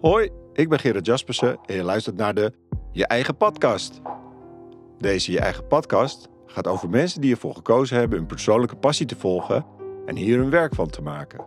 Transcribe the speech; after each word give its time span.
Hoi, 0.00 0.30
ik 0.52 0.68
ben 0.68 0.78
Gerard 0.78 1.06
Jaspersen 1.06 1.58
en 1.66 1.74
je 1.74 1.82
luistert 1.82 2.16
naar 2.16 2.34
de 2.34 2.52
Je 2.92 3.06
Eigen 3.06 3.36
Podcast. 3.36 4.00
Deze 4.98 5.32
Je 5.32 5.40
Eigen 5.40 5.66
Podcast 5.66 6.28
gaat 6.46 6.66
over 6.66 6.90
mensen 6.90 7.20
die 7.20 7.30
ervoor 7.32 7.54
gekozen 7.54 7.96
hebben 7.96 8.18
hun 8.18 8.26
persoonlijke 8.26 8.76
passie 8.76 9.06
te 9.06 9.16
volgen 9.16 9.66
en 10.06 10.16
hier 10.16 10.38
hun 10.38 10.50
werk 10.50 10.74
van 10.74 10.88
te 10.88 11.02
maken. 11.02 11.44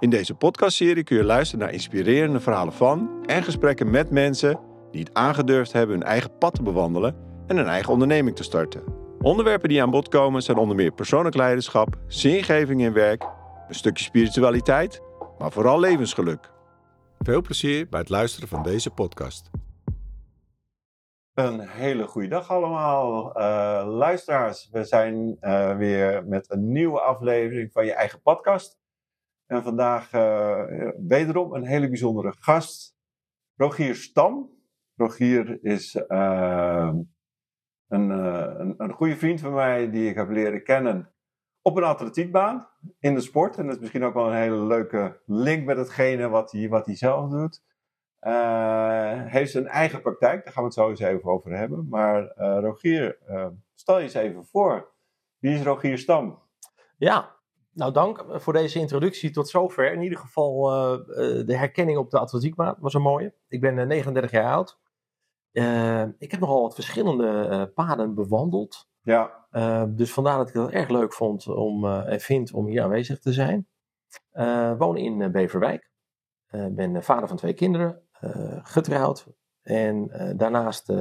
In 0.00 0.10
deze 0.10 0.34
podcastserie 0.34 1.04
kun 1.04 1.16
je 1.16 1.24
luisteren 1.24 1.64
naar 1.64 1.74
inspirerende 1.74 2.40
verhalen 2.40 2.72
van 2.72 3.10
en 3.26 3.42
gesprekken 3.42 3.90
met 3.90 4.10
mensen 4.10 4.58
die 4.90 5.00
het 5.00 5.14
aangedurfd 5.14 5.72
hebben 5.72 5.96
hun 5.96 6.06
eigen 6.06 6.38
pad 6.38 6.54
te 6.54 6.62
bewandelen 6.62 7.16
en 7.46 7.56
een 7.56 7.66
eigen 7.66 7.92
onderneming 7.92 8.36
te 8.36 8.42
starten. 8.42 8.82
Onderwerpen 9.20 9.68
die 9.68 9.82
aan 9.82 9.90
bod 9.90 10.08
komen 10.08 10.42
zijn 10.42 10.56
onder 10.56 10.76
meer 10.76 10.92
persoonlijk 10.92 11.36
leiderschap, 11.36 11.98
zingeving 12.06 12.80
in 12.80 12.92
werk, 12.92 13.22
een 13.68 13.74
stukje 13.74 14.04
spiritualiteit, 14.04 15.00
maar 15.38 15.52
vooral 15.52 15.80
levensgeluk. 15.80 16.58
Veel 17.24 17.42
plezier 17.42 17.88
bij 17.88 18.00
het 18.00 18.08
luisteren 18.08 18.48
van 18.48 18.62
deze 18.62 18.90
podcast. 18.90 19.50
Een 21.34 21.60
hele 21.60 22.06
goede 22.06 22.28
dag 22.28 22.50
allemaal, 22.50 23.34
eh, 23.34 23.86
luisteraars. 23.86 24.68
We 24.70 24.84
zijn 24.84 25.36
eh, 25.40 25.76
weer 25.76 26.26
met 26.26 26.50
een 26.50 26.72
nieuwe 26.72 27.00
aflevering 27.00 27.72
van 27.72 27.84
je 27.84 27.92
eigen 27.92 28.22
podcast. 28.22 28.78
En 29.46 29.62
vandaag 29.62 30.12
uh, 30.12 30.64
wederom 31.08 31.54
een 31.54 31.64
hele 31.64 31.88
bijzondere 31.88 32.32
gast, 32.38 32.96
Rogier 33.56 33.94
Stam. 33.94 34.50
Rogier 34.94 35.58
is 35.64 35.94
een, 35.94 37.08
een 38.76 38.92
goede 38.92 39.16
vriend 39.16 39.40
van 39.40 39.52
mij 39.52 39.90
die 39.90 40.08
ik 40.08 40.14
heb 40.14 40.30
leren 40.30 40.64
kennen 40.64 41.14
op 41.62 41.76
een 41.76 41.84
atletiekbaan 41.84 42.68
in 42.98 43.14
de 43.14 43.20
sport. 43.20 43.56
En 43.56 43.64
dat 43.66 43.74
is 43.74 43.80
misschien 43.80 44.04
ook 44.04 44.14
wel 44.14 44.26
een 44.26 44.40
hele 44.40 44.64
leuke 44.64 45.20
link 45.26 45.64
met 45.64 45.76
hetgene 45.76 46.28
wat 46.28 46.52
hij, 46.52 46.68
wat 46.68 46.86
hij 46.86 46.96
zelf 46.96 47.30
doet. 47.30 47.62
Uh, 48.20 49.24
heeft 49.24 49.50
zijn 49.50 49.66
eigen 49.66 50.02
praktijk, 50.02 50.44
daar 50.44 50.52
gaan 50.52 50.62
we 50.62 50.68
het 50.68 50.78
zo 50.78 50.88
eens 50.88 51.00
even 51.00 51.30
over 51.30 51.56
hebben. 51.56 51.86
Maar 51.88 52.22
uh, 52.22 52.58
Rogier, 52.60 53.18
uh, 53.28 53.46
stel 53.74 53.96
je 53.96 54.02
eens 54.02 54.14
even 54.14 54.44
voor. 54.44 54.92
Wie 55.38 55.54
is 55.54 55.62
Rogier 55.62 55.98
Stam? 55.98 56.38
Ja, 56.96 57.36
nou 57.72 57.92
dank 57.92 58.24
voor 58.28 58.52
deze 58.52 58.78
introductie 58.78 59.30
tot 59.30 59.48
zover. 59.48 59.92
In 59.92 60.02
ieder 60.02 60.18
geval 60.18 60.62
de 61.46 61.56
herkenning 61.56 61.98
op 61.98 62.10
de 62.10 62.18
atletiekbaan 62.18 62.76
was 62.78 62.94
een 62.94 63.02
mooie. 63.02 63.34
Ik 63.48 63.60
ben 63.60 63.88
39 63.88 64.30
jaar 64.30 64.52
oud. 64.52 64.78
ik 66.18 66.30
heb 66.30 66.40
nogal 66.40 66.62
wat 66.62 66.74
verschillende 66.74 67.70
paden 67.74 68.14
bewandeld. 68.14 68.89
Ja. 69.02 69.46
Uh, 69.52 69.84
dus 69.88 70.12
vandaar 70.12 70.36
dat 70.36 70.48
ik 70.48 70.54
het 70.54 70.70
erg 70.70 70.88
leuk 70.88 71.12
vond 71.12 71.48
om, 71.48 71.84
uh, 71.84 72.12
en 72.12 72.20
vind 72.20 72.52
om 72.52 72.66
hier 72.66 72.82
aanwezig 72.82 73.18
te 73.18 73.32
zijn. 73.32 73.68
Uh, 74.32 74.78
woon 74.78 74.96
in 74.96 75.32
Beverwijk. 75.32 75.90
ben 76.50 77.02
vader 77.02 77.28
van 77.28 77.36
twee 77.36 77.54
kinderen, 77.54 78.02
getrouwd. 78.62 79.26
En 79.62 80.06
daarnaast 80.36 80.92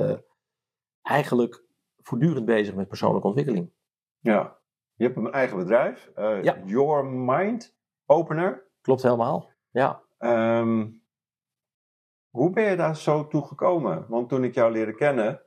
eigenlijk 1.01 1.63
voortdurend 1.97 2.45
bezig 2.45 2.75
met 2.75 2.87
persoonlijke 2.87 3.27
ontwikkeling. 3.27 3.71
Ja, 4.19 4.57
je 4.95 5.03
hebt 5.03 5.17
een 5.17 5.31
eigen 5.31 5.57
bedrijf. 5.57 6.11
ja. 6.15 6.57
Your 6.65 7.05
Mind 7.05 7.77
Opener. 8.05 8.67
Klopt 8.81 9.03
helemaal, 9.03 9.49
ja. 9.69 10.01
Um, 10.17 11.03
hoe 12.29 12.49
ben 12.49 12.63
je 12.63 12.75
daar 12.75 12.95
zo 12.95 13.27
toe 13.27 13.47
gekomen? 13.47 14.05
Want 14.07 14.29
toen 14.29 14.43
ik 14.43 14.53
jou 14.53 14.71
leerde 14.71 14.95
kennen, 14.95 15.41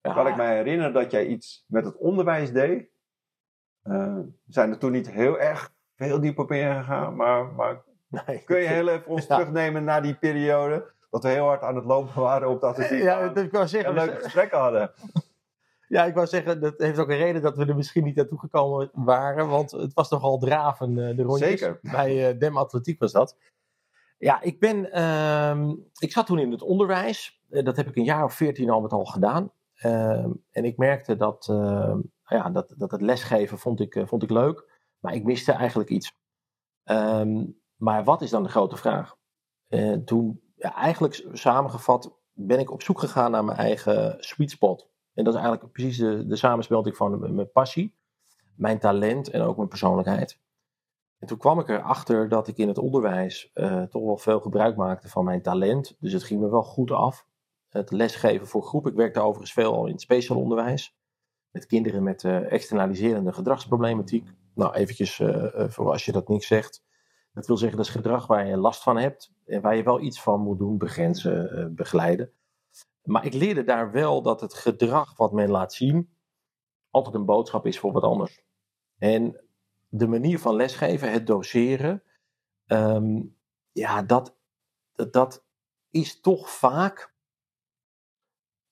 ja. 0.00 0.12
Kan 0.12 0.26
ik 0.26 0.36
mij 0.36 0.56
herinneren 0.56 0.92
dat 0.92 1.10
jij 1.10 1.26
iets 1.26 1.64
met 1.66 1.84
het 1.84 1.96
onderwijs 1.96 2.52
deed? 2.52 2.88
Uh, 3.84 4.16
we 4.16 4.52
zijn 4.52 4.70
er 4.70 4.78
toen 4.78 4.92
niet 4.92 5.10
heel 5.10 5.38
erg 5.38 5.72
heel 5.94 6.20
diep 6.20 6.38
op 6.38 6.52
ingegaan, 6.52 7.16
maar, 7.16 7.46
maar 7.46 7.82
nee. 8.26 8.42
kun 8.44 8.58
je 8.58 8.66
heel 8.66 8.88
even 8.88 9.06
ons 9.06 9.26
terugnemen 9.36 9.84
naar 9.84 10.02
die 10.02 10.14
periode? 10.14 10.92
Dat 11.10 11.22
we 11.22 11.28
heel 11.28 11.44
hard 11.44 11.62
aan 11.62 11.76
het 11.76 11.84
lopen 11.84 12.22
waren 12.22 12.48
op 12.48 12.60
dat 12.60 12.76
we 12.88 12.96
ja, 12.96 13.28
dat 13.28 13.44
ik 13.44 13.68
zeggen, 13.68 13.94
leuke 13.94 14.22
gesprekken 14.22 14.58
hadden. 14.58 14.90
Ja, 15.88 16.04
ik 16.04 16.14
wou 16.14 16.26
zeggen, 16.26 16.60
dat 16.60 16.74
heeft 16.78 16.98
ook 16.98 17.08
een 17.08 17.16
reden 17.16 17.42
dat 17.42 17.56
we 17.56 17.66
er 17.66 17.76
misschien 17.76 18.04
niet 18.04 18.16
naartoe 18.16 18.38
gekomen 18.38 18.90
waren. 18.92 19.48
Want 19.48 19.70
het 19.70 19.94
was 19.94 20.10
nogal 20.10 20.38
draven, 20.38 20.90
uh, 20.90 21.16
de 21.16 21.22
rondjes. 21.22 21.48
Zeker. 21.48 21.78
Bij 21.82 22.32
uh, 22.32 22.38
Dem 22.38 22.56
Atletiek 22.56 22.98
was 22.98 23.12
dat. 23.12 23.36
Ja, 24.18 24.40
ik 24.40 24.60
ben... 24.60 24.88
Uh, 24.98 25.72
ik 25.98 26.12
zat 26.12 26.26
toen 26.26 26.38
in 26.38 26.50
het 26.50 26.62
onderwijs. 26.62 27.42
dat 27.48 27.76
heb 27.76 27.88
ik 27.88 27.96
een 27.96 28.04
jaar 28.04 28.24
of 28.24 28.34
veertien 28.34 28.70
al 28.70 28.80
met 28.80 28.92
al 28.92 29.04
gedaan. 29.04 29.52
Ehm, 29.78 30.30
en 30.50 30.64
ik 30.64 30.76
merkte 30.76 31.16
dat, 31.16 31.48
ehm, 31.48 32.00
ja, 32.24 32.50
dat, 32.50 32.74
dat 32.76 32.90
het 32.90 33.00
lesgeven 33.00 33.58
vond 33.58 33.80
ik, 33.80 33.94
uh, 33.94 34.06
vond 34.06 34.22
ik 34.22 34.30
leuk, 34.30 34.82
maar 34.98 35.14
ik 35.14 35.24
miste 35.24 35.52
eigenlijk 35.52 35.90
iets. 35.90 36.12
Ehm, 36.84 37.44
maar 37.76 38.04
wat 38.04 38.22
is 38.22 38.30
dan 38.30 38.42
de 38.42 38.48
grote 38.48 38.76
vraag? 38.76 39.16
Uh, 39.68 39.96
toen, 39.96 40.40
ja, 40.56 40.74
eigenlijk 40.74 41.28
samengevat, 41.32 42.18
ben 42.32 42.58
ik 42.58 42.70
op 42.70 42.82
zoek 42.82 42.98
gegaan 42.98 43.30
naar 43.30 43.44
mijn 43.44 43.58
eigen 43.58 44.16
sweet 44.18 44.50
spot. 44.50 44.88
En 45.14 45.24
dat 45.24 45.34
is 45.34 45.40
eigenlijk 45.40 45.72
precies 45.72 45.98
de, 45.98 46.26
de 46.26 46.36
samensmelting 46.36 46.96
van 46.96 47.34
mijn 47.34 47.50
passie, 47.50 47.96
mijn 48.56 48.78
talent 48.78 49.30
en 49.30 49.40
ook 49.40 49.56
mijn 49.56 49.68
persoonlijkheid. 49.68 50.40
En 51.18 51.26
toen 51.26 51.38
kwam 51.38 51.60
ik 51.60 51.68
erachter 51.68 52.28
dat 52.28 52.48
ik 52.48 52.56
in 52.56 52.68
het 52.68 52.78
onderwijs 52.78 53.50
uh, 53.54 53.82
toch 53.82 54.04
wel 54.04 54.16
veel 54.16 54.40
gebruik 54.40 54.76
maakte 54.76 55.08
van 55.08 55.24
mijn 55.24 55.42
talent. 55.42 55.96
Dus 56.00 56.12
het 56.12 56.24
ging 56.24 56.40
me 56.40 56.50
wel 56.50 56.62
goed 56.62 56.90
af 56.90 57.27
het 57.68 57.90
lesgeven 57.90 58.46
voor 58.46 58.62
groepen. 58.62 58.90
Ik 58.90 58.96
werkte 58.96 59.20
overigens 59.20 59.52
veel 59.52 59.74
al 59.74 59.86
in 59.86 59.92
het 59.92 60.00
speciaal 60.00 60.38
onderwijs. 60.38 60.96
Met 61.50 61.66
kinderen 61.66 62.02
met 62.02 62.22
uh, 62.22 62.52
externaliserende 62.52 63.32
gedragsproblematiek. 63.32 64.28
Nou, 64.54 64.74
eventjes 64.74 65.18
uh, 65.18 65.68
voor 65.68 65.90
als 65.90 66.04
je 66.04 66.12
dat 66.12 66.28
niet 66.28 66.44
zegt. 66.44 66.84
Dat 67.32 67.46
wil 67.46 67.56
zeggen, 67.56 67.76
dat 67.76 67.86
is 67.86 67.92
gedrag 67.92 68.26
waar 68.26 68.46
je 68.46 68.56
last 68.56 68.82
van 68.82 68.96
hebt. 68.96 69.32
En 69.44 69.60
waar 69.60 69.76
je 69.76 69.82
wel 69.82 70.00
iets 70.00 70.22
van 70.22 70.40
moet 70.40 70.58
doen, 70.58 70.78
begrenzen, 70.78 71.74
begeleiden. 71.74 72.32
Maar 73.02 73.24
ik 73.24 73.34
leerde 73.34 73.64
daar 73.64 73.92
wel 73.92 74.22
dat 74.22 74.40
het 74.40 74.54
gedrag 74.54 75.16
wat 75.16 75.32
men 75.32 75.50
laat 75.50 75.72
zien. 75.72 76.10
altijd 76.90 77.14
een 77.14 77.24
boodschap 77.24 77.66
is 77.66 77.78
voor 77.78 77.92
wat 77.92 78.02
anders. 78.02 78.42
En 78.98 79.40
de 79.88 80.06
manier 80.06 80.38
van 80.38 80.54
lesgeven, 80.54 81.12
het 81.12 81.26
doseren. 81.26 82.02
Um, 82.66 83.36
ja, 83.72 84.02
dat, 84.02 84.36
dat 84.92 85.44
is 85.90 86.20
toch 86.20 86.50
vaak 86.50 87.14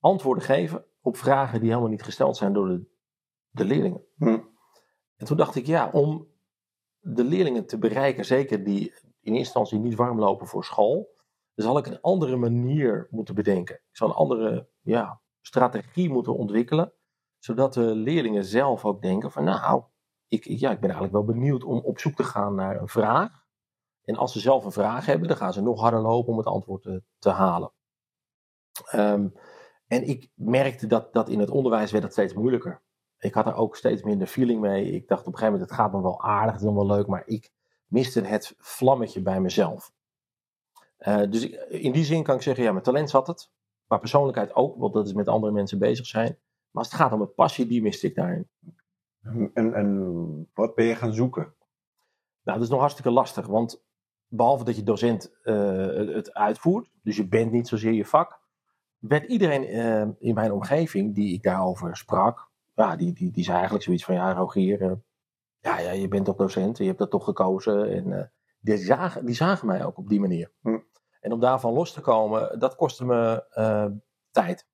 antwoorden 0.06 0.44
geven 0.44 0.84
op 1.00 1.17
vragen 1.17 1.61
die 1.61 1.69
helemaal 1.69 1.91
niet 1.91 2.03
gesteld 2.03 2.37
zijn 2.37 2.53
door 2.53 2.69
de, 2.69 2.84
de 3.49 3.65
leerlingen. 3.65 4.05
Hm. 4.17 4.39
En 5.17 5.27
toen 5.27 5.37
dacht 5.37 5.55
ik, 5.55 5.67
ja, 5.67 5.91
om 5.91 6.28
de 6.99 7.25
leerlingen 7.25 7.67
te 7.67 7.78
bereiken, 7.78 8.25
zeker 8.25 8.65
die 8.65 8.81
in 9.21 9.33
eerste 9.33 9.39
instantie 9.39 9.78
niet 9.78 9.95
warm 9.95 10.19
lopen 10.19 10.47
voor 10.47 10.65
school, 10.65 11.15
zal 11.55 11.78
ik 11.78 11.87
een 11.87 12.00
andere 12.00 12.37
manier 12.37 13.06
moeten 13.11 13.34
bedenken. 13.34 13.75
Ik 13.75 13.97
zal 13.97 14.09
een 14.09 14.15
andere 14.15 14.69
ja, 14.81 15.21
strategie 15.41 16.11
moeten 16.11 16.37
ontwikkelen, 16.37 16.93
zodat 17.39 17.75
de 17.75 17.95
leerlingen 17.95 18.45
zelf 18.45 18.84
ook 18.84 19.03
denken 19.03 19.33
van, 19.33 19.45
nou, 19.45 19.83
ik, 20.28 20.45
ja, 20.45 20.71
ik 20.71 20.81
ben 20.81 20.91
eigenlijk 20.91 21.12
wel 21.12 21.34
benieuwd 21.34 21.65
om 21.65 21.78
op 21.78 21.99
zoek 21.99 22.15
te 22.15 22.25
gaan 22.25 22.55
naar 22.55 22.81
een 22.81 22.89
vraag. 22.89 23.45
En 24.05 24.16
als 24.16 24.33
ze 24.33 24.41
zelf 24.41 24.65
een 24.65 24.72
vraag 24.72 25.06
hebben, 25.06 25.28
dan 25.28 25.37
gaan 25.37 25.53
ze 25.53 25.62
nog 25.62 25.81
harder 25.81 26.00
lopen 26.00 26.33
om 26.33 26.39
het 26.39 26.47
antwoord 26.47 26.83
te, 26.83 27.03
te 27.19 27.31
halen. 27.31 27.72
Um, 28.95 29.33
en 29.87 30.09
ik 30.09 30.31
merkte 30.35 30.87
dat, 30.87 31.13
dat 31.13 31.29
in 31.29 31.39
het 31.39 31.51
onderwijs 31.51 31.91
werd 31.91 32.05
het 32.05 32.13
steeds 32.13 32.35
moeilijker. 32.35 32.83
Ik 33.19 33.35
had 33.35 33.47
er 33.47 33.55
ook 33.55 33.77
steeds 33.77 34.03
minder 34.03 34.27
feeling 34.27 34.61
mee. 34.61 34.91
Ik 34.91 35.09
dacht 35.09 35.21
op 35.21 35.33
een 35.33 35.39
gegeven 35.39 35.53
moment, 35.53 35.71
het 35.71 35.81
gaat 35.81 35.93
nog 35.93 36.03
wel 36.03 36.23
aardig, 36.23 36.53
het 36.53 36.63
is 36.63 36.73
wel 36.73 36.87
leuk, 36.87 37.07
maar 37.07 37.23
ik 37.27 37.51
miste 37.87 38.21
het 38.21 38.55
vlammetje 38.59 39.23
bij 39.23 39.41
mezelf. 39.41 39.93
Uh, 40.99 41.23
dus 41.31 41.49
in 41.69 41.93
die 41.93 42.05
zin 42.05 42.23
kan 42.23 42.35
ik 42.35 42.43
zeggen, 42.43 42.65
ja, 42.65 42.71
mijn 42.71 42.85
talent 42.85 43.11
zat 43.11 43.27
het. 43.27 43.51
Maar 43.87 43.99
persoonlijkheid 43.99 44.55
ook, 44.55 44.77
want 44.77 44.95
dat 44.95 45.07
is 45.07 45.13
met 45.13 45.29
andere 45.29 45.53
mensen 45.53 45.79
bezig 45.79 46.07
zijn. 46.07 46.39
Maar 46.71 46.83
als 46.83 46.93
het 46.93 47.01
gaat 47.01 47.13
om 47.13 47.19
mijn 47.19 47.35
passie, 47.35 47.67
die 47.67 47.83
miste 47.83 48.07
ik 48.07 48.15
daarin. 48.15 48.49
En, 49.55 49.75
en 49.75 50.51
wat 50.55 50.75
ben 50.75 50.85
je 50.85 50.95
gaan 50.95 51.15
zoeken? 51.15 51.55
Nou, 52.43 52.59
dat 52.59 52.63
is 52.63 52.69
nog 52.69 52.81
hartstikke 52.81 53.11
lastig, 53.11 53.47
want 53.47 53.85
behalve 54.29 54.65
dat 54.65 54.77
je 54.77 54.83
docent 54.83 55.37
uh, 55.45 56.15
het 56.15 56.34
uitvoert, 56.34 56.91
dus 57.03 57.16
je 57.16 57.28
bent 57.28 57.53
niet 57.53 57.69
zozeer 57.69 57.93
je 57.93 58.05
vak, 58.05 58.41
werd 58.98 59.25
iedereen 59.25 59.75
uh, 59.75 60.15
in 60.19 60.34
mijn 60.34 60.53
omgeving 60.53 61.15
die 61.15 61.34
ik 61.34 61.43
daarover 61.43 61.97
sprak, 61.97 62.51
ja, 62.75 62.97
die, 62.97 63.13
die, 63.13 63.31
die 63.31 63.45
zei 63.45 63.54
eigenlijk 63.54 63.84
zoiets 63.84 64.04
van, 64.04 64.15
ja 64.15 64.33
Rogier, 64.33 64.83
uh, 64.83 64.93
ja, 65.59 65.78
ja, 65.78 65.91
je 65.91 66.09
bent 66.09 66.25
toch 66.25 66.37
docent, 66.37 66.78
je 66.78 66.84
hebt 66.84 66.98
dat 66.98 67.10
toch 67.10 67.25
gekozen. 67.25 67.91
En 67.91 68.07
uh, 68.07 68.22
die, 68.59 68.77
zagen, 68.77 69.27
die 69.27 69.34
zagen 69.34 69.66
mij 69.66 69.84
ook 69.84 69.98
op 69.98 70.09
die 70.09 70.21
manier. 70.21 70.53
Hm. 70.60 70.78
En 71.21 71.33
om 71.33 71.41
daarvan 71.41 71.72
los 71.72 71.93
te 71.93 72.01
komen, 72.01 72.59
dat 72.59 72.75
kostte 72.75 73.04
me 73.04 73.45
tijd. 74.31 74.66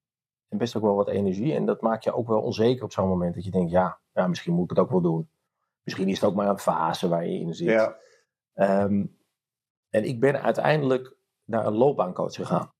En 0.48 0.58
best 0.58 0.76
ook 0.76 0.82
wel 0.82 0.94
wat 0.94 1.08
energie. 1.08 1.54
En 1.54 1.66
dat 1.66 1.80
maakt 1.80 2.04
je 2.04 2.14
ook 2.14 2.28
wel 2.28 2.42
onzeker 2.42 2.84
op 2.84 2.92
zo'n 2.92 3.08
moment. 3.08 3.34
Dat 3.34 3.44
je 3.44 3.50
denkt, 3.50 3.70
ja, 3.70 4.00
ja, 4.12 4.26
misschien 4.26 4.54
moet 4.54 4.64
ik 4.64 4.70
het 4.70 4.78
ook 4.78 4.90
wel 4.90 5.00
doen. 5.00 5.30
Misschien 5.82 6.08
is 6.08 6.20
het 6.20 6.30
ook 6.30 6.34
maar 6.34 6.48
een 6.48 6.58
fase 6.58 7.08
waar 7.08 7.26
je 7.26 7.38
in 7.38 7.54
zit. 7.54 7.68
Ja. 7.68 7.96
Um, 8.84 9.18
en 9.90 10.04
ik 10.04 10.20
ben 10.20 10.42
uiteindelijk 10.42 11.16
naar 11.44 11.66
een 11.66 11.72
loopbaancoach 11.72 12.34
gegaan. 12.34 12.72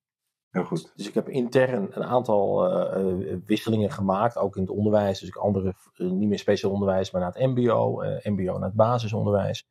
Heel 0.52 0.64
goed. 0.64 0.92
Dus 0.96 1.08
ik 1.08 1.14
heb 1.14 1.28
intern 1.28 1.88
een 1.90 2.04
aantal 2.04 2.70
uh, 2.70 3.36
wisselingen 3.46 3.90
gemaakt, 3.90 4.36
ook 4.36 4.56
in 4.56 4.62
het 4.62 4.70
onderwijs. 4.70 5.18
Dus 5.18 5.28
ik 5.28 5.36
andere, 5.36 5.74
uh, 5.96 6.10
niet 6.10 6.28
meer 6.28 6.38
speciaal 6.38 6.72
onderwijs, 6.72 7.10
maar 7.10 7.20
naar 7.20 7.32
het 7.32 7.46
MBO, 7.46 8.02
uh, 8.02 8.24
MBO 8.24 8.52
naar 8.52 8.68
het 8.68 8.74
basisonderwijs. 8.74 9.66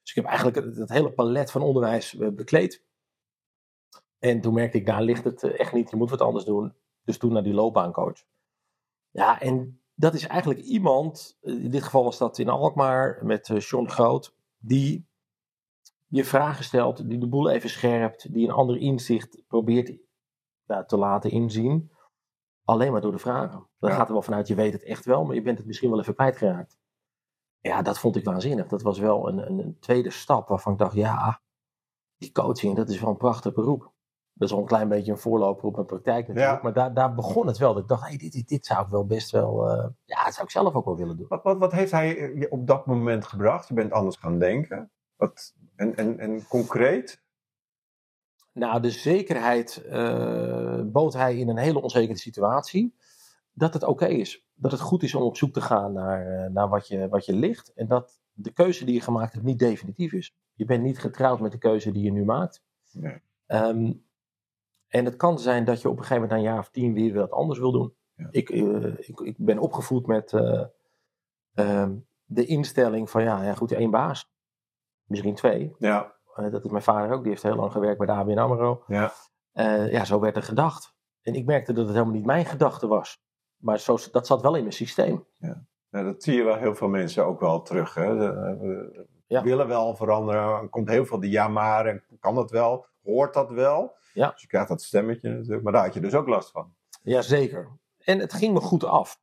Dus 0.00 0.10
ik 0.10 0.14
heb 0.14 0.24
eigenlijk 0.24 0.76
het, 0.76 0.88
hele 0.88 1.12
palet 1.12 1.50
van 1.50 1.62
onderwijs 1.62 2.16
bekleed. 2.16 2.84
En 4.18 4.40
toen 4.40 4.54
merkte 4.54 4.78
ik, 4.78 4.86
daar 4.86 5.02
ligt 5.02 5.24
het 5.24 5.42
eh, 5.42 5.60
echt 5.60 5.72
niet, 5.72 5.90
je 5.90 5.96
moet 5.96 6.10
wat 6.10 6.20
anders 6.20 6.44
doen. 6.44 6.74
Dus 7.04 7.18
toen 7.18 7.32
naar 7.32 7.42
die 7.42 7.54
loopbaancoach. 7.54 8.24
Ja, 9.10 9.40
en 9.40 9.80
dat 9.94 10.14
is 10.14 10.26
eigenlijk 10.26 10.60
iemand, 10.60 11.38
eh, 11.40 11.64
in 11.64 11.70
dit 11.70 11.82
geval 11.82 12.04
was 12.04 12.18
dat 12.18 12.38
in 12.38 12.48
Alkmaar 12.48 13.20
met 13.22 13.50
John 13.58 13.88
Groot, 13.88 14.34
die 14.58 15.06
je 16.06 16.24
vragen 16.24 16.64
stelt, 16.64 17.08
die 17.08 17.18
de 17.18 17.28
boel 17.28 17.50
even 17.50 17.70
scherpt, 17.70 18.32
die 18.32 18.46
een 18.46 18.54
ander 18.54 18.76
inzicht 18.76 19.42
probeert 19.46 19.92
ja, 20.68 20.84
te 20.84 20.96
laten 20.96 21.30
inzien. 21.30 21.90
Alleen 22.64 22.92
maar 22.92 23.00
door 23.00 23.12
de 23.12 23.18
vragen. 23.18 23.66
Dan 23.78 23.90
Ja. 23.90 23.96
gaat 23.96 24.06
er 24.06 24.12
wel 24.12 24.22
vanuit, 24.22 24.48
je 24.48 24.54
weet 24.54 24.72
het 24.72 24.84
echt 24.84 25.04
wel, 25.04 25.24
maar 25.24 25.34
je 25.34 25.42
bent 25.42 25.58
het 25.58 25.66
misschien 25.66 25.90
wel 25.90 26.00
even 26.00 26.14
kwijtgeraakt. 26.14 26.76
Ja, 27.60 27.82
dat 27.82 27.98
vond 27.98 28.16
ik 28.16 28.24
waanzinnig. 28.24 28.66
Dat 28.66 28.82
was 28.82 28.98
wel 28.98 29.28
een, 29.28 29.38
een, 29.50 29.58
een 29.58 29.76
tweede 29.80 30.10
stap 30.10 30.48
waarvan 30.48 30.72
ik 30.72 30.78
dacht, 30.78 30.94
ja, 30.94 31.40
die 32.16 32.32
coaching, 32.32 32.76
dat 32.76 32.88
is 32.88 33.00
wel 33.00 33.10
een 33.10 33.16
prachtig 33.16 33.54
beroep. 33.54 33.92
Dat 34.32 34.48
is 34.48 34.54
al 34.54 34.60
een 34.60 34.66
klein 34.66 34.88
beetje 34.88 35.12
een 35.12 35.18
voorloper 35.18 35.64
op 35.64 35.74
mijn 35.74 35.86
praktijk 35.86 36.28
natuurlijk. 36.28 36.56
Ja. 36.56 36.62
Maar 36.62 36.72
daar, 36.72 36.94
daar 36.94 37.14
begon 37.14 37.46
het 37.46 37.58
wel. 37.58 37.72
Dat 37.74 37.82
ik 37.82 37.88
dacht, 37.88 38.02
hey, 38.08 38.16
dit, 38.16 38.32
dit, 38.32 38.48
dit 38.48 38.66
zou 38.66 38.84
ik 38.84 38.90
wel 38.90 39.06
best 39.06 39.30
wel, 39.30 39.68
eh, 39.70 39.88
ja, 40.04 40.24
dat 40.24 40.32
zou 40.34 40.44
ik 40.46 40.50
zelf 40.50 40.74
ook 40.74 40.84
wel 40.84 40.96
willen 40.96 41.16
doen. 41.16 41.28
Wat, 41.28 41.42
wat, 41.42 41.58
wat 41.58 41.72
heeft 41.72 41.90
hij 41.92 42.08
je 42.34 42.50
op 42.50 42.66
dat 42.66 42.86
moment 42.86 43.24
gebracht? 43.26 43.68
Je 43.68 43.74
bent 43.74 43.92
anders 43.92 44.16
gaan 44.16 44.38
denken. 44.38 44.90
Wat, 45.16 45.54
en, 45.76 45.96
en, 45.96 46.18
en 46.18 46.46
concreet? 46.46 47.22
Nou, 48.58 48.80
de 48.80 48.90
zekerheid 48.90 49.84
eh, 49.84 50.80
bood 50.84 51.12
hij 51.12 51.36
in 51.36 51.48
een 51.48 51.56
hele 51.56 51.82
onzekere 51.82 52.18
situatie. 52.18 52.94
Dat 53.52 53.74
het 53.74 53.84
oké 53.84 54.06
is. 54.06 54.46
Dat 54.54 54.70
het 54.70 54.80
goed 54.80 55.02
is 55.02 55.14
om 55.14 55.22
op 55.22 55.36
zoek 55.36 55.52
te 55.52 55.60
gaan 55.60 55.92
naar, 55.92 56.26
eh, 56.26 56.50
naar 56.50 56.68
wat, 56.68 56.88
je, 56.88 57.08
wat 57.08 57.26
je 57.26 57.34
ligt. 57.34 57.72
En 57.74 57.86
dat 57.86 58.20
de 58.32 58.52
keuze 58.52 58.84
die 58.84 58.94
je 58.94 59.00
gemaakt 59.00 59.32
hebt 59.32 59.44
niet 59.44 59.58
definitief 59.58 60.12
is. 60.12 60.36
Je 60.54 60.64
bent 60.64 60.82
niet 60.82 60.98
getrouwd 60.98 61.40
met 61.40 61.52
de 61.52 61.58
keuze 61.58 61.92
die 61.92 62.02
je 62.02 62.12
nu 62.12 62.24
maakt. 62.24 62.62
Nee. 62.92 63.20
Ehm, 63.46 63.92
en 64.88 65.04
het 65.04 65.16
kan 65.16 65.38
zijn 65.38 65.64
dat 65.64 65.80
je 65.82 65.88
op 65.88 65.96
een 65.98 66.02
gegeven 66.02 66.22
moment 66.22 66.30
na 66.30 66.46
een 66.46 66.52
jaar 66.52 66.62
of 66.62 66.70
tien 66.70 66.92
weer 66.92 67.14
wat 67.14 67.30
anders 67.30 67.58
wil 67.58 67.72
doen. 67.72 67.94
Ja. 68.14 68.28
Ik, 68.30 68.50
eh, 68.50 68.98
ik, 68.98 69.20
ik 69.20 69.34
ben 69.38 69.58
opgevoed 69.58 70.06
met 70.06 70.32
eh, 70.32 70.64
ehm, 71.54 71.96
de 72.24 72.46
instelling 72.46 73.10
van 73.10 73.22
ja, 73.22 73.42
ja, 73.42 73.54
goed, 73.54 73.72
één 73.72 73.90
baas. 73.90 74.30
Misschien 75.04 75.34
twee. 75.34 75.74
Ja, 75.78 76.17
dat 76.50 76.64
is 76.64 76.70
mijn 76.70 76.82
vader 76.82 77.12
ook. 77.12 77.20
Die 77.22 77.30
heeft 77.30 77.42
heel 77.42 77.54
lang 77.56 77.72
gewerkt 77.72 77.98
bij 77.98 78.06
de 78.06 78.12
ABN 78.12 78.38
AMRO. 78.38 78.82
ja. 78.86 79.12
Eh, 79.52 79.92
ja, 79.92 80.04
zo 80.04 80.20
werd 80.20 80.36
er 80.36 80.42
gedacht. 80.42 80.94
En 81.22 81.34
ik 81.34 81.46
merkte 81.46 81.72
dat 81.72 81.84
het 81.84 81.94
helemaal 81.94 82.14
niet 82.14 82.26
mijn 82.26 82.44
gedachte 82.44 82.86
was. 82.86 83.20
Maar 83.56 83.78
zo, 83.78 83.98
dat 84.12 84.26
zat 84.26 84.42
wel 84.42 84.54
in 84.54 84.60
mijn 84.60 84.72
systeem. 84.72 85.26
Nou, 85.90 86.04
dat 86.04 86.22
zie 86.22 86.34
je 86.36 86.42
wel 86.42 86.56
heel 86.56 86.74
veel 86.74 86.88
mensen 86.88 87.26
ook 87.26 87.40
wel 87.40 87.62
terug. 87.62 87.94
Hè? 87.94 88.14
We 88.16 89.06
Ja. 89.26 89.42
willen 89.42 89.68
wel 89.68 89.96
veranderen. 89.96 90.42
Er 90.42 90.68
komt 90.68 90.88
heel 90.88 91.06
veel 91.06 91.20
de 91.20 91.30
ja 91.30 91.48
maar 91.48 91.86
en 91.86 92.04
kan 92.20 92.34
dat 92.34 92.50
wel? 92.50 92.86
Hoort 93.02 93.34
dat 93.34 93.50
wel? 93.50 93.94
Ja. 94.12 94.30
Dus 94.30 94.40
je 94.42 94.46
krijgt 94.48 94.68
dat 94.68 94.82
stemmetje 94.82 95.28
natuurlijk. 95.30 95.62
Maar 95.62 95.72
daar 95.72 95.84
had 95.84 95.94
je 95.94 96.00
dus 96.00 96.14
ook 96.14 96.28
last 96.28 96.50
van. 96.50 96.74
Jazeker. 97.02 97.68
En 97.98 98.18
het 98.18 98.32
ging 98.32 98.52
me 98.54 98.60
goed 98.60 98.84
af. 98.84 99.20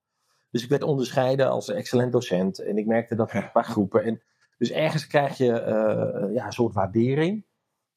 Dus 0.49 0.63
ik 0.63 0.69
werd 0.69 0.83
onderscheiden 0.83 1.49
als 1.49 1.69
excellent 1.69 2.11
docent. 2.11 2.59
En 2.59 2.77
ik 2.77 2.85
merkte 2.85 3.15
dat 3.15 3.31
Ja. 3.31 3.49
bij 3.53 3.63
groepen. 3.63 4.03
En 4.03 4.21
dus 4.57 4.71
ergens 4.71 5.07
krijg 5.07 5.37
je 5.37 5.51
eh, 5.59 6.33
ja, 6.33 6.45
een 6.45 6.51
soort 6.51 6.73
waardering. 6.73 7.45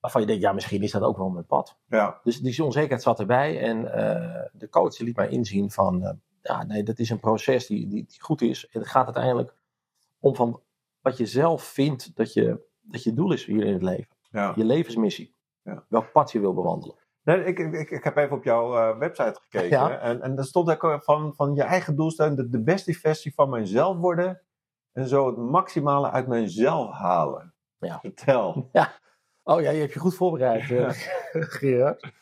Waarvan 0.01 0.21
je 0.21 0.27
denkt, 0.27 0.43
ja, 0.43 0.53
misschien 0.53 0.83
is 0.83 0.91
dat 0.91 1.03
ook 1.03 1.17
wel 1.17 1.29
mijn 1.29 1.47
pad. 1.47 1.79
Ja, 1.87 2.21
Dus 2.23 2.41
die 2.41 2.65
onzekerheid 2.65 3.03
zat 3.03 3.21
erbij. 3.21 3.61
En 3.61 3.93
eh, 3.95 4.45
de 4.53 4.69
coach 4.69 4.99
liet 4.99 5.17
mij 5.17 5.29
inzien 5.29 5.71
van... 5.71 6.03
eh, 6.05 6.13
ja, 6.43 6.65
nee, 6.65 6.83
dat 6.83 6.99
is 6.99 7.11
een 7.11 7.21
proces 7.21 7.67
die, 7.67 7.89
die, 7.89 8.05
die 8.07 8.21
goed 8.23 8.43
is. 8.43 8.69
En 8.69 8.81
het 8.81 8.89
gaat 8.89 9.05
uiteindelijk 9.05 9.55
om 10.19 10.35
van 10.37 10.61
wat 11.01 11.17
je 11.17 11.27
zelf 11.27 11.63
vindt 11.63 12.17
dat 12.17 12.33
je, 12.33 12.67
dat 12.81 13.03
je 13.03 13.13
doel 13.13 13.33
is 13.33 13.45
hier 13.45 13.65
in 13.65 13.73
het 13.73 13.83
leven. 13.83 14.17
ja. 14.31 14.53
Je 14.57 14.65
levensmissie. 14.65 15.35
Ja. 15.63 15.85
Welk 15.89 16.13
pad 16.13 16.33
je 16.33 16.41
wil 16.41 16.55
bewandelen. 16.55 16.97
Nee, 17.23 17.45
ik, 17.45 17.59
ik, 17.59 17.91
ik 17.91 18.05
heb 18.05 18.17
even 18.17 18.37
op 18.37 18.45
jouw 18.45 18.99
website 18.99 19.41
gekeken. 19.43 19.69
Ja. 19.79 19.99
En, 19.99 20.23
en 20.23 20.35
daar 20.35 20.45
stond 20.45 20.71
ook 20.83 21.03
van, 21.05 21.35
van 21.35 21.55
je 21.55 21.63
eigen 21.63 21.97
doelstelling. 21.97 22.37
De, 22.37 22.49
de 22.49 22.63
beste 22.63 22.93
versie 22.93 23.35
van 23.35 23.49
mijzelf 23.49 23.97
worden. 23.97 24.41
En 24.99 25.09
zo 25.09 25.27
het 25.27 25.37
maximale 25.37 26.11
uit 26.11 26.27
mijzelf 26.27 26.91
halen. 26.93 27.55
Ja. 27.79 27.99
Vertel. 28.01 28.69
Oh 29.43 29.61
ja, 29.61 29.71
je 29.71 29.81
hebt 29.81 29.93
je 29.93 29.99
goed 29.99 30.15
voorbereid, 30.15 30.71
eh, 30.71 30.89
Gerard. 31.59 32.13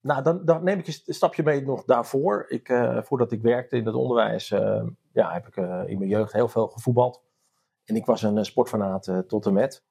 Nou, 0.00 0.22
dan, 0.22 0.44
dan 0.44 0.64
neem 0.64 0.78
ik 0.78 0.86
een 0.86 0.92
st- 0.92 1.14
stapje 1.14 1.42
mee 1.42 1.62
nog 1.62 1.84
daarvoor. 1.84 2.44
Ik, 2.48 2.68
eh, 2.68 3.02
voordat 3.02 3.32
ik 3.32 3.42
werkte 3.42 3.76
in 3.76 3.86
het 3.86 3.94
onderwijs, 3.94 4.50
eh, 4.50 4.84
ja, 5.12 5.32
heb 5.32 5.46
ik 5.46 5.56
in 5.88 5.98
mijn 5.98 6.08
jeugd 6.08 6.32
heel 6.32 6.48
veel 6.48 6.68
gevoetbald. 6.68 7.22
En 7.84 7.96
ik 7.96 8.06
was 8.06 8.22
een 8.22 8.44
sportfanaat 8.44 9.22
tot 9.26 9.46
en 9.46 9.52
met. 9.52 9.84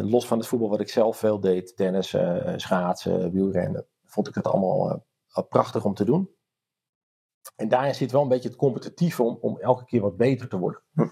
Los 0.00 0.26
van 0.26 0.38
het 0.38 0.46
voetbal 0.46 0.68
wat 0.68 0.80
ik 0.80 0.88
zelf 0.88 1.16
veel 1.16 1.40
deed, 1.40 1.76
tennis, 1.76 2.16
schaatsen, 2.56 3.32
wielrennen, 3.32 3.86
vond 4.04 4.28
ik 4.28 4.34
het 4.34 4.46
allemaal 4.46 5.04
prachtig 5.48 5.84
om 5.84 5.94
te 5.94 6.04
doen. 6.04 6.30
En 7.56 7.68
daarin 7.68 7.94
zit 7.94 8.12
wel 8.12 8.22
een 8.22 8.28
beetje 8.28 8.48
het 8.48 8.58
competitieve 8.58 9.22
om, 9.22 9.38
om 9.40 9.58
elke 9.58 9.84
keer 9.84 10.00
wat 10.00 10.16
beter 10.16 10.48
te 10.48 10.58
worden. 10.58 10.82
Hm. 10.92 11.08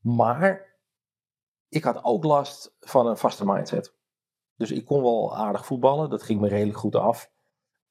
Maar 0.00 0.76
ik 1.68 1.84
had 1.84 2.04
ook 2.04 2.24
last 2.24 2.74
van 2.80 3.06
een 3.06 3.16
vaste 3.16 3.46
mindset. 3.46 3.96
Dus 4.56 4.70
ik 4.70 4.84
kon 4.84 5.02
wel 5.02 5.36
aardig 5.36 5.66
voetballen, 5.66 6.10
dat 6.10 6.22
ging 6.22 6.40
me 6.40 6.48
redelijk 6.48 6.78
goed 6.78 6.96
af. 6.96 7.30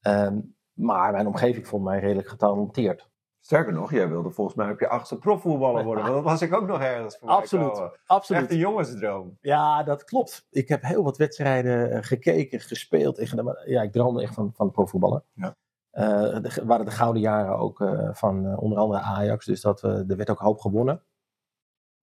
Ehm, 0.02 0.40
maar 0.74 1.12
mijn 1.12 1.28
omgeving 1.28 1.68
vond 1.68 1.84
mij 1.84 2.00
redelijk 2.00 2.28
getalenteerd. 2.28 3.10
Sterker 3.40 3.74
nog, 3.74 3.92
jij 3.92 4.10
wilde 4.10 4.32
volgens 4.32 4.56
mij 4.56 4.72
op 4.72 4.80
je 4.80 4.88
achtste 4.88 5.18
profvoetballer 5.18 5.84
worden. 5.84 6.04
Want 6.04 6.16
dat 6.16 6.24
was 6.24 6.42
ik 6.42 6.54
ook 6.54 6.68
nog 6.68 6.82
ergens 6.82 7.18
voor 7.18 7.30
Absoluut. 7.30 7.70
Echt 7.70 7.80
een 7.80 7.92
Absoluut. 8.06 8.54
jongensdroom. 8.54 9.38
Ja, 9.42 9.84
dat 9.84 10.04
klopt. 10.04 10.48
Ik 10.50 10.68
heb 10.68 10.82
heel 10.82 11.04
wat 11.04 11.18
wedstrijden 11.18 11.92
eh, 11.92 12.04
gekeken, 12.04 12.60
gespeeld. 12.60 13.34
Ja, 13.66 13.82
ik 13.82 13.92
droomde 13.92 14.22
echt 14.22 14.34
van, 14.34 14.54
van 14.54 14.72
profvoetballen. 14.72 15.24
Ja. 15.34 15.56
Eh, 15.98 16.40
de, 16.42 16.62
waren 16.66 16.86
de 16.86 16.92
gouden 16.92 17.22
jaren 17.22 17.58
ook 17.58 17.82
eh, 17.82 18.10
van 18.14 18.46
eh, 18.46 18.62
onder 18.62 18.78
andere 18.78 19.02
Ajax. 19.02 19.46
Dus 19.46 19.62
dat, 19.62 19.84
eh, 19.84 20.10
er 20.10 20.18
werd 20.18 20.30
ook 20.30 20.40
hoop 20.40 20.60
gewonnen. 20.60 21.04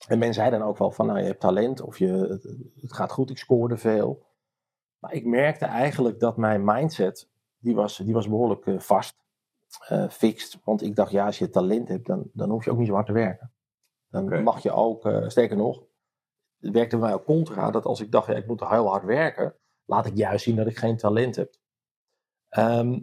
En 0.07 0.19
men 0.19 0.33
zei 0.33 0.49
dan 0.49 0.61
ook 0.61 0.77
wel 0.77 0.91
van, 0.91 1.05
nou 1.05 1.19
je 1.19 1.25
hebt 1.25 1.39
talent 1.39 1.81
of 1.81 1.97
je, 1.97 2.39
het, 2.81 2.93
gaat 2.93 3.11
goed, 3.11 3.29
ik 3.29 3.37
scoorde 3.37 3.77
veel. 3.77 4.25
Maar 4.99 5.13
ik 5.13 5.25
merkte 5.25 5.65
eigenlijk 5.65 6.19
dat 6.19 6.37
mijn 6.37 6.63
mindset, 6.63 7.29
die 7.57 7.75
was, 7.75 7.97
die 7.97 8.13
was 8.13 8.29
behoorlijk 8.29 8.65
eh, 8.65 8.79
vast, 8.79 9.15
eh 9.87 10.09
fixed. 10.09 10.59
Want 10.63 10.81
ik 10.81 10.95
dacht, 10.95 11.11
ja, 11.11 11.25
als 11.25 11.39
je 11.39 11.49
talent 11.49 11.87
hebt, 11.87 12.05
dan, 12.05 12.29
dan 12.33 12.49
hoef 12.49 12.65
je 12.65 12.71
ook 12.71 12.77
niet 12.77 12.87
zo 12.87 12.93
hard 12.93 13.05
te 13.05 13.13
werken. 13.13 13.51
Dan 14.09 14.43
mag 14.43 14.63
je 14.63 14.71
ook, 14.71 15.05
eh, 15.05 15.27
sterker 15.27 15.57
nog, 15.57 15.83
het 16.59 16.73
werkte 16.73 16.97
mij 16.97 17.13
ook 17.13 17.25
contra, 17.25 17.71
dat 17.71 17.85
als 17.85 18.01
ik 18.01 18.11
dacht, 18.11 18.27
ja, 18.27 18.33
ik 18.33 18.47
moet 18.47 18.69
heel 18.69 18.87
hard 18.87 19.03
werken, 19.03 19.55
laat 19.85 20.05
ik 20.05 20.15
juist 20.15 20.43
zien 20.43 20.55
dat 20.55 20.67
ik 20.67 20.77
geen 20.77 20.97
talent 20.97 21.35
heb. 21.35 21.55
Ehm, 22.49 22.99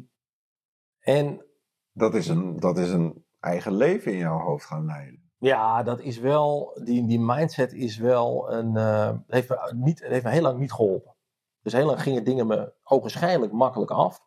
en 1.02 1.44
Dat 1.92 2.14
is, 2.14 2.28
een, 2.28 2.60
dat 2.60 2.78
is 2.78 2.90
een 2.90 3.24
eigen 3.40 3.74
leven 3.74 4.12
in 4.12 4.18
jouw 4.18 4.38
hoofd 4.38 4.64
gaan 4.64 4.84
leiden. 4.84 5.30
Ja, 5.38 5.82
dat 5.82 6.00
is 6.00 6.18
wel, 6.18 6.80
die, 6.84 7.06
die 7.06 7.20
mindset 7.20 7.72
is 7.72 7.96
wel 7.96 8.52
een, 8.52 8.76
eh, 8.76 9.12
heeft, 9.26 9.48
me 9.48 9.72
niet, 9.74 10.00
heeft 10.00 10.24
me 10.24 10.30
heel 10.30 10.42
lang 10.42 10.58
niet 10.58 10.72
geholpen. 10.72 11.14
Dus 11.62 11.72
heel 11.72 11.86
lang 11.86 12.02
gingen 12.02 12.24
dingen 12.24 12.46
me 12.46 12.72
ogenschijnlijk 12.82 13.52
makkelijk 13.52 13.90
af. 13.90 14.26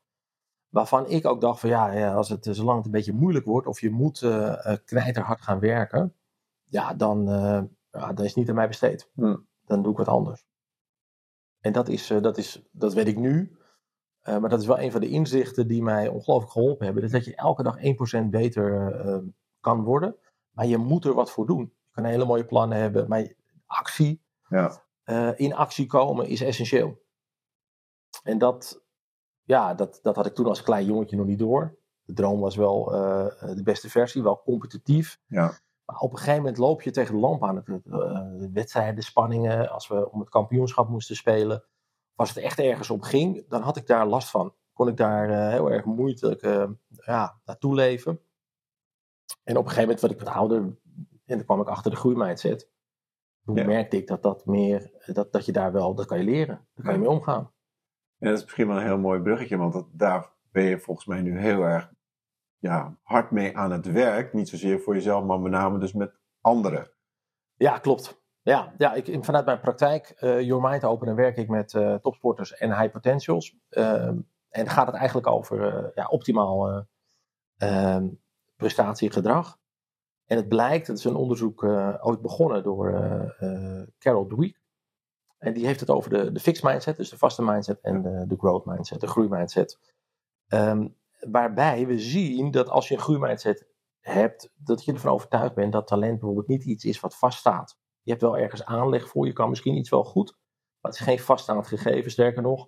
Waarvan 0.70 1.10
ik 1.10 1.26
ook 1.26 1.42
dacht 1.42 1.60
van 1.60 1.70
ja, 1.70 1.92
ja 1.92 2.14
als 2.14 2.30
het, 2.30 2.48
eh, 2.48 2.54
zolang 2.54 2.78
het 2.78 2.86
een 2.86 2.92
beetje 2.92 3.14
moeilijk 3.14 3.46
wordt 3.46 3.68
of 3.68 3.82
je 3.82 3.92
moet 3.92 4.22
eh, 4.22 4.76
knijterhard 4.86 5.42
gaan 5.42 5.60
werken. 5.60 6.16
Ja, 6.64 6.94
dan, 6.94 7.26
ja, 7.92 8.14
dan 8.14 8.26
is 8.26 8.30
het 8.30 8.36
niet 8.36 8.50
aan 8.50 8.56
mij 8.56 8.68
besteed. 8.68 9.10
Hm. 9.14 9.38
Dan 9.66 9.82
doe 9.82 9.92
ik 9.92 9.98
wat 9.98 10.08
anders. 10.08 10.46
En 11.60 11.72
dat 11.72 11.88
is, 11.88 12.08
dat 12.08 12.38
is, 12.38 12.68
dat 12.72 12.94
weet 12.94 13.08
ik 13.08 13.18
nu. 13.18 13.58
Eh, 14.26 14.38
maar 14.38 14.50
dat 14.50 14.62
is 14.62 14.66
wel 14.68 14.80
een 14.80 14.92
van 14.92 15.02
de 15.02 15.10
inzichten 15.10 15.68
die 15.68 15.84
mij 15.84 16.08
ongelooflijk 16.08 16.52
geholpen 16.52 16.86
hebben. 16.86 17.12
Dat 17.12 17.26
je 17.26 17.36
elke 17.36 17.64
dag 17.64 17.78
1% 17.78 18.30
beter 18.30 18.92
eh, 18.92 19.18
kan 19.60 19.84
worden. 19.84 20.16
Maar 20.52 20.66
je 20.66 20.78
moet 20.78 21.06
er 21.06 21.14
wat 21.14 21.32
voor 21.32 21.46
doen. 21.46 21.74
Je 21.84 21.92
kan 21.92 22.04
hele 22.04 22.26
mooie 22.26 22.46
plannen 22.46 22.78
hebben, 22.78 23.08
maar 23.08 23.34
actie, 23.66 24.22
Ja. 24.48 24.82
eh, 25.04 25.30
in 25.36 25.54
actie 25.56 25.86
komen 25.86 26.28
is 26.28 26.42
essentieel. 26.42 27.02
En 28.24 28.38
dat, 28.38 28.84
ja, 29.44 29.74
dat, 29.74 30.00
dat 30.02 30.16
had 30.16 30.26
ik 30.26 30.34
toen 30.34 30.46
als 30.48 30.64
klein 30.64 30.86
jongetje 30.86 31.18
nog 31.18 31.26
niet 31.26 31.40
door. 31.40 31.78
De 32.06 32.14
droom 32.14 32.40
was 32.40 32.56
wel 32.56 32.86
de 32.86 33.62
beste 33.64 33.90
versie, 33.90 34.24
wel 34.24 34.42
competitief. 34.42 35.20
Ja. 35.28 35.54
Maar 35.86 35.98
op 36.00 36.12
een 36.12 36.18
gegeven 36.18 36.40
moment 36.40 36.58
loop 36.58 36.82
je 36.82 36.92
tegen 36.92 37.14
de 37.14 37.20
lamp 37.20 37.44
aan. 37.44 37.64
De 37.66 38.50
wedstrijden, 38.54 38.96
de 38.96 39.02
spanningen, 39.02 39.70
als 39.70 39.88
we 39.88 40.12
om 40.12 40.20
het 40.20 40.30
kampioenschap 40.30 40.90
moesten 40.90 41.16
spelen. 41.16 41.64
Als 42.16 42.30
het 42.30 42.38
echt 42.44 42.60
ergens 42.60 42.90
om 42.90 43.02
ging, 43.02 43.48
dan 43.48 43.62
had 43.62 43.78
ik 43.78 43.88
daar 43.88 44.06
last 44.06 44.30
van. 44.30 44.54
Kon 44.74 44.88
ik 44.88 44.98
daar 44.98 45.30
eh, 45.30 45.50
heel 45.50 45.72
erg 45.72 45.86
moeilijk 45.86 46.42
eh, 46.42 46.70
ja, 46.88 47.40
naartoe 47.46 47.76
leven. 47.76 48.20
En 49.44 49.58
op 49.58 49.64
een 49.64 49.70
gegeven 49.70 49.82
moment 49.82 50.00
werd 50.02 50.14
ik 50.14 50.20
wat 50.20 50.34
ouder 50.36 50.58
en 50.58 50.78
dan 51.26 51.44
kwam 51.44 51.62
ik 51.62 51.68
achter 51.68 51.92
de 51.92 51.98
groeimindset. 51.98 52.70
Toen 53.46 53.56
Ja. 53.56 53.66
merkte 53.66 53.98
ik 53.98 54.08
dat 54.08 54.24
dat 54.24 54.46
meer, 54.46 54.92
dat, 55.06 55.32
dat 55.32 55.46
je 55.46 55.52
daar 55.52 55.72
wel, 55.72 55.96
dat 55.96 56.06
kan 56.06 56.18
je 56.18 56.24
leren. 56.24 56.68
Daar 56.74 56.86
kan 56.86 56.94
je 56.94 57.00
mee 57.00 57.10
omgaan. 57.10 57.52
En 58.18 58.28
dat 58.30 58.38
is 58.38 58.44
misschien 58.44 58.68
wel 58.68 58.78
een 58.78 58.84
heel 58.84 58.98
mooi 58.98 59.22
bruggetje, 59.22 59.58
want 59.58 59.74
dat, 59.74 59.88
daar 59.92 60.32
ben 60.52 60.64
je 60.64 60.80
volgens 60.80 61.06
mij 61.06 61.22
nu 61.22 61.40
heel 61.40 61.62
erg 61.62 61.92
ja, 62.58 62.98
hard 63.02 63.32
mee 63.32 63.58
aan 63.58 63.72
het 63.72 63.86
werk. 63.86 64.34
Niet 64.34 64.50
zozeer 64.50 64.80
voor 64.80 64.94
jezelf, 64.94 65.26
maar 65.26 65.40
met 65.40 65.52
name 65.52 65.80
dus 65.80 65.94
met 65.94 66.16
anderen. 66.42 66.92
Ja, 67.56 67.78
klopt. 67.80 68.24
Ja, 68.46 68.74
ja 68.78 68.94
ik, 68.94 69.24
vanuit 69.26 69.46
mijn 69.46 69.60
praktijk, 69.60 70.18
uh, 70.22 70.42
Your 70.42 70.70
Mind 70.70 70.84
Open, 70.84 71.16
werk 71.16 71.38
ik 71.38 71.50
met 71.50 71.74
uh, 71.74 71.96
topsporters 71.96 72.54
en 72.54 72.80
high 72.80 72.92
potentials. 72.92 73.56
Uh, 73.70 74.12
en 74.50 74.70
gaat 74.70 74.88
het 74.88 74.96
eigenlijk 74.96 75.28
over 75.28 75.92
ja, 75.96 76.06
optimaal 76.08 76.86
ehm, 77.58 78.08
prestatiegedrag. 78.56 79.58
En 80.26 80.38
het 80.38 80.48
blijkt, 80.48 80.88
het 80.88 80.98
is 80.98 81.04
een 81.04 81.16
onderzoek 81.16 81.64
ooit 82.02 82.22
begonnen 82.22 82.64
door 82.64 82.92
Carol 84.00 84.28
Dweck. 84.28 84.62
En 85.38 85.54
die 85.54 85.66
heeft 85.66 85.80
het 85.80 85.90
over 85.90 86.10
de, 86.10 86.32
de 86.32 86.40
fixed 86.40 86.64
mindset, 86.64 86.98
dus 86.98 87.10
de 87.10 87.18
vaste 87.18 87.44
mindset 87.44 87.82
en 87.82 88.02
de, 88.02 88.26
de 88.28 88.38
growth 88.38 88.66
mindset, 88.66 89.02
de 89.02 89.08
groeimindset. 89.08 89.80
Um, 90.48 90.96
waarbij 91.20 91.88
we 91.88 92.00
zien 92.00 92.52
dat 92.52 92.70
als 92.70 92.88
je 92.88 92.94
een 92.94 93.02
groeimindset 93.02 93.68
hebt, 94.00 94.52
dat 94.56 94.86
je 94.86 94.94
ervan 94.94 95.12
overtuigd 95.12 95.56
bent 95.56 95.72
dat 95.72 95.88
talent 95.88 96.20
bijvoorbeeld 96.20 96.48
niet 96.48 96.66
iets 96.66 96.86
is 96.86 97.00
wat 97.00 97.18
vaststaat. 97.18 97.84
Je 98.06 98.12
hebt 98.12 98.22
wel 98.22 98.38
ergens 98.38 98.66
aanleg 98.66 99.08
voor, 99.08 99.26
je 99.26 99.34
kan 99.34 99.50
misschien 99.50 99.76
iets 99.76 99.90
wel 99.90 100.04
goed, 100.04 100.32
maar 100.80 100.92
het 100.92 101.00
is 101.00 101.06
geen 101.08 101.20
vaststaand 101.20 101.68
gegeven. 101.68 102.12
Sterker 102.12 102.42
nog, 102.42 102.68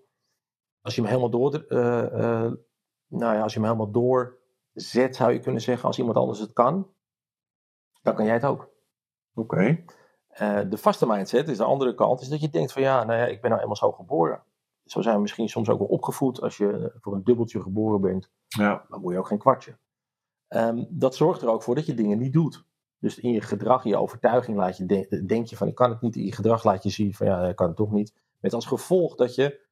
als 0.81 0.95
je 0.95 1.01
hem 1.01 1.09
helemaal 1.09 1.29
door, 1.29 1.65
uh, 1.69 1.79
uh, 1.79 2.51
nou 3.07 3.35
ja, 3.35 3.41
als 3.41 3.53
je 3.53 3.59
hem 3.59 3.69
helemaal 3.69 3.91
doorzet, 3.91 5.15
zou 5.15 5.31
je 5.31 5.39
kunnen 5.39 5.61
zeggen, 5.61 5.87
als 5.87 5.97
iemand 5.97 6.17
anders 6.17 6.39
het 6.39 6.53
kan, 6.53 6.93
dan 8.01 8.15
kan 8.15 8.25
jij 8.25 8.33
het 8.33 8.45
ook. 8.45 8.69
Oké. 9.33 9.83
Uh, 10.41 10.59
de 10.69 10.77
vaste 10.77 11.07
mindset 11.07 11.49
is 11.49 11.57
de 11.57 11.63
andere 11.63 11.95
kant, 11.95 12.21
is 12.21 12.29
dat 12.29 12.41
je 12.41 12.49
denkt 12.49 12.71
van 12.71 12.81
ja, 12.81 13.03
nou 13.03 13.19
ja, 13.19 13.25
ik 13.25 13.41
ben 13.41 13.49
nou 13.49 13.61
eenmaal 13.61 13.75
zo 13.75 13.91
geboren. 13.91 14.43
Zo 14.85 15.01
zijn 15.01 15.15
we 15.15 15.21
misschien 15.21 15.49
soms 15.49 15.69
ook 15.69 15.79
wel 15.79 15.87
opgevoed. 15.87 16.41
Als 16.41 16.57
je 16.57 16.95
voor 17.01 17.13
een 17.13 17.23
dubbeltje 17.23 17.61
geboren 17.61 18.01
bent, 18.01 18.31
ja. 18.47 18.85
dan 18.89 19.01
moet 19.01 19.13
je 19.13 19.19
ook 19.19 19.27
geen 19.27 19.37
kwartje. 19.37 19.77
Um, 20.49 20.87
dat 20.89 21.15
zorgt 21.15 21.41
er 21.41 21.49
ook 21.49 21.63
voor 21.63 21.75
dat 21.75 21.85
je 21.85 21.93
dingen 21.93 22.17
niet 22.17 22.33
doet. 22.33 22.66
Dus 22.99 23.19
in 23.19 23.31
je 23.31 23.41
gedrag, 23.41 23.83
in 23.83 23.89
je 23.89 23.97
overtuiging 23.97 24.57
laat 24.57 24.77
je 24.77 24.85
de, 24.85 25.25
denk 25.25 25.47
je 25.47 25.57
van 25.57 25.67
ik 25.67 25.75
kan 25.75 25.89
het 25.89 26.01
niet. 26.01 26.15
In 26.15 26.25
je 26.25 26.31
gedrag 26.31 26.63
laat 26.63 26.83
je 26.83 26.89
zien 26.89 27.13
van 27.13 27.27
ja, 27.27 27.47
ik 27.47 27.55
kan 27.55 27.67
het 27.67 27.75
toch 27.75 27.91
niet. 27.91 28.13
Met 28.39 28.53
als 28.53 28.65
gevolg 28.65 29.15
dat 29.15 29.35
je 29.35 29.65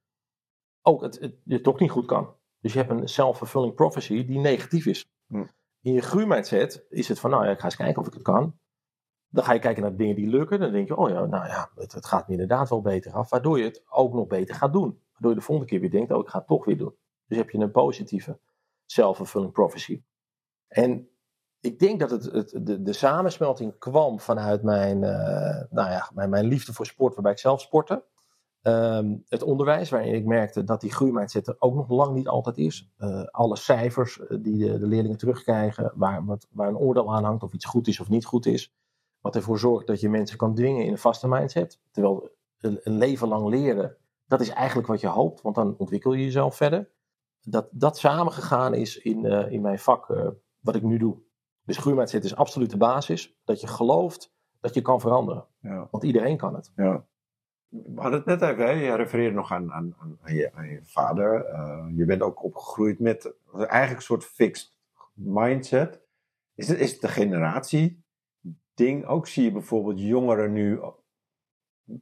ook 0.81 1.01
het, 1.01 1.19
het, 1.19 1.35
het 1.45 1.63
toch 1.63 1.79
niet 1.79 1.91
goed 1.91 2.05
kan. 2.05 2.35
Dus 2.59 2.73
je 2.73 2.79
hebt 2.79 2.91
een 2.91 3.07
self-fulfilling 3.07 3.73
prophecy 3.73 4.25
die 4.25 4.39
negatief 4.39 4.85
is. 4.85 5.09
Hm. 5.27 5.45
In 5.81 5.93
je 5.93 6.01
groeimindset 6.01 6.85
is 6.89 7.07
het 7.07 7.19
van 7.19 7.29
nou 7.29 7.45
ja, 7.45 7.51
ik 7.51 7.59
ga 7.59 7.65
eens 7.65 7.75
kijken 7.75 8.01
of 8.01 8.07
ik 8.07 8.13
het 8.13 8.23
kan. 8.23 8.59
Dan 9.27 9.43
ga 9.43 9.53
je 9.53 9.59
kijken 9.59 9.81
naar 9.81 9.95
dingen 9.95 10.15
die 10.15 10.27
lukken. 10.27 10.59
Dan 10.59 10.71
denk 10.71 10.87
je, 10.87 10.95
oh 10.95 11.09
ja, 11.09 11.25
nou 11.25 11.47
ja, 11.47 11.71
het, 11.75 11.91
het 11.91 12.05
gaat 12.05 12.27
me 12.27 12.33
inderdaad 12.33 12.69
wel 12.69 12.81
beter 12.81 13.11
af. 13.11 13.29
Waardoor 13.29 13.57
je 13.57 13.63
het 13.63 13.83
ook 13.89 14.13
nog 14.13 14.27
beter 14.27 14.55
gaat 14.55 14.73
doen. 14.73 15.01
Waardoor 15.11 15.31
je 15.31 15.37
de 15.37 15.45
volgende 15.45 15.69
keer 15.69 15.79
weer 15.79 15.91
denkt, 15.91 16.11
oh 16.11 16.19
ik 16.19 16.29
ga 16.29 16.37
het 16.37 16.47
toch 16.47 16.65
weer 16.65 16.77
doen. 16.77 16.95
Dus 17.27 17.37
heb 17.37 17.49
je 17.49 17.57
een 17.57 17.71
positieve 17.71 18.39
self-fulfilling 18.85 19.51
prophecy. 19.51 20.03
En 20.67 21.09
ik 21.65 21.79
denk 21.79 21.99
dat 21.99 22.11
het, 22.11 22.23
het, 22.23 22.59
de, 22.61 22.81
de 22.81 22.93
samensmelting 22.93 23.77
kwam 23.77 24.19
vanuit 24.19 24.63
mijn, 24.63 24.97
uh, 24.97 25.61
nou 25.69 25.91
ja, 25.91 26.11
mijn, 26.13 26.45
liefde 26.45 26.73
voor 26.73 26.85
sport, 26.85 27.13
waarbij 27.13 27.31
ik 27.31 27.39
zelf 27.39 27.61
sportte. 27.61 28.03
Um, 28.61 29.23
het 29.27 29.43
onderwijs, 29.43 29.89
waarin 29.89 30.13
ik 30.13 30.25
merkte 30.25 30.63
dat 30.63 30.81
die 30.81 30.91
groeimindset 30.91 31.47
er 31.47 31.55
ook 31.59 31.75
nog 31.75 31.89
lang 31.89 32.15
niet 32.15 32.27
altijd 32.27 32.57
is. 32.57 32.91
Uh, 32.99 33.23
alle 33.23 33.55
cijfers 33.55 34.19
eh, 34.19 34.37
die 34.41 34.57
de, 34.57 34.77
de, 34.79 34.87
leerlingen 34.87 35.17
terugkrijgen, 35.17 35.91
waar, 35.95 36.25
wat, 36.25 36.47
waar 36.51 36.67
een 36.67 36.77
oordeel 36.77 37.13
aan 37.15 37.23
hangt 37.23 37.43
of 37.43 37.53
iets 37.53 37.65
goed 37.65 37.87
is 37.87 37.99
of 37.99 38.09
niet 38.09 38.25
goed 38.25 38.45
is. 38.45 38.73
Wat 39.21 39.35
ervoor 39.35 39.59
zorgt 39.59 39.87
dat 39.87 39.99
je 39.99 40.09
mensen 40.09 40.37
kan 40.37 40.55
dwingen 40.55 40.85
in 40.85 40.91
een 40.91 40.97
vaste 40.97 41.27
mindset. 41.27 41.79
Terwijl 41.91 42.29
een, 42.59 42.79
een 42.83 42.97
leven 42.97 43.27
lang 43.27 43.47
leren, 43.47 43.97
dat 44.27 44.41
is 44.41 44.49
eigenlijk 44.49 44.87
wat 44.87 45.01
je 45.01 45.07
hoopt, 45.07 45.41
want 45.41 45.55
dan 45.55 45.75
ontwikkel 45.77 46.13
je 46.13 46.23
jezelf 46.23 46.55
verder. 46.55 46.89
Dat 47.41 47.67
dat 47.71 47.97
samengegaan 47.97 48.73
is 48.73 48.97
in, 48.97 49.25
in 49.25 49.61
mijn 49.61 49.79
vak 49.79 50.07
wat 50.59 50.75
ik 50.75 50.83
nu 50.83 50.97
doe. 50.97 51.24
Dus 51.65 51.77
groeimindset 51.77 52.23
is 52.23 52.35
absoluut 52.35 52.69
de 52.69 52.77
basis. 52.77 53.37
Dat 53.43 53.61
je 53.61 53.67
gelooft 53.67 54.33
dat 54.59 54.73
je 54.73 54.81
kan 54.81 54.99
veranderen. 54.99 55.45
Ja. 55.59 55.87
Want 55.91 56.03
iedereen 56.03 56.37
kan 56.37 56.55
het. 56.55 56.71
Ja. 56.75 57.05
We 57.69 58.01
hadden 58.01 58.19
het 58.19 58.25
net 58.25 58.41
even, 58.41 58.65
hè? 58.65 58.71
je 58.71 58.95
refereerde 58.95 59.35
nog 59.35 59.51
aan, 59.51 59.71
aan, 59.71 59.95
aan, 59.99 60.35
je, 60.35 60.51
aan 60.53 60.67
je, 60.67 60.79
vader. 60.83 61.49
Uh, 61.49 61.85
je 61.97 62.05
bent 62.05 62.21
ook 62.21 62.43
opgegroeid 62.43 62.99
met 62.99 63.33
eigenlijk 63.53 63.95
een 63.95 64.01
soort 64.01 64.25
fixed 64.25 64.73
mindset. 65.13 66.01
Is 66.55 66.67
het, 66.67 66.79
is 66.79 66.91
het 66.91 67.01
de 67.01 67.07
generatie 67.07 68.03
ding 68.73 69.05
ook? 69.05 69.27
Zie 69.27 69.43
je 69.43 69.51
bijvoorbeeld 69.51 69.99
jongeren 69.99 70.53
nu 70.53 70.79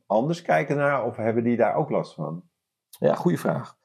anders 0.05 0.41
kijken 0.41 0.77
naar 0.77 1.05
of 1.05 1.15
hebben 1.15 1.43
die 1.43 1.58
daar 1.58 1.75
ook 1.75 1.89
last 1.89 2.13
van? 2.13 2.50
Ja, 2.89 3.15
goede 3.15 3.38
vraag. 3.38 3.77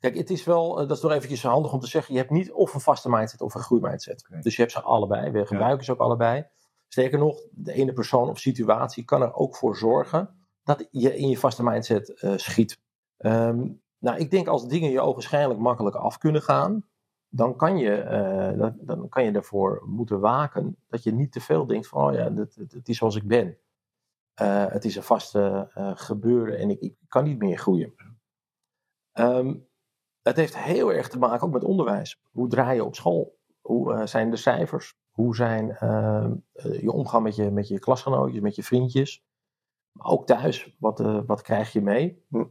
Kijk, 0.00 0.16
het 0.16 0.30
is 0.30 0.44
wel, 0.44 0.80
eh, 0.80 0.88
dat 0.88 0.96
is 0.96 1.02
nog 1.02 1.12
eventjes 1.12 1.42
handig 1.42 1.72
om 1.72 1.80
te 1.80 1.86
zeggen, 1.86 2.14
je 2.14 2.20
hebt 2.20 2.32
niet 2.32 2.52
of 2.52 2.74
een 2.74 2.80
vaste 2.80 3.10
mindset 3.10 3.40
of 3.40 3.54
een 3.54 3.60
groeimindset. 3.60 4.24
Okay. 4.28 4.40
Dus 4.40 4.56
je 4.56 4.60
hebt 4.60 4.74
ze 4.74 4.80
allebei, 4.80 5.30
we 5.30 5.46
gebruiken 5.46 5.78
ja. 5.78 5.84
ze 5.84 5.92
ook 5.92 5.98
allebei. 5.98 6.46
Sterker 6.88 7.18
nog, 7.18 7.40
de 7.50 7.72
ene 7.72 7.92
persoon 7.92 8.28
of 8.28 8.38
situatie 8.38 9.04
kan 9.04 9.22
er 9.22 9.34
ook 9.34 9.56
voor 9.56 9.76
zorgen 9.76 10.46
dat 10.62 10.88
je 10.90 11.16
in 11.16 11.28
je 11.28 11.38
vaste 11.38 11.62
mindset 11.62 12.22
uh, 12.22 12.32
schiet. 12.36 12.80
Um, 13.18 13.82
nou, 13.98 14.18
ik 14.18 14.30
denk 14.30 14.46
als 14.46 14.68
dingen 14.68 14.90
je 14.90 15.00
ogenschijnlijk 15.00 15.60
makkelijk 15.60 15.96
af 15.96 16.18
kunnen 16.18 16.42
gaan, 16.42 16.86
dan 17.28 17.56
kan 17.56 17.78
je, 17.78 18.02
uh, 18.02 18.58
dan, 18.58 18.78
dan, 18.80 19.08
kan 19.08 19.24
je 19.24 19.32
ervoor 19.32 19.82
moeten 19.86 20.20
waken 20.20 20.76
dat 20.88 21.02
je 21.02 21.12
niet 21.12 21.32
te 21.32 21.40
veel 21.40 21.66
denkt 21.66 21.88
van, 21.88 22.08
oh 22.08 22.14
ja, 22.14 22.32
het, 22.34 22.88
is 22.88 22.96
zoals 22.96 23.16
ik 23.16 23.26
ben. 23.26 23.58
Uh, 24.42 24.66
het 24.66 24.84
is 24.84 24.96
een 24.96 25.02
vaste 25.02 25.70
gebeuren 25.94 26.58
en 26.58 26.70
ik, 26.70 26.80
ik, 26.80 26.94
kan 27.08 27.24
niet 27.24 27.38
meer 27.38 27.58
groeien. 27.58 27.94
Um, 29.12 29.68
het 30.22 30.36
heeft 30.36 30.58
heel 30.58 30.92
erg 30.92 31.08
te 31.08 31.18
maken 31.18 31.46
ook 31.46 31.52
met 31.52 31.64
onderwijs. 31.64 32.20
Hoe 32.30 32.48
draai 32.48 32.74
je 32.74 32.84
op 32.84 32.94
school? 32.94 33.38
Hoe 33.60 33.92
uh, 33.92 34.06
zijn 34.06 34.30
de 34.30 34.36
cijfers? 34.36 34.94
Hoe 35.10 35.36
zijn 35.36 35.78
uh, 35.82 36.30
je 36.80 36.92
omgang 36.92 37.22
met 37.22 37.36
je, 37.36 37.50
met 37.50 37.68
je 37.68 37.78
klasgenootjes, 37.78 38.40
met 38.40 38.54
je 38.54 38.62
vriendjes? 38.62 39.24
Maar 39.92 40.06
ook 40.06 40.26
thuis, 40.26 40.76
wat, 40.78 41.00
uh, 41.00 41.22
wat 41.26 41.42
krijg 41.42 41.72
je 41.72 41.80
mee? 41.80 42.24
Hm. 42.28 42.44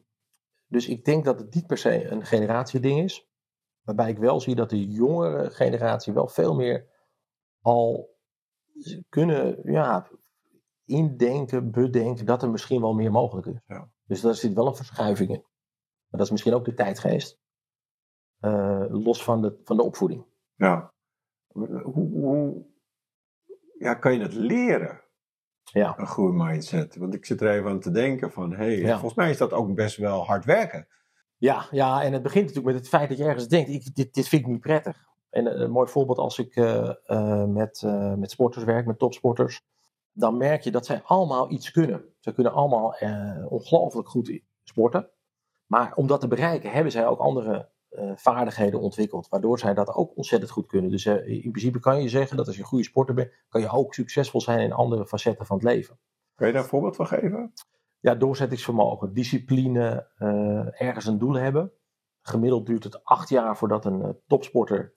Dus 0.68 0.88
ik 0.88 1.06
denk 1.06 1.26
dat 1.26 1.40
het 1.40 1.56
niet 1.56 1.68
per 1.68 1.78
se 1.78 2.08
een 2.08 2.26
generatieding 2.26 3.00
is. 3.00 3.28
Waarbij 3.82 4.10
ik 4.10 4.18
wel 4.18 4.40
zie 4.40 4.56
dat 4.56 4.70
de 4.70 4.88
jongere 4.88 5.50
generatie 5.50 6.14
wel 6.14 6.28
veel 6.28 6.56
meer 6.56 6.88
al 7.62 8.18
kunnen 9.10 9.72
ja, 9.72 10.08
indenken, 10.86 11.72
bedenken 11.72 12.26
dat 12.26 12.44
er 12.44 12.50
misschien 12.50 12.82
wel 12.82 12.94
meer 12.94 13.12
mogelijk 13.12 13.48
is. 13.48 13.60
Ja. 13.68 13.90
Dus 14.06 14.22
daar 14.22 14.36
zit 14.36 14.54
wel 14.54 14.68
een 14.68 14.76
verschuiving 14.76 15.30
in. 15.30 15.42
Maar 16.10 16.20
dat 16.20 16.22
is 16.22 16.32
misschien 16.32 16.54
ook 16.54 16.66
de 16.66 16.74
tijdgeest. 16.74 17.40
Uh, 18.42 18.86
los 18.90 19.24
van 19.24 19.42
de, 19.42 19.60
van 19.64 19.78
de 19.78 19.84
opvoeding. 19.84 20.26
Ja. 20.56 20.94
Hoe, 21.48 22.10
hoe 22.12 22.66
ja, 23.78 23.94
kan 23.94 24.14
je 24.14 24.20
het 24.20 24.34
leren? 24.34 25.02
Ja. 25.64 25.98
Een 25.98 26.08
goede 26.08 26.44
mindset. 26.44 26.96
Want 26.96 27.14
ik 27.14 27.26
zit 27.26 27.42
er 27.42 27.50
even 27.50 27.70
aan 27.70 27.80
te 27.80 27.92
denken 27.92 28.32
van, 28.32 28.52
hé, 28.52 28.58
hey, 28.58 28.78
ja. 28.78 28.92
volgens 28.92 29.14
mij 29.14 29.30
is 29.30 29.38
dat 29.38 29.54
ook 29.54 29.76
best 29.76 29.98
wel 29.98 30.26
hard 30.26 30.46
werken. 30.46 30.88
Ja, 31.38 31.68
ja, 31.72 32.04
en 32.04 32.14
het 32.14 32.22
begint 32.22 32.46
natuurlijk 32.46 32.74
met 32.74 32.84
het 32.84 32.90
feit 32.90 33.10
dat 33.10 33.18
je 33.18 33.24
ergens 33.24 33.48
denkt, 33.48 33.70
ik, 33.70 33.96
dit, 33.96 34.14
dit 34.14 34.28
vind 34.28 34.42
ik 34.42 34.48
niet 34.48 34.60
prettig. 34.60 35.08
En 35.30 35.46
uh, 35.46 35.54
een 35.54 35.72
mooi 35.72 35.90
voorbeeld 35.90 36.18
als 36.18 36.40
ik 36.40 36.56
uh, 36.56 36.94
uh, 37.06 37.46
met, 37.46 37.84
met 38.18 38.32
sporters 38.32 38.64
werk, 38.64 38.86
met 38.86 39.00
topsporters, 39.00 39.62
dan 40.12 40.38
merk 40.38 40.62
je 40.62 40.72
dat 40.72 40.86
zij 40.86 41.02
allemaal 41.04 41.52
iets 41.52 41.72
kunnen. 41.72 42.04
Ze 42.20 42.34
kunnen 42.34 42.54
allemaal 42.54 42.96
ongelooflijk 43.50 44.10
goed 44.10 44.42
sporten. 44.64 45.10
Maar 45.66 45.96
om 45.96 46.08
dat 46.08 46.20
te 46.20 46.28
bereiken 46.28 46.72
hebben 46.72 46.92
zij 46.92 47.08
ook 47.08 47.20
andere 47.20 47.70
uh, 47.92 48.12
vaardigheden 48.16 48.80
ontwikkeld, 48.80 49.30
waardoor 49.30 49.60
zij 49.60 49.74
dat 49.74 49.94
ook 49.94 50.18
ontzettend 50.18 50.52
goed 50.52 50.68
kunnen. 50.68 50.92
Dus 50.92 51.06
uh, 51.06 51.28
in 51.28 51.52
principe 51.52 51.80
kan 51.80 52.02
je 52.02 52.10
zeggen 52.10 52.38
dat 52.38 52.48
als 52.48 52.56
je 52.56 52.62
een 52.62 52.68
goede 52.68 52.84
sporter 52.84 53.16
bent, 53.16 53.32
kan 53.50 53.62
je 53.62 53.70
ook 53.70 53.94
succesvol 53.94 54.42
zijn 54.42 54.60
in 54.60 54.74
andere 54.74 55.06
facetten 55.06 55.46
van 55.46 55.58
het 55.58 55.66
leven. 55.66 56.00
Kun 56.36 56.48
je 56.48 56.54
daar 56.54 56.62
een 56.62 56.70
voorbeeld 56.70 56.96
van 56.96 57.08
geven? 57.08 57.54
Ja, 58.00 58.16
doorzettingsvermogen, 58.16 59.14
discipline, 59.14 60.08
uh, 60.20 60.82
ergens 60.82 61.06
een 61.06 61.18
doel 61.18 61.34
hebben. 61.34 61.72
Gemiddeld 62.22 62.66
duurt 62.66 62.84
het 62.84 63.04
acht 63.04 63.30
jaar 63.30 63.58
voordat 63.58 63.86
een 63.86 64.20
topsporter 64.28 64.94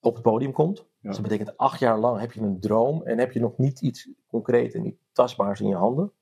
op 0.00 0.14
het 0.14 0.22
podium 0.22 0.52
komt. 0.52 0.78
Ja. 0.78 0.86
Dus 1.00 1.12
dat 1.12 1.22
betekent 1.22 1.56
acht 1.56 1.78
jaar 1.78 1.98
lang 1.98 2.20
heb 2.20 2.32
je 2.32 2.40
een 2.40 2.60
droom 2.60 3.02
en 3.02 3.18
heb 3.18 3.32
je 3.32 3.40
nog 3.40 3.58
niet 3.58 3.80
iets 3.80 4.10
concreets 4.26 4.74
en 4.74 4.82
niet 4.82 4.98
tastbaars 5.12 5.60
in 5.60 5.68
je 5.68 5.74
handen. 5.74 6.12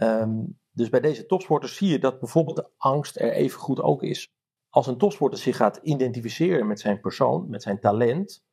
Um, 0.00 0.58
dus 0.70 0.88
bij 0.88 1.00
deze 1.00 1.26
topsporters 1.26 1.76
zie 1.76 1.88
je 1.88 1.98
dat 1.98 2.18
bijvoorbeeld 2.18 2.56
de 2.56 2.70
angst 2.76 3.16
er 3.16 3.32
even 3.32 3.60
goed 3.60 3.80
ook 3.80 4.02
is 4.02 4.34
als 4.74 4.86
een 4.86 4.98
topsporter 4.98 5.38
zich 5.38 5.56
gaat 5.56 5.76
identificeren 5.82 6.66
met 6.66 6.80
zijn 6.80 7.00
persoon, 7.00 7.48
met 7.48 7.62
zijn 7.62 7.80
talent, 7.80 8.44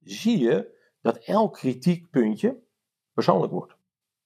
zie 0.00 0.38
je 0.38 0.74
dat 1.00 1.16
elk 1.16 1.52
kritiekpuntje 1.52 2.62
persoonlijk 3.12 3.52
wordt. 3.52 3.76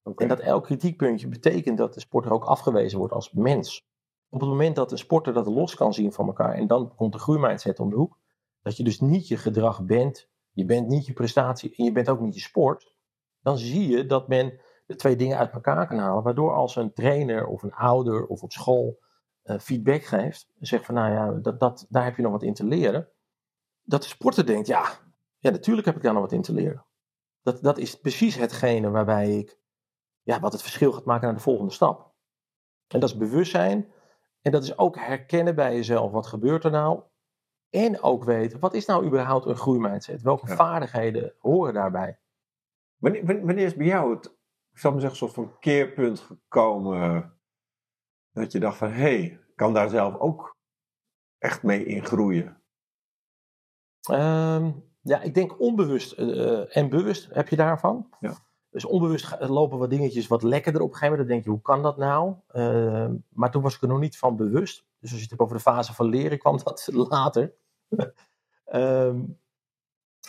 Okay. 0.03 0.29
En 0.29 0.37
dat 0.37 0.45
elk 0.47 0.65
kritiekpuntje 0.65 1.29
betekent 1.29 1.79
dat 1.79 1.95
de 1.95 2.01
sporter 2.01 2.33
ook 2.33 2.45
afgewezen 2.45 2.99
wordt 2.99 3.13
als 3.13 3.33
mens. 3.33 3.89
Op 4.29 4.41
het 4.41 4.49
moment 4.49 4.77
dat 4.77 4.93
een 4.93 4.99
sporter 4.99 5.33
dat 5.33 5.47
los 5.47 5.75
kan 5.75 5.95
zien 5.95 6.13
van 6.13 6.27
elkaar 6.27 6.55
en 6.55 6.67
dan 6.67 6.95
komt 6.95 7.13
de 7.13 7.19
groeimindset 7.19 7.81
om 7.81 7.91
de 7.91 7.97
hoek, 7.97 8.19
dat 8.63 8.77
je 8.77 8.85
dus 8.85 9.01
niet 9.01 9.29
je 9.29 9.37
gedrag 9.37 9.85
bent, 9.85 10.29
je 10.51 10.65
bent 10.65 10.89
niet 10.89 11.07
je 11.07 11.13
prestatie 11.13 11.75
en 11.77 11.85
je 11.85 11.93
bent 11.93 12.09
ook 12.09 12.21
niet 12.21 12.35
je 12.35 12.41
sport, 12.41 12.95
dan 13.43 13.59
zie 13.59 13.89
je 13.89 14.07
dat 14.07 14.29
men 14.29 14.61
de 14.87 14.97
twee 14.97 15.17
dingen 15.17 15.39
uit 15.39 15.53
elkaar 15.53 15.87
kan 15.87 15.99
halen, 15.99 16.23
waardoor 16.23 16.55
als 16.55 16.77
een 16.77 16.93
trainer 16.93 17.47
of 17.47 17.63
een 17.63 17.75
ouder 17.75 18.27
of 18.27 18.43
op 18.43 18.53
school 18.53 18.99
feedback 19.45 20.03
geeft, 20.03 20.53
zegt 20.59 20.85
van 20.85 20.95
nou 20.95 21.13
ja, 21.13 21.41
dat, 21.41 21.61
dat, 21.61 21.87
daar 21.89 22.05
heb 22.05 22.17
je 22.17 22.23
nog 22.23 22.33
wat 22.33 22.43
in 22.43 22.55
te 22.55 22.65
leren, 22.67 23.09
dat 23.83 24.03
de 24.03 24.09
sporter 24.09 24.47
denkt, 24.47 24.67
ja, 24.67 24.89
ja, 25.39 25.51
natuurlijk 25.51 25.87
heb 25.87 25.97
ik 25.97 26.03
daar 26.03 26.13
nog 26.13 26.23
wat 26.23 26.33
in 26.33 26.43
te 26.43 26.53
leren. 26.53 26.85
Dat, 27.43 27.63
dat 27.63 27.79
is 27.79 28.01
precies 28.01 28.35
hetgene 28.37 28.91
waarbij 28.91 29.39
ik 29.39 29.59
ja, 30.23 30.41
wat 30.41 30.53
het 30.53 30.63
verschil 30.63 30.93
gaat 30.93 31.05
maken 31.05 31.27
naar 31.27 31.37
de 31.37 31.43
volgende 31.43 31.73
stap. 31.73 32.13
En 32.87 33.01
dat 33.01 33.09
is 33.09 33.17
bewustzijn. 33.17 33.93
En 34.43 34.53
dat 34.53 34.63
is 34.63 34.79
ook 34.79 34.97
herkennen 34.97 35.55
bij 35.55 35.75
jezelf. 35.75 36.13
Wat 36.13 36.27
gebeurt 36.27 36.65
er 36.65 36.71
nou? 36.71 37.03
En 37.71 38.03
ook 38.03 38.25
weten, 38.25 38.59
wat 38.61 38.75
is 38.75 38.87
nou 38.87 39.07
überhaupt 39.07 39.47
een 39.47 39.57
groeimindset? 39.57 40.23
Welke 40.23 40.49
Ja. 40.49 40.55
vaardigheden 40.57 41.35
horen 41.39 41.75
daarbij? 41.75 42.19
Wanneer, 42.97 43.25
wanneer 43.27 43.65
is 43.65 43.75
bij 43.75 43.87
jou 43.87 44.15
het, 44.15 44.27
ik 44.73 44.79
zal 44.79 44.91
maar 44.91 45.01
zeggen, 45.01 45.21
een 45.21 45.29
soort 45.29 45.47
van 45.47 45.59
keerpunt 45.59 46.21
gekomen 46.21 47.40
dat 48.33 48.53
je 48.53 48.61
dacht 48.61 48.77
van, 48.77 48.91
hé, 48.91 49.01
hey, 49.01 49.41
kan 49.55 49.75
daar 49.75 49.89
zelf 49.89 50.17
ook 50.19 50.57
echt 51.39 51.63
mee 51.63 51.85
in 51.85 52.05
groeien? 52.05 52.63
Ehm, 54.11 54.73
ja, 55.03 55.21
ik 55.21 55.35
denk 55.35 55.61
onbewust 55.61 56.13
eh, 56.13 56.77
en 56.77 56.89
bewust 56.89 57.29
heb 57.33 57.49
je 57.49 57.57
daarvan. 57.57 58.09
Ja. 58.21 58.35
Dus 58.71 58.85
onbewust 58.85 59.25
ga- 59.25 59.49
lopen 59.49 59.79
wat 59.79 59.91
dingetjes 59.91 60.27
wat 60.27 60.43
lekkerder 60.43 60.83
op 60.83 60.89
een 60.89 60.95
gegeven 60.95 61.19
moment. 61.19 61.29
Dan 61.29 61.37
denk 61.37 61.45
je, 61.45 61.51
hoe 61.51 61.75
kan 61.75 61.83
dat 61.83 61.97
nou? 61.97 62.35
Ehm, 62.49 63.17
maar 63.29 63.51
toen 63.51 63.63
was 63.63 63.75
ik 63.75 63.83
er 63.83 63.89
nog 63.89 64.01
niet 64.01 64.19
van 64.19 64.37
bewust. 64.37 64.87
Dus 64.99 65.11
als 65.11 65.19
je 65.19 65.21
het 65.21 65.31
hebt 65.31 65.43
over 65.43 65.57
de 65.57 65.63
fase 65.63 65.95
van 65.95 66.07
leren, 66.07 66.39
kwam 66.39 66.59
dat 66.65 66.89
later. 66.93 67.55
Ehm, 68.65 69.23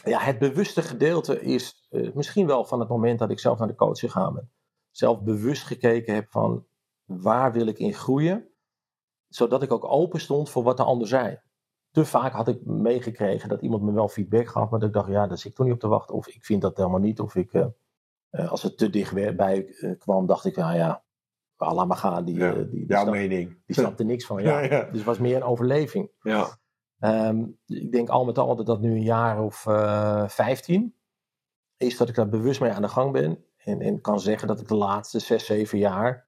ja, 0.03 0.19
het 0.19 0.39
bewuste 0.39 0.81
gedeelte 0.81 1.41
is 1.41 1.87
eh, 1.89 2.13
misschien 2.13 2.47
wel 2.47 2.65
van 2.65 2.79
het 2.79 2.89
moment 2.89 3.19
dat 3.19 3.31
ik 3.31 3.39
zelf 3.39 3.59
naar 3.59 3.67
de 3.67 3.75
coach 3.75 3.99
gegaan 3.99 4.33
ben. 4.33 4.51
Zelf 4.91 5.21
bewust 5.21 5.63
gekeken 5.63 6.13
heb 6.13 6.31
van 6.31 6.65
waar 7.19 7.51
wil 7.51 7.65
ik 7.67 7.79
in 7.79 7.93
groeien. 7.93 8.49
Zodat 9.27 9.63
ik 9.63 9.71
ook 9.71 9.85
open 9.85 10.19
stond 10.19 10.49
voor 10.49 10.63
wat 10.63 10.77
de 10.77 10.83
ander 10.83 11.07
zei 11.07 11.39
te 11.91 12.05
vaak 12.05 12.33
had 12.33 12.47
ik 12.47 12.65
meegekregen 12.65 13.49
dat 13.49 13.61
iemand 13.61 13.83
me 13.83 13.91
wel 13.91 14.07
feedback 14.07 14.47
gaf, 14.47 14.69
maar 14.69 14.79
dat 14.79 14.87
ik 14.87 14.93
dacht, 14.95 15.09
ja, 15.09 15.27
daar 15.27 15.37
zit 15.37 15.51
ik 15.51 15.55
toch 15.55 15.65
niet 15.65 15.75
op 15.75 15.81
te 15.81 15.87
wachten. 15.87 16.15
Of 16.15 16.27
ik 16.27 16.45
vind 16.45 16.61
dat 16.61 16.77
helemaal 16.77 16.99
niet. 16.99 17.19
Of 17.19 17.35
ik, 17.35 17.53
eh, 17.53 17.65
eh, 18.29 18.51
als 18.51 18.63
het 18.63 18.77
te 18.77 18.89
dichtbij 18.89 19.65
eh, 19.67 19.97
kwam, 19.99 20.25
dacht 20.25 20.45
ik, 20.45 20.55
nou 20.55 20.75
ja, 20.75 21.03
laat 21.57 21.87
maar 21.87 21.97
gaan. 21.97 22.25
Die, 22.25 22.35
Ja, 22.37 22.53
die, 22.53 22.69
die, 22.69 22.85
Jouw 22.87 23.01
snap- 23.01 23.13
mening. 23.13 23.61
die 23.65 23.75
snapte 23.75 24.03
niks 24.11 24.25
van. 24.25 24.41
Ja. 24.43 24.59
Ja, 24.59 24.73
ja. 24.75 24.83
Dus 24.83 24.97
het 24.97 25.03
was 25.03 25.17
meer 25.19 25.35
een 25.35 25.43
overleving. 25.43 26.11
Ja, 26.21 26.59
Ehm, 26.99 27.45
ik 27.65 27.91
denk 27.91 28.09
al 28.09 28.25
met 28.25 28.37
al 28.37 28.55
dat 28.55 28.65
dat 28.65 28.81
nu 28.81 28.91
een 28.91 29.03
jaar 29.03 29.43
of 29.43 29.65
eh 29.67 30.27
15 30.27 30.95
is 31.77 31.97
dat 31.97 32.09
ik 32.09 32.15
daar 32.15 32.29
bewust 32.29 32.61
mee 32.61 32.71
aan 32.71 32.81
de 32.81 32.87
gang 32.87 33.11
ben. 33.11 33.45
En, 33.57 33.81
en 33.81 34.01
kan 34.01 34.19
zeggen 34.19 34.47
dat 34.47 34.59
ik 34.59 34.67
de 34.67 34.75
laatste 34.75 35.19
6, 35.19 35.45
7 35.45 35.77
jaar 35.77 36.27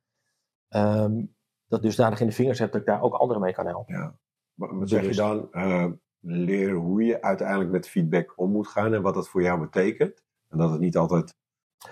ehm, 0.74 1.26
dat 1.68 1.82
dusdanig 1.82 2.20
in 2.20 2.28
de 2.28 2.34
vingers 2.34 2.60
heb 2.60 2.72
dat 2.72 2.82
ik 2.82 2.88
daar 2.88 3.02
ook 3.02 3.14
anderen 3.14 3.42
mee 3.42 3.54
kan 3.54 3.66
helpen. 3.66 4.20
Wat 4.54 4.72
wat 4.72 4.90
zeg 4.90 5.06
je 5.06 5.16
dan? 5.16 5.52
Eh, 5.52 5.92
leren 6.20 6.76
hoe 6.76 7.04
je 7.04 7.22
uiteindelijk 7.22 7.72
met 7.72 7.88
feedback 7.88 8.34
om 8.36 8.52
moet 8.52 8.68
gaan 8.68 8.94
en 8.94 9.02
wat 9.02 9.14
dat 9.14 9.30
voor 9.30 9.42
jou 9.42 9.60
betekent. 9.60 10.24
En 10.48 10.58
dat 10.58 10.70
het 10.70 10.80
niet 10.80 10.98
altijd 10.98 11.36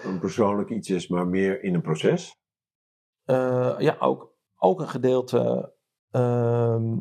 een 0.03 0.19
persoonlijk 0.19 0.69
iets 0.69 0.89
is, 0.89 1.07
maar 1.07 1.27
meer 1.27 1.63
in 1.63 1.73
een 1.73 1.81
proces. 1.81 2.39
Eh, 3.23 3.75
ja, 3.77 3.97
ook, 3.99 4.35
ook 4.57 4.79
een 4.79 4.89
gedeelte. 4.89 5.73
ehm, 6.11 6.97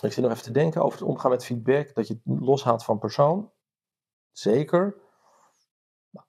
ik 0.00 0.12
zit 0.12 0.16
nog 0.16 0.30
even 0.30 0.42
te 0.42 0.50
denken 0.52 0.82
over 0.82 0.98
het 0.98 1.08
omgaan 1.08 1.30
met 1.30 1.44
feedback. 1.44 1.94
Dat 1.94 2.08
je 2.08 2.14
het 2.24 2.40
loshaalt 2.40 2.84
van 2.84 2.98
persoon. 2.98 3.52
Zeker. 4.32 4.96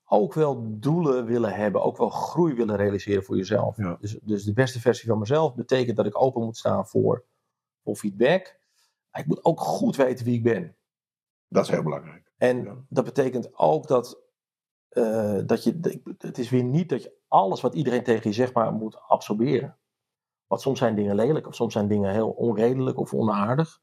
Ook 0.07 0.33
wel 0.33 0.79
doelen 0.79 1.25
willen 1.25 1.53
hebben. 1.53 1.83
Ook 1.83 1.97
wel 1.97 2.09
groei 2.09 2.53
willen 2.53 2.75
realiseren 2.75 3.23
voor 3.23 3.37
jezelf. 3.37 3.77
Ja. 3.77 3.97
Dus, 3.99 4.19
dus 4.21 4.43
de 4.43 4.53
beste 4.53 4.79
versie 4.79 5.09
van 5.09 5.19
mezelf 5.19 5.55
betekent 5.55 5.97
dat 5.97 6.05
ik 6.05 6.21
open 6.21 6.43
moet 6.43 6.57
staan 6.57 6.87
voor, 6.87 7.25
voor 7.83 7.95
feedback. 7.95 8.59
Maar 9.11 9.21
ik 9.21 9.27
moet 9.27 9.43
ook 9.43 9.59
goed 9.59 9.95
weten 9.95 10.25
wie 10.25 10.35
ik 10.35 10.43
ben. 10.43 10.75
Dat 11.47 11.63
is 11.63 11.69
heel 11.69 11.83
belangrijk. 11.83 12.31
En 12.37 12.63
Ja. 12.63 12.75
dat 12.89 13.05
betekent 13.05 13.57
ook 13.57 13.87
dat, 13.87 14.21
eh, 14.89 15.39
dat 15.45 15.63
je, 15.63 16.01
het 16.17 16.37
is 16.37 16.49
weer 16.49 16.63
niet 16.63 16.89
dat 16.89 17.03
je 17.03 17.17
alles 17.27 17.61
wat 17.61 17.73
iedereen 17.75 18.03
tegen 18.03 18.29
je 18.29 18.35
zegt 18.35 18.53
maar 18.53 18.73
moet 18.73 18.99
absorberen. 19.07 19.77
Want 20.47 20.61
soms 20.61 20.79
zijn 20.79 20.95
dingen 20.95 21.15
lelijk 21.15 21.47
of 21.47 21.55
soms 21.55 21.73
zijn 21.73 21.87
dingen 21.87 22.11
heel 22.11 22.29
onredelijk 22.29 22.97
of 22.99 23.13
onaardig. 23.13 23.81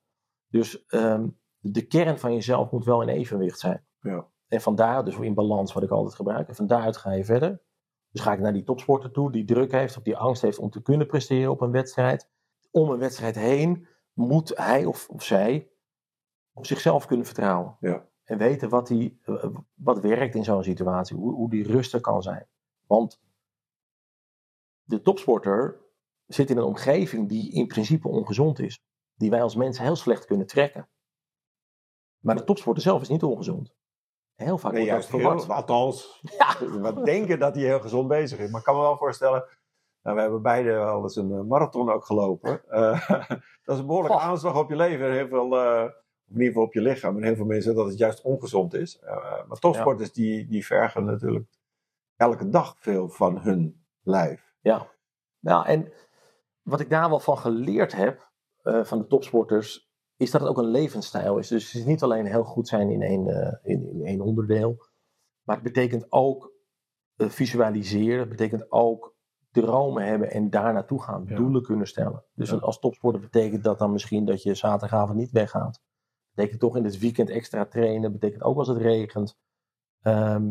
Dus 0.49 0.87
ehm, 0.87 1.29
de 1.59 1.87
kern 1.87 2.19
van 2.19 2.33
jezelf 2.35 2.71
moet 2.71 2.85
wel 2.85 3.03
in 3.03 3.09
evenwicht 3.09 3.59
zijn. 3.59 3.87
Ja. 4.01 4.27
En 4.53 4.61
van 4.61 4.75
daaruit, 4.75 5.05
dus 5.05 5.17
in 5.17 5.35
balans 5.35 5.73
wat 5.73 5.83
ik 5.83 5.91
altijd 5.91 6.15
gebruik, 6.15 6.49
en 6.49 6.55
van 6.55 6.67
daaruit 6.67 6.97
ga 6.97 7.13
je 7.13 7.25
verder. 7.25 7.63
Dus 8.11 8.21
ga 8.21 8.33
ik 8.33 8.39
naar 8.39 8.53
die 8.53 8.63
topsporter 8.63 9.11
toe 9.11 9.33
die 9.33 9.45
druk 9.45 9.73
heeft 9.73 9.97
of 9.97 10.03
die 10.03 10.17
angst 10.17 10.43
heeft 10.43 10.59
om 10.59 10.71
te 10.71 10.83
kunnen 10.83 11.07
presteren 11.07 11.51
op 11.51 11.61
een 11.61 11.71
wedstrijd. 11.71 12.29
Om 12.71 12.91
een 12.91 12.99
wedstrijd 12.99 13.35
heen 13.35 13.87
moet 14.13 14.57
hij 14.57 14.85
of, 14.85 15.09
of 15.09 15.23
zij 15.23 15.71
op 16.53 16.67
zichzelf 16.67 17.07
kunnen 17.07 17.27
vertrouwen. 17.27 17.77
Ja. 17.81 18.09
En 18.25 18.39
weten 18.39 18.69
wat, 18.69 18.87
die, 18.87 19.21
wat 19.75 20.01
werkt 20.01 20.35
in 20.35 20.45
zo'n 20.45 20.63
situatie, 20.63 21.17
hoe, 21.17 21.35
hoe 21.35 21.51
die 21.51 21.67
rustig 21.67 22.01
kan 22.01 22.23
zijn. 22.23 22.47
Want 22.87 23.21
de 24.83 25.03
topsporter 25.03 25.81
zit 26.27 26.51
in 26.51 26.57
een 26.57 26.65
omgeving 26.65 27.29
die 27.29 27.53
in 27.53 27.67
principe 27.67 28.09
ongezond 28.09 28.59
is. 28.59 28.79
Die 29.15 29.31
wij 29.31 29.43
als 29.43 29.55
mensen 29.55 29.85
heel 29.85 29.97
slecht 29.97 30.25
kunnen 30.25 30.47
trekken. 30.47 30.89
Maar 32.19 32.37
de 32.37 32.45
topsporter 32.45 32.83
zelf 32.83 33.03
is 33.03 33.09
niet 33.09 33.23
ongezond. 33.23 33.75
Heel 34.35 34.59
vaak 34.59 34.73
Nee, 34.73 34.91
wordt 34.91 35.11
dat 35.11 35.21
heel, 35.21 35.31
verward. 35.31 35.49
althans, 35.49 36.23
we 36.83 37.01
denken 37.05 37.39
dat 37.39 37.55
hij 37.55 37.65
heel 37.65 37.81
gezond 37.81 38.09
bezig 38.09 38.39
is. 38.39 38.51
Maar 38.51 38.61
ik 38.61 38.67
kan 38.67 38.75
me 38.75 38.81
wel 38.81 38.97
voorstellen, 38.97 39.45
nou, 40.03 40.17
we 40.17 40.23
hebben 40.23 40.43
beide 40.43 40.73
wel 40.73 41.03
eens 41.03 41.17
een 41.17 41.33
eh, 41.33 41.43
marathon 41.43 41.91
ook 41.91 42.05
gelopen. 42.05 42.61
Eh, 42.69 43.09
dat 43.65 43.75
is 43.75 43.79
een 43.79 43.87
behoorlijke 43.87 44.19
aanslag 44.19 44.59
op 44.59 44.71
je 44.71 44.77
leven. 44.77 45.07
en 45.07 45.13
Heel 45.13 45.29
veel, 45.29 45.59
eh, 45.59 45.83
in 46.29 46.33
ieder 46.33 46.47
geval 46.47 46.63
op 46.63 46.73
je 46.75 46.81
lichaam. 46.81 47.17
En 47.17 47.23
heel 47.23 47.35
veel 47.35 47.45
mensen 47.45 47.75
dat 47.75 47.87
het 47.87 47.99
juist 47.99 48.23
ongezond 48.23 48.75
is. 48.75 49.01
Maar 49.49 49.59
topsporters 49.59 50.13
die, 50.13 50.47
die 50.47 50.67
vergen 50.67 51.05
natuurlijk 51.05 51.49
elke 52.17 52.49
dag 52.49 52.77
veel 52.79 53.09
van 53.09 53.39
hun 53.39 53.85
lijf. 54.03 54.55
Ja. 54.61 54.87
Nou, 55.39 55.67
en 55.67 55.93
wat 56.63 56.81
ik 56.81 56.91
daar 56.91 57.09
wel 57.09 57.21
van 57.21 57.39
geleerd 57.39 57.93
heb, 57.93 58.31
van 58.63 58.99
de 58.99 59.07
topsporters, 59.07 59.92
is 60.23 60.31
dat 60.31 60.41
het 60.41 60.51
ook 60.51 60.59
een 60.59 60.71
levensstijl 60.71 61.39
is. 61.39 61.49
Dus 61.49 61.65
het 61.73 61.75
is 61.81 61.87
niet 61.87 62.03
alleen 62.03 62.27
heel 62.27 62.45
goed 62.45 62.69
zijn 62.69 62.91
in 62.91 63.03
één, 63.03 63.27
eh, 63.29 63.59
in, 63.63 63.89
in 63.89 64.05
één 64.05 64.21
onderdeel, 64.21 64.77
maar 65.43 65.55
het 65.57 65.65
betekent 65.65 66.07
ook 66.13 66.53
eh, 67.17 67.29
visualiseren, 67.29 68.19
het 68.21 68.29
betekent 68.29 68.73
ook 68.73 69.15
dromen 69.51 70.05
hebben 70.05 70.31
en 70.31 70.51
daar 70.51 70.73
naartoe 70.73 71.03
gaan, 71.03 71.25
Ja. 71.27 71.37
doelen 71.37 71.63
kunnen 71.63 71.87
stellen. 71.87 72.25
Dus 72.35 72.51
Ja. 72.51 72.57
als 72.57 72.79
topsporter 72.79 73.21
betekent 73.21 73.65
dat 73.65 73.79
dan 73.79 73.93
misschien 73.93 74.25
dat 74.25 74.43
je 74.43 74.55
zaterdagavond 74.55 75.19
niet 75.19 75.31
weggaat. 75.31 75.81
Betekent 76.35 76.61
toch 76.61 76.77
in 76.77 76.85
het 76.85 76.99
weekend 76.99 77.31
extra 77.31 77.67
trainen, 77.67 78.13
betekent 78.13 78.43
ook 78.43 78.57
als 78.59 78.69
het 78.69 78.77
regent, 78.79 79.39
ehm, 80.01 80.51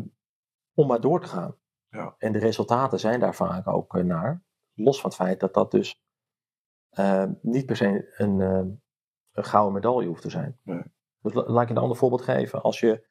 om 0.74 0.86
maar 0.86 1.00
door 1.00 1.20
te 1.20 1.28
gaan. 1.28 1.56
Ja. 1.88 2.14
En 2.18 2.32
de 2.32 2.38
resultaten 2.38 3.00
zijn 3.00 3.20
daar 3.20 3.34
vaak 3.34 3.66
ook 3.68 3.96
eh, 3.96 4.04
naar. 4.04 4.44
Los 4.74 5.00
van 5.00 5.10
het 5.10 5.18
feit 5.18 5.40
dat 5.40 5.54
dat 5.54 5.70
dus 5.70 6.00
eh, 6.90 7.24
niet 7.42 7.66
per 7.66 7.76
se 7.76 8.14
een, 8.16 8.81
een 9.32 9.44
gouden 9.44 9.72
medaille 9.72 10.08
hoeft 10.08 10.22
te 10.22 10.30
zijn. 10.30 10.58
Nee. 10.62 10.82
Dus 11.20 11.32
la- 11.32 11.46
laat 11.46 11.62
ik 11.62 11.70
een 11.70 11.78
ander 11.78 11.96
voorbeeld 11.96 12.22
geven. 12.22 12.62
Als 12.62 12.80
je 12.80 13.06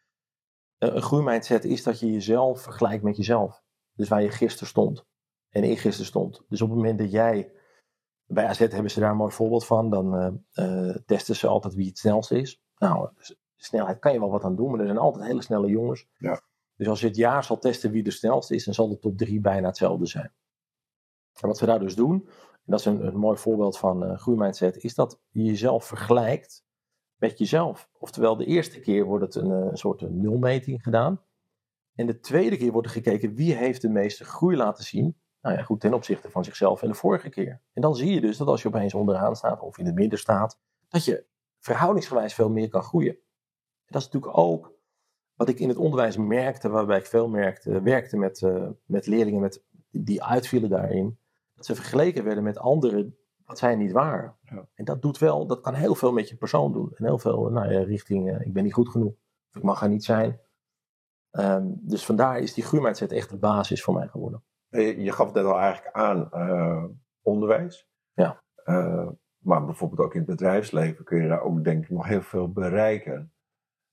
eh, 0.78 0.94
een 0.94 1.02
groeimindset 1.02 1.66
is 1.66 1.84
dat 1.84 2.00
je 2.00 2.12
jezelf 2.12 2.62
vergelijkt 2.62 3.04
met 3.04 3.18
jezelf. 3.18 3.64
Dus 3.94 4.10
waar 4.10 4.22
je 4.22 4.30
gisteren 4.30 4.68
stond 4.68 5.06
en 5.50 5.64
eergisteren 5.64 6.06
stond. 6.06 6.42
Dus 6.48 6.62
op 6.62 6.70
het 6.70 6.78
moment 6.78 7.00
dat 7.00 7.12
jij, 7.12 7.52
bij 8.26 8.46
AZ 8.46 8.60
hebben 8.60 8.92
ze 8.92 9.00
daar 9.00 9.12
een 9.12 9.18
mooi 9.18 9.32
voorbeeld 9.32 9.66
van, 9.66 9.90
dan 9.90 10.16
eh, 10.16 10.90
eh, 10.90 10.96
testen 11.06 11.36
ze 11.36 11.48
altijd 11.48 11.74
wie 11.74 11.88
het 11.88 11.98
snelste 11.98 12.40
is. 12.40 12.62
Nou, 12.78 13.10
dus 13.16 13.36
snelheid 13.56 14.00
kan 14.00 14.14
je 14.14 14.20
wel 14.20 14.30
wat 14.30 14.44
aan 14.44 14.56
doen, 14.56 14.72
maar 14.72 14.80
er 14.80 14.86
zijn 14.86 14.98
altijd 14.98 15.26
hele 15.26 15.42
snelle 15.42 15.68
jongens. 15.68 16.08
Ja. 16.18 16.42
Dus 16.76 16.88
als 16.88 17.00
je 17.00 17.08
het 17.08 17.16
jaar 17.16 17.44
zal 17.44 17.60
testen 17.60 17.92
wie 17.92 18.04
de 18.04 18.12
snelste 18.12 18.56
is, 18.56 18.66
dan 18.66 18.74
zal 18.74 18.90
de 18.90 19.00
top 19.00 19.18
3 19.18 19.40
bijna 19.42 19.68
hetzelfde 19.68 20.06
zijn. 20.06 20.34
En 21.42 21.48
wat 21.48 21.60
we 21.60 21.66
daar 21.66 21.80
dus 21.80 21.96
doen, 21.96 22.30
en 22.51 22.51
dat 22.72 22.80
is 22.80 22.86
een, 22.86 23.18
mooi 23.18 23.38
voorbeeld 23.38 23.78
van 23.78 24.04
eh 24.04 24.18
groeimindset, 24.18 24.78
is 24.78 24.96
dat 24.96 25.20
je 25.30 25.44
jezelf 25.44 25.86
vergelijkt 25.86 26.66
met 27.16 27.38
jezelf. 27.38 27.90
Oftewel, 28.00 28.36
de 28.36 28.46
eerste 28.46 28.80
keer 28.80 29.06
wordt 29.06 29.26
het 29.26 29.36
een, 29.36 29.52
eh, 29.52 29.70
een 29.72 29.78
soort 29.78 30.02
een 30.02 30.22
nulmeting 30.22 30.84
gedaan. 30.84 31.22
En 31.96 32.06
de 32.06 32.20
tweede 32.20 32.58
keer 32.58 32.72
wordt 32.72 32.88
er 32.88 32.94
gekeken 32.94 33.34
wie 33.34 33.56
heeft 33.56 33.82
de 33.82 33.90
meeste 33.90 34.26
groei 34.26 34.58
laten 34.58 34.84
zien. 34.84 35.18
Nou 35.42 35.56
ja, 35.56 35.64
goed, 35.64 35.80
ten 35.80 35.94
opzichte 35.94 36.30
van 36.30 36.44
zichzelf 36.44 36.82
en 36.82 36.88
de 36.88 36.94
vorige 36.94 37.30
keer. 37.30 37.62
En 37.74 37.82
dan 37.82 37.96
zie 37.96 38.14
je 38.14 38.22
dus 38.22 38.38
dat 38.38 38.48
als 38.48 38.62
je 38.62 38.68
opeens 38.68 38.94
onderaan 38.94 39.36
staat 39.36 39.62
of 39.62 39.78
in 39.78 39.86
het 39.86 39.96
midden 39.96 40.20
staat, 40.20 40.60
dat 40.88 41.06
je 41.06 41.26
verhoudingsgewijs 41.60 42.34
veel 42.34 42.50
meer 42.50 42.70
kan 42.70 42.84
groeien. 42.84 43.14
En 43.86 43.88
dat 43.88 44.02
is 44.02 44.10
natuurlijk 44.10 44.38
ook 44.38 44.74
wat 45.36 45.50
ik 45.50 45.60
in 45.60 45.68
het 45.68 45.78
onderwijs 45.78 46.18
merkte, 46.18 46.70
waarbij 46.70 46.98
ik 46.98 47.06
veel 47.06 47.28
merkte, 47.28 47.82
werkte 47.82 48.18
met, 48.18 48.42
eh, 48.42 48.70
met 48.86 49.08
leerlingen 49.08 49.42
met, 49.42 49.64
die 49.92 50.24
uitvielen 50.24 50.70
daarin. 50.70 51.18
Dat 51.62 51.76
ze 51.76 51.82
vergeleken 51.82 52.24
werden 52.24 52.44
met 52.44 52.58
anderen 52.58 53.18
wat 53.46 53.58
zij 53.58 53.76
niet 53.76 53.92
waren. 53.92 54.38
Ja. 54.42 54.68
En 54.74 54.86
dat 54.86 55.02
doet 55.02 55.18
wel, 55.18 55.48
dat 55.48 55.62
kan 55.62 55.74
heel 55.74 55.96
veel 55.96 56.12
met 56.12 56.30
je 56.30 56.36
persoon 56.36 56.72
doen. 56.74 56.92
En 56.96 57.06
heel 57.06 57.18
veel 57.18 57.50
nou 57.50 57.72
ja, 57.72 57.84
richting, 57.84 58.30
eh, 58.30 58.46
ik 58.46 58.54
ben 58.54 58.64
niet 58.64 58.74
goed 58.74 58.90
genoeg. 58.90 59.14
Of 59.50 59.56
ik 59.56 59.64
mag 59.64 59.82
er 59.82 59.90
niet 59.90 60.04
zijn. 60.04 60.40
Ehm, 61.32 61.66
dus 61.68 62.06
vandaar 62.06 62.40
is 62.40 62.54
die 62.54 62.64
groeimindset 62.64 63.12
echt 63.12 63.30
de 63.30 63.38
basis 63.38 63.84
voor 63.84 63.94
mij 63.94 64.08
geworden. 64.08 64.44
Eh, 64.70 65.04
Je 65.04 65.12
gaf 65.12 65.26
het 65.26 65.36
net 65.36 65.46
al 65.46 65.60
eigenlijk 65.60 65.96
aan, 65.96 66.32
eh, 66.32 66.86
onderwijs. 67.22 67.90
Ja. 68.14 68.44
Maar 69.38 69.66
bijvoorbeeld 69.66 70.00
ook 70.02 70.14
in 70.14 70.20
het 70.20 70.30
bedrijfsleven 70.30 71.06
kun 71.06 71.22
je 71.22 71.28
daar 71.28 71.42
ook 71.42 71.64
denk 71.64 71.84
ik 71.84 71.90
nog 71.90 72.08
heel 72.08 72.22
veel 72.22 72.52
bereiken. 72.52 73.34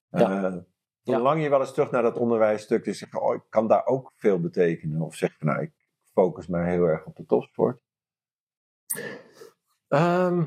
Ja. 0.09 0.65
Verlang 1.03 1.43
je 1.43 1.49
wel 1.49 1.61
eens 1.61 1.73
terug 1.73 1.91
naar 1.91 2.03
dat 2.03 2.17
onderwijsstuk 2.17 2.87
en 2.87 2.95
zeggen, 2.95 3.23
oh, 3.23 3.35
ik 3.35 3.43
kan 3.49 3.69
daar 3.69 3.87
ook 3.87 4.13
veel 4.17 4.41
betekenen? 4.41 5.01
Of 5.01 5.15
zeg 5.15 5.39
je, 5.39 5.45
nou, 5.45 5.63
ik 5.63 5.73
focus 6.19 6.47
mij 6.47 6.71
heel 6.71 6.85
erg 6.85 7.07
op 7.07 7.17
de 7.17 7.27
topsport? 7.27 7.81
Ehm, 9.89 10.45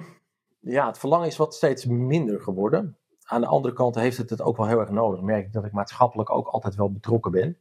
ja, 0.59 0.87
het 0.87 0.97
verlangen 0.97 1.27
is 1.27 1.37
wat 1.37 1.55
steeds 1.55 1.85
minder 1.85 2.41
geworden. 2.41 2.97
Aan 3.23 3.41
de 3.41 3.47
andere 3.47 3.73
kant 3.73 3.95
heeft 3.95 4.17
het 4.17 4.29
het 4.29 4.41
ook 4.41 4.57
wel 4.57 4.67
heel 4.67 4.79
erg 4.79 4.89
nodig. 4.89 5.21
Merk 5.21 5.45
ik 5.45 5.53
dat 5.53 5.65
ik 5.65 5.71
maatschappelijk 5.71 6.29
ook 6.29 6.47
altijd 6.47 6.75
wel 6.75 6.91
betrokken 6.91 7.31
ben. 7.31 7.57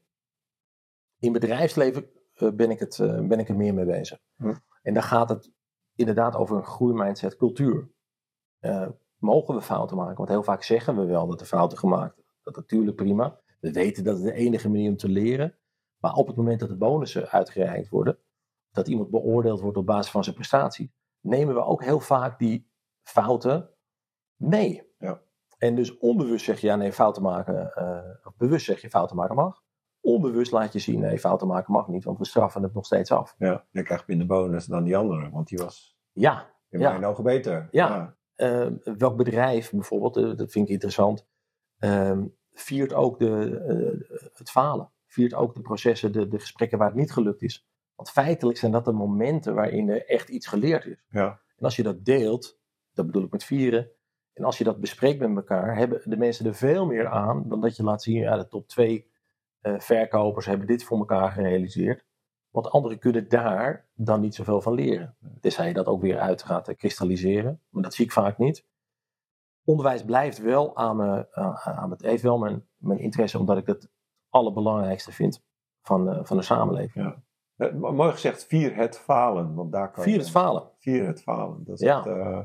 In 1.19 1.33
bedrijfsleven 1.33 2.11
eh, 2.35 2.51
ben, 2.51 2.71
ik 2.71 2.79
het, 2.79 2.99
eh, 2.99 3.27
ben 3.27 3.39
ik 3.39 3.49
er 3.49 3.57
meer 3.57 3.75
mee 3.75 3.85
bezig. 3.85 4.19
Hm. 4.37 4.55
En 4.83 4.95
dan 4.95 5.03
gaat 5.03 5.29
het 5.29 5.53
inderdaad 5.95 6.37
over 6.37 6.57
een 6.57 6.65
groeimindset, 6.65 7.37
cultuur. 7.37 7.91
Eh, 8.59 8.89
mogen 9.17 9.55
we 9.55 9.63
fouten 9.63 9.97
maken? 9.97 10.17
Want 10.17 10.29
heel 10.29 10.43
vaak 10.43 10.63
zeggen 10.63 10.97
we 10.97 11.05
wel 11.05 11.27
dat 11.27 11.41
er 11.41 11.47
fouten 11.47 11.79
gemaakt 11.79 12.15
worden. 12.15 12.35
Dat 12.43 12.57
natuurlijk 12.57 12.97
prima. 12.97 13.41
We 13.61 13.73
weten 13.73 14.05
dat 14.05 14.17
het 14.17 14.25
de 14.25 14.33
enige 14.33 14.69
manier 14.69 14.91
om 14.91 14.97
te 14.97 15.09
leren. 15.09 15.59
Maar 16.01 16.13
op 16.15 16.27
het 16.27 16.37
moment 16.37 16.61
dat 16.61 16.69
de 16.69 16.77
bonussen 16.77 17.29
uitgereikt 17.29 17.89
worden, 17.89 18.19
dat 18.71 18.89
iemand 18.89 19.11
beoordeeld 19.11 19.61
wordt 19.61 19.77
op 19.77 19.87
basis 19.87 20.11
van 20.11 20.23
zijn 20.25 20.35
prestaties, 20.37 20.89
nemen 21.21 21.55
we 21.55 21.65
ook 21.65 21.85
heel 21.85 22.01
vaak 22.01 22.39
die 22.39 22.71
fouten 23.03 23.71
mee. 24.37 24.93
Ja. 24.99 25.21
En 25.59 25.75
dus 25.75 25.99
onbewust 25.99 26.45
zeg 26.45 26.61
je 26.61 26.67
ja, 26.67 26.77
nee, 26.77 26.93
fouten 26.93 27.23
maken, 27.23 27.75
eh, 27.75 28.27
of 28.27 28.37
bewust 28.37 28.65
zeg 28.65 28.81
je 28.81 28.91
fouten 28.91 29.17
maken 29.17 29.35
mag. 29.35 29.63
Onbewust 30.01 30.53
laat 30.53 30.73
je 30.73 30.79
zien, 30.79 31.01
nee, 31.01 31.19
fouten 31.19 31.47
maken 31.47 31.73
mag 31.73 31.89
niet, 31.89 32.05
want 32.05 32.19
we 32.19 32.25
straffen 32.25 32.63
het 32.63 32.75
nog 32.75 32.85
steeds 32.87 33.11
af. 33.13 33.35
Ja, 33.39 33.67
je 33.71 33.83
krijgt 33.83 34.07
minder 34.07 34.27
bonus 34.27 34.67
dan 34.67 34.85
die 34.85 34.97
andere, 34.97 35.31
want 35.31 35.49
die 35.49 35.59
was 35.59 35.99
Ja, 36.13 36.51
in 36.69 36.81
Ja. 36.81 36.91
mijn 36.91 37.05
ogen 37.05 37.25
beter. 37.25 37.69
Ja. 37.71 38.17
eh, 38.35 38.67
welk 38.83 39.17
bedrijf 39.17 39.71
bijvoorbeeld, 39.71 40.17
eh, 40.17 40.37
dat 40.37 40.51
vind 40.53 40.67
ik 40.67 40.73
interessant, 40.73 41.27
ehm, 41.79 42.27
viert 42.53 42.93
ook 42.95 43.19
de, 43.19 44.31
het 44.35 44.51
falen. 44.51 44.91
Viert 45.11 45.35
ook 45.35 45.55
de 45.55 45.61
processen, 45.61 46.13
de, 46.13 46.29
de 46.29 46.39
gesprekken 46.39 46.79
waar 46.79 46.89
het 46.89 46.97
niet 46.97 47.13
gelukt 47.13 47.43
is. 47.43 47.69
Want 47.95 48.11
feitelijk 48.11 48.59
zijn 48.59 48.73
dat 48.73 48.85
de 48.85 48.93
momenten 48.93 49.55
waarin 49.55 49.89
er 49.89 50.07
echt 50.07 50.29
iets 50.29 50.47
geleerd 50.47 50.87
is. 50.87 51.05
Ja. 51.09 51.41
En 51.57 51.65
als 51.65 51.77
je 51.77 51.83
dat 51.83 52.05
deelt, 52.05 52.59
dat 52.93 53.07
bedoel 53.07 53.25
ik 53.25 53.31
met 53.31 53.45
vieren. 53.45 53.91
En 54.33 54.45
als 54.45 54.59
je 54.59 54.65
dat 54.65 54.81
bespreekt 54.81 55.21
met 55.21 55.37
elkaar, 55.37 55.77
hebben 55.77 56.03
de 56.05 56.17
mensen 56.17 56.47
er 56.47 56.55
veel 56.55 56.87
meer 56.87 57.09
aan 57.09 57.49
dan 57.49 57.61
dat 57.61 57.77
je 57.77 57.83
laat 57.83 58.03
zien, 58.03 58.17
ja, 58.17 58.37
de 58.37 58.49
top 58.49 58.69
twee 58.69 59.11
eh, 59.61 59.79
verkopers 59.79 60.47
hebben 60.47 60.67
dit 60.67 60.85
voor 60.85 60.99
elkaar 60.99 61.31
gerealiseerd. 61.31 62.05
Want 62.51 62.71
anderen 62.71 62.99
kunnen 62.99 63.29
daar 63.29 63.89
dan 63.95 64.21
niet 64.21 64.35
zoveel 64.35 64.61
van 64.61 64.75
leren. 64.75 65.17
Tenzij 65.41 65.69
je 65.69 65.75
dat 65.75 65.87
ook 65.87 66.03
weer 66.03 66.19
uit 66.19 66.43
gaat 66.43 66.69
eh, 66.69 66.77
kristalliseren. 66.77 67.61
Maar 67.69 67.83
dat 67.83 67.95
zie 67.95 68.05
ik 68.05 68.13
vaak 68.13 68.39
niet. 68.39 68.67
Onderwijs 69.65 70.05
blijft 70.05 70.39
wel 70.39 70.77
aan 70.77 70.97
me, 70.97 71.35
aan 71.35 71.57
aan 71.57 71.91
het 71.91 72.03
heeft 72.03 72.23
wel 72.23 72.39
mijn, 72.39 72.67
mijn 72.77 72.99
interesse, 72.99 73.39
omdat 73.39 73.57
ik 73.57 73.67
het 73.67 73.91
allerbelangrijkste 74.31 75.13
vind 75.13 75.43
van, 75.83 76.11
eh, 76.13 76.19
van 76.25 76.37
de 76.37 76.43
samenleving. 76.43 77.05
Ja. 77.05 77.23
Eh, 77.67 77.73
mo- 77.75 77.93
Mooi 77.93 78.11
gezegd, 78.13 78.47
vier 78.47 78.77
het 78.77 78.99
falen. 78.99 79.55
Want 79.55 79.73
daar 79.73 79.91
kan 79.91 80.03
Vier 80.03 80.13
je- 80.13 80.19
het 80.19 80.31
falen. 80.31 80.71
Vier 80.79 81.07
het 81.07 81.23
falen. 81.23 81.65
Dat 81.65 81.75
is 81.75 81.87
Ja. 81.87 81.97
echt, 81.99 82.07
eh, 82.07 82.41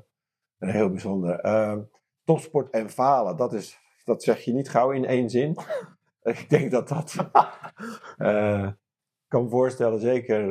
een 0.60 0.70
heel 0.70 0.90
bijzonder. 0.90 1.40
Ehm, 1.40 1.82
topsport 2.24 2.70
en 2.70 2.90
falen, 2.90 3.38
dat, 3.38 3.54
is, 3.54 3.80
dat 4.06 4.24
zeg 4.24 4.40
je 4.40 4.54
niet 4.54 4.70
gauw 4.70 4.92
in 4.92 5.06
één 5.06 5.30
zin. 5.30 5.58
ik 6.22 6.50
denk 6.50 6.72
dat 6.72 6.88
dat. 6.88 7.14
ik 7.20 7.32
kan 9.28 9.44
me 9.44 9.50
voorstellen, 9.50 10.00
zeker. 10.00 10.42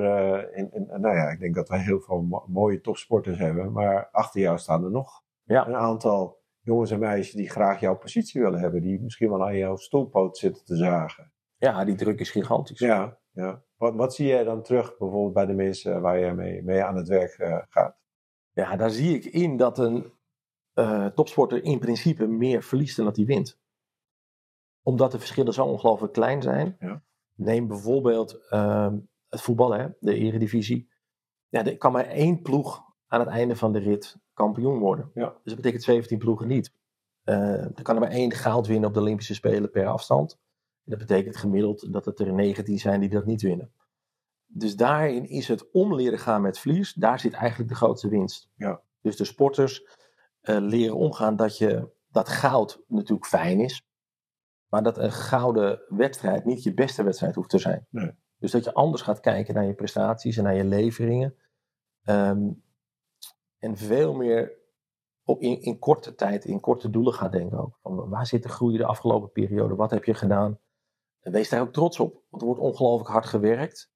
in, 0.56 0.72
in, 0.72 0.86
nou 1.00 1.16
ja, 1.16 1.28
ik 1.30 1.40
denk 1.40 1.54
dat 1.54 1.68
wij 1.68 1.78
heel 1.78 2.00
veel 2.00 2.22
mo- 2.22 2.44
mooie 2.48 2.80
topsporters 2.80 3.38
hebben. 3.38 3.72
Maar 3.72 4.08
achter 4.12 4.40
jou 4.40 4.58
staan 4.58 4.84
er 4.84 4.90
nog 4.90 5.22
Ja. 5.42 5.66
een 5.68 5.76
aantal 5.76 6.42
jongens 6.64 6.90
en 6.90 6.98
meisjes 6.98 7.34
die 7.34 7.50
graag 7.50 7.80
jouw 7.80 7.96
positie 7.96 8.42
willen 8.42 8.60
hebben. 8.60 8.82
Die 8.82 9.00
misschien 9.00 9.30
wel 9.30 9.46
aan 9.46 9.56
jouw 9.56 9.76
stoelpoot 9.76 10.38
zitten 10.38 10.64
te 10.64 10.76
zagen. 10.76 11.32
Ja, 11.56 11.84
die 11.84 11.94
druk 11.94 12.20
is 12.20 12.30
gigantisch. 12.30 12.78
Ja, 12.78 13.18
ja. 13.30 13.62
Wat, 13.76 13.94
wat 13.94 14.14
zie 14.14 14.26
jij 14.26 14.44
dan 14.44 14.62
terug 14.62 14.98
bijvoorbeeld 14.98 15.32
bij 15.32 15.46
de 15.46 15.52
mensen 15.52 16.00
waar 16.00 16.18
je 16.18 16.32
mee, 16.32 16.62
mee 16.62 16.82
aan 16.82 16.96
het 16.96 17.08
werk 17.08 17.32
eh, 17.32 17.58
gaat? 17.68 17.96
Ja, 18.52 18.76
daar 18.76 18.90
zie 18.90 19.14
ik 19.14 19.24
in 19.24 19.56
dat 19.56 19.78
een 19.78 20.12
eh, 20.72 21.06
topsporter 21.06 21.64
in 21.64 21.78
principe 21.78 22.26
meer 22.26 22.62
verliest 22.62 22.96
dan 22.96 23.04
dat 23.04 23.16
hij 23.16 23.24
wint. 23.24 23.60
Omdat 24.82 25.12
de 25.12 25.18
verschillen 25.18 25.52
zo 25.52 25.64
ongelooflijk 25.64 26.12
klein 26.12 26.42
zijn. 26.42 26.76
Ja. 26.78 27.02
Neem 27.34 27.68
bijvoorbeeld 27.68 28.46
ehm, 28.48 28.98
het 29.28 29.40
voetbal, 29.40 29.72
hè, 29.72 29.88
de 30.00 30.14
eredivisie. 30.14 30.92
Ja, 31.48 31.64
er 31.64 31.76
kan 31.76 31.92
maar 31.92 32.06
één 32.06 32.42
ploeg 32.42 32.82
aan 33.06 33.20
het 33.20 33.28
einde 33.28 33.56
van 33.56 33.72
de 33.72 33.78
rit 33.78 34.16
kampioen 34.34 34.78
worden. 34.78 35.10
Ja. 35.14 35.28
Dus 35.28 35.40
dat 35.44 35.56
betekent 35.56 35.82
17 35.82 36.18
ploegen 36.18 36.46
niet. 36.46 36.72
Eh, 37.24 37.64
er 37.64 37.82
kan 37.82 37.94
er 37.94 38.00
maar 38.00 38.10
één 38.10 38.32
goud 38.32 38.66
winnen 38.66 38.88
op 38.88 38.94
de 38.94 39.00
Olympische 39.00 39.34
Spelen 39.34 39.70
per 39.70 39.86
afstand. 39.86 40.38
Dat 40.84 40.98
betekent 40.98 41.36
gemiddeld 41.36 41.92
dat 41.92 42.04
het 42.04 42.20
er 42.20 42.32
19 42.32 42.78
zijn 42.78 43.00
die 43.00 43.08
dat 43.08 43.26
niet 43.26 43.42
winnen. 43.42 43.72
Dus 44.46 44.76
daarin 44.76 45.28
is 45.28 45.48
het 45.48 45.70
om 45.70 45.94
leren 45.94 46.18
gaan 46.18 46.42
met 46.42 46.58
verlies. 46.58 46.92
Daar 46.92 47.20
zit 47.20 47.32
eigenlijk 47.32 47.70
de 47.70 47.76
grootste 47.76 48.08
winst. 48.08 48.48
Ja. 48.56 48.80
Dus 49.00 49.16
de 49.16 49.24
sporters 49.24 49.86
eh, 50.40 50.56
leren 50.60 50.96
omgaan 50.96 51.36
dat, 51.36 51.58
je, 51.58 51.88
dat 52.10 52.28
goud 52.28 52.82
natuurlijk 52.88 53.26
fijn 53.26 53.60
is. 53.60 53.86
Maar 54.68 54.82
dat 54.82 54.98
een 54.98 55.12
gouden 55.12 55.82
wedstrijd 55.88 56.44
niet 56.44 56.62
je 56.62 56.74
beste 56.74 57.02
wedstrijd 57.02 57.34
hoeft 57.34 57.50
te 57.50 57.58
zijn. 57.58 57.86
Nee. 57.90 58.10
Dus 58.38 58.50
dat 58.50 58.64
je 58.64 58.74
anders 58.74 59.02
gaat 59.02 59.20
kijken 59.20 59.54
naar 59.54 59.66
je 59.66 59.74
prestaties 59.74 60.36
en 60.36 60.44
naar 60.44 60.54
je 60.54 60.64
leveringen. 60.64 61.34
Ehm, 62.02 62.50
en 63.64 63.76
veel 63.76 64.14
meer 64.14 64.62
op 65.24 65.40
in, 65.40 65.60
in 65.60 65.78
korte 65.78 66.14
tijd, 66.14 66.44
in 66.44 66.60
korte 66.60 66.90
doelen 66.90 67.12
gaat 67.12 67.32
denken 67.32 67.58
ook. 67.58 67.78
Van 67.82 68.08
waar 68.08 68.26
zit 68.26 68.42
de 68.42 68.48
groei 68.48 68.76
de 68.76 68.86
afgelopen 68.86 69.30
periode? 69.32 69.74
Wat 69.74 69.90
heb 69.90 70.04
je 70.04 70.14
gedaan? 70.14 70.58
En 71.20 71.32
wees 71.32 71.48
daar 71.48 71.60
ook 71.60 71.72
trots 71.72 72.00
op. 72.00 72.22
Want 72.28 72.42
er 72.42 72.48
wordt 72.48 72.62
ongelooflijk 72.62 73.10
hard 73.10 73.26
gewerkt. 73.26 73.92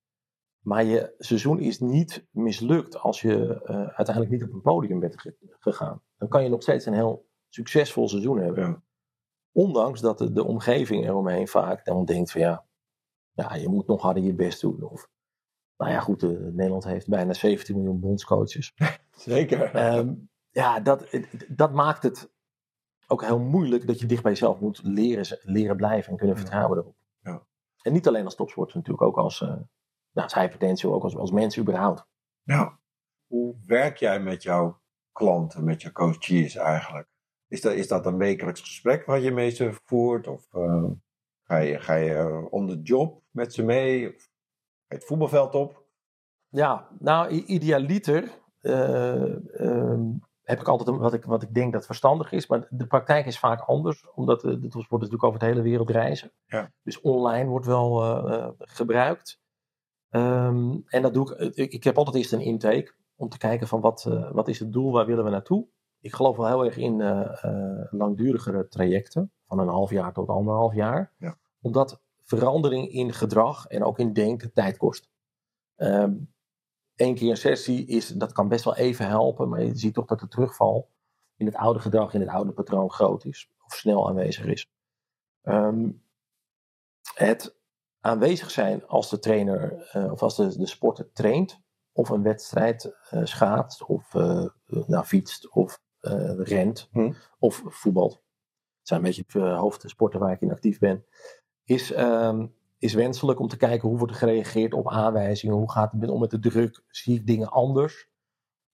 Maar 0.58 0.84
je 0.84 1.14
seizoen 1.18 1.60
is 1.60 1.80
niet 1.80 2.26
mislukt 2.30 2.98
als 2.98 3.20
je 3.20 3.62
eh, 3.64 3.76
uiteindelijk 3.76 4.30
niet 4.30 4.42
op 4.42 4.52
een 4.52 4.60
podium 4.60 5.00
bent 5.00 5.20
ge- 5.20 5.36
gegaan. 5.58 6.02
Dan 6.16 6.28
kan 6.28 6.42
je 6.42 6.48
nog 6.48 6.62
steeds 6.62 6.86
een 6.86 6.94
heel 6.94 7.28
succesvol 7.48 8.08
seizoen 8.08 8.38
hebben. 8.38 8.64
Ja. 8.64 8.82
Ondanks 9.52 10.00
dat 10.00 10.18
de, 10.18 10.32
de 10.32 10.44
omgeving 10.44 11.04
eromheen 11.04 11.48
vaak 11.48 11.84
dan 11.84 12.04
denkt 12.04 12.30
van 12.30 12.40
ja, 12.40 12.66
ja, 13.32 13.54
je 13.54 13.68
moet 13.68 13.86
nog 13.86 14.02
harder 14.02 14.22
je 14.22 14.34
best 14.34 14.60
doen. 14.60 14.82
Of, 14.82 15.08
nou 15.76 15.90
ja, 15.92 16.00
goed, 16.00 16.22
eh, 16.22 16.28
Nederland 16.30 16.84
heeft 16.84 17.08
bijna 17.08 17.32
17 17.32 17.76
miljoen 17.76 18.00
bondscoaches. 18.00 18.72
Zeker. 19.20 19.62
Ehm, 19.74 20.14
ja, 20.50 20.80
dat, 20.80 21.10
dat 21.48 21.72
maakt 21.72 22.02
het 22.02 22.30
ook 23.06 23.24
heel 23.24 23.38
moeilijk 23.38 23.86
dat 23.86 24.00
je 24.00 24.06
dicht 24.06 24.22
bij 24.22 24.32
jezelf 24.32 24.60
moet 24.60 24.80
leren, 24.82 25.38
leren 25.42 25.76
blijven 25.76 26.10
en 26.10 26.18
kunnen 26.18 26.36
vertrouwen 26.36 26.78
erop. 26.78 26.96
Ja. 27.20 27.46
En 27.82 27.92
niet 27.92 28.08
alleen 28.08 28.24
als 28.24 28.34
topsporter, 28.34 28.76
natuurlijk 28.76 29.06
ook 29.06 29.16
als, 29.16 29.40
eh 29.40 29.48
nou, 29.48 29.62
als 30.12 30.34
hypertensie, 30.34 30.90
ook 30.90 31.02
als, 31.02 31.16
als 31.16 31.30
mens 31.30 31.58
überhaupt. 31.58 32.06
Ja. 32.42 32.80
Hoe 33.26 33.56
werk 33.66 33.96
jij 33.96 34.20
met 34.20 34.42
jouw 34.42 34.80
klanten, 35.12 35.64
met 35.64 35.82
je 35.82 35.92
coaches 35.92 36.56
eigenlijk? 36.56 37.08
Is 37.48 37.60
dat, 37.60 37.72
is 37.72 37.88
dat 37.88 38.06
een 38.06 38.18
wekelijks 38.18 38.60
gesprek 38.60 39.06
wat 39.06 39.22
je 39.22 39.30
mee 39.30 39.50
ze 39.50 39.72
voert? 39.84 40.26
Of 40.26 40.54
eh, 40.54 40.84
ga 41.42 41.56
je, 41.56 41.80
ga 41.80 41.94
je 41.94 42.46
om 42.50 42.66
de 42.66 42.80
job 42.82 43.22
met 43.30 43.54
ze 43.54 43.62
mee? 43.62 44.14
Of 44.14 44.22
ga 44.22 44.28
je 44.88 44.94
het 44.94 45.04
voetbalveld 45.04 45.54
op? 45.54 45.86
Ja, 46.48 46.88
nou, 46.98 47.30
idealiter 47.30 48.40
eh, 48.68 49.60
ehm, 49.66 50.10
heb 50.42 50.60
ik 50.60 50.68
altijd 50.68 50.96
wat 50.96 51.12
ik, 51.12 51.24
wat 51.24 51.42
ik 51.42 51.54
denk 51.54 51.72
dat 51.72 51.86
verstandig 51.86 52.32
is. 52.32 52.46
Maar 52.46 52.66
de 52.70 52.86
praktijk 52.86 53.26
is 53.26 53.38
vaak 53.38 53.60
anders, 53.60 54.06
omdat 54.14 54.40
de, 54.40 54.58
de 54.58 54.68
topsporters 54.68 55.10
natuurlijk 55.10 55.24
over 55.24 55.38
de 55.38 55.46
hele 55.46 55.62
wereld 55.62 55.90
reizen. 55.90 56.32
Ja. 56.46 56.72
Dus 56.82 57.00
online 57.00 57.48
wordt 57.48 57.66
wel 57.66 58.02
eh, 58.02 58.34
eh, 58.34 58.50
gebruikt. 58.58 59.40
Ehm, 60.08 60.76
en 60.86 61.02
dat 61.02 61.14
doe 61.14 61.36
ik, 61.36 61.54
ik. 61.54 61.72
Ik 61.72 61.84
heb 61.84 61.98
altijd 61.98 62.16
eerst 62.16 62.32
een 62.32 62.40
intake 62.40 62.94
om 63.18 63.28
te 63.28 63.38
kijken 63.38 63.68
van 63.68 63.80
wat, 63.80 64.06
eh, 64.06 64.30
wat 64.32 64.48
is 64.48 64.58
het 64.58 64.72
doel, 64.72 64.92
waar 64.92 65.06
willen 65.06 65.24
we 65.24 65.30
naartoe. 65.30 65.66
Ik 66.00 66.14
geloof 66.14 66.36
wel 66.36 66.46
heel 66.46 66.64
erg 66.64 66.76
in 66.76 67.00
eh, 67.00 67.44
eh, 67.44 67.86
langdurigere 67.90 68.68
trajecten, 68.68 69.32
van 69.46 69.58
een 69.58 69.68
half 69.68 69.90
jaar 69.90 70.12
tot 70.12 70.28
anderhalf 70.28 70.74
jaar. 70.74 71.12
Ja. 71.18 71.38
Omdat 71.60 72.02
verandering 72.22 72.88
in 72.88 73.12
gedrag 73.12 73.66
en 73.66 73.84
ook 73.84 73.98
in 73.98 74.12
denken 74.12 74.52
tijd 74.52 74.76
kost. 74.76 75.08
Ehm 75.76 76.14
Eén 76.98 77.14
keer 77.14 77.30
een 77.30 77.36
sessie 77.36 77.86
is, 77.86 78.08
dat 78.08 78.32
kan 78.32 78.48
best 78.48 78.64
wel 78.64 78.76
even 78.76 79.06
helpen, 79.06 79.48
maar 79.48 79.62
je 79.62 79.76
ziet 79.76 79.94
toch 79.94 80.06
dat 80.06 80.20
de 80.20 80.28
terugval 80.28 80.90
in 81.36 81.46
het 81.46 81.54
oude 81.54 81.78
gedrag, 81.78 82.14
in 82.14 82.20
het 82.20 82.28
oude 82.28 82.52
patroon 82.52 82.90
groot 82.90 83.24
is, 83.24 83.50
of 83.66 83.74
snel 83.74 84.08
aanwezig 84.08 84.44
is. 84.44 84.66
Ehm, 85.42 85.90
het 87.14 87.56
aanwezig 88.00 88.50
zijn 88.50 88.86
als 88.86 89.10
de 89.10 89.18
trainer 89.18 89.88
eh, 89.92 90.12
of 90.12 90.22
als 90.22 90.36
de, 90.36 90.58
de 90.58 90.66
sporter 90.66 91.12
traint, 91.12 91.60
of 91.92 92.08
een 92.08 92.22
wedstrijd 92.22 92.96
eh 93.10 93.24
schaatst, 93.24 93.84
of 93.84 94.14
eh, 94.14 94.46
nou, 94.66 95.04
fietst, 95.04 95.48
of 95.50 95.80
rent, 96.36 96.88
Hm. 96.92 97.12
of 97.38 97.62
voetbalt. 97.64 98.12
Het 98.12 98.88
zijn 98.88 99.00
een 99.00 99.06
beetje 99.06 99.24
de 99.40 99.48
hoofdsporten 99.48 100.20
waar 100.20 100.32
ik 100.32 100.40
in 100.40 100.50
actief 100.50 100.78
ben. 100.78 101.04
Is, 101.64 101.92
ehm, 101.92 102.46
is 102.78 102.94
wenselijk 102.94 103.40
om 103.40 103.48
te 103.48 103.56
kijken 103.56 103.88
hoe 103.88 103.98
wordt 103.98 104.12
er 104.12 104.18
gereageerd 104.18 104.74
op 104.74 104.88
aanwijzingen, 104.88 105.54
hoe 105.56 105.70
gaat 105.70 105.92
het 105.92 106.10
om 106.10 106.20
met 106.20 106.30
de 106.30 106.38
druk, 106.38 106.82
zie 106.88 107.14
ik 107.14 107.26
dingen 107.26 107.48
anders 107.48 108.08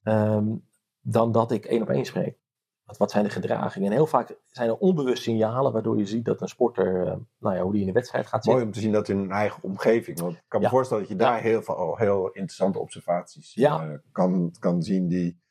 ehm, 0.02 0.56
dan 1.00 1.32
dat 1.32 1.50
ik 1.50 1.64
één 1.64 1.82
op 1.82 1.88
één 1.88 2.04
spreek. 2.04 2.38
wat, 2.84 2.96
wat 2.96 3.10
zijn 3.10 3.24
de 3.24 3.30
gedragingen? 3.30 3.88
En 3.88 3.94
heel 3.96 4.06
vaak 4.06 4.38
zijn 4.46 4.68
er 4.68 4.76
onbewust 4.76 5.22
signalen 5.22 5.72
waardoor 5.72 5.98
je 5.98 6.06
ziet 6.06 6.24
dat 6.24 6.40
een 6.40 6.48
sporter, 6.48 7.06
uh, 7.06 7.14
nou 7.38 7.56
ja, 7.56 7.62
hoe 7.62 7.72
die 7.72 7.80
in 7.80 7.86
de 7.86 7.92
wedstrijd 7.92 8.26
gaat 8.26 8.44
zitten. 8.44 8.52
Mooi 8.52 8.64
om 8.64 8.72
te 8.72 8.80
zien 8.80 8.92
dat 8.92 9.08
in 9.08 9.18
een 9.18 9.30
eigen 9.30 9.62
omgeving. 9.62 10.20
Want 10.20 10.34
ik 10.36 10.44
kan 10.48 10.60
me 10.60 10.66
Ja. 10.66 10.72
voorstellen 10.72 11.02
dat 11.02 11.12
je 11.12 11.18
daar 11.18 11.36
Ja. 11.36 11.42
heel 11.42 11.62
veel 11.62 11.96
heel 11.96 12.26
interessante 12.26 12.78
observaties 12.78 13.54
Ja. 13.54 13.88
eh, 13.88 13.98
kan, 14.12 14.54
kan 14.58 14.82
zien 14.82 15.08
die. 15.08 15.42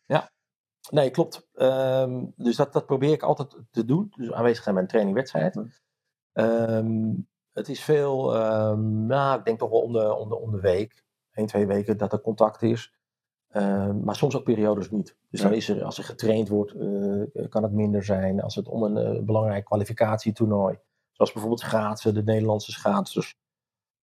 Nee, 0.90 1.10
klopt. 1.10 1.50
Ehm, 1.54 2.26
dus 2.36 2.56
dat, 2.56 2.74
dat 2.74 2.86
probeer 2.86 3.12
ik 3.12 3.24
altijd 3.24 3.56
te 3.72 3.86
doen. 3.86 4.14
Dus 4.18 4.32
aanwezig 4.32 4.64
zijn 4.64 4.76
bij 4.76 4.84
een 4.84 4.90
training 4.90 5.16
wedstrijd. 5.16 5.54
Hm. 6.34 7.16
Het 7.54 7.70
is 7.70 7.84
veel, 7.84 8.36
ehm, 8.36 9.06
nou, 9.06 9.40
ik 9.40 9.46
denk 9.46 9.60
toch 9.60 9.70
wel 9.70 9.82
om 9.82 9.94
de, 9.94 10.16
om 10.16 10.30
de, 10.30 10.40
om 10.40 10.52
de 10.52 10.60
week. 10.60 11.04
één, 11.34 11.48
twee 11.48 11.68
weken 11.68 11.98
dat 11.98 12.14
er 12.14 12.22
contact 12.22 12.62
is. 12.62 12.94
Ehm, 13.50 14.04
maar 14.04 14.16
soms 14.16 14.36
ook 14.36 14.44
periodes 14.44 14.90
niet. 14.90 15.18
Dus 15.30 15.42
dan 15.42 15.54
is 15.54 15.70
er, 15.70 15.84
als 15.84 15.98
er 15.98 16.04
getraind 16.04 16.50
wordt, 16.50 16.72
eh, 16.74 17.50
kan 17.50 17.64
het 17.64 17.72
minder 17.72 18.04
zijn. 18.04 18.42
Als 18.42 18.56
het 18.56 18.68
om 18.68 18.84
een 18.84 18.98
eh, 18.98 19.24
belangrijk 19.24 19.66
kwalificatietoernooi. 19.66 20.80
Zoals 21.12 21.32
bijvoorbeeld 21.32 21.62
schaatsen, 21.62 22.14
de 22.14 22.24
Nederlandse 22.24 22.72
schaatsers. 22.72 23.38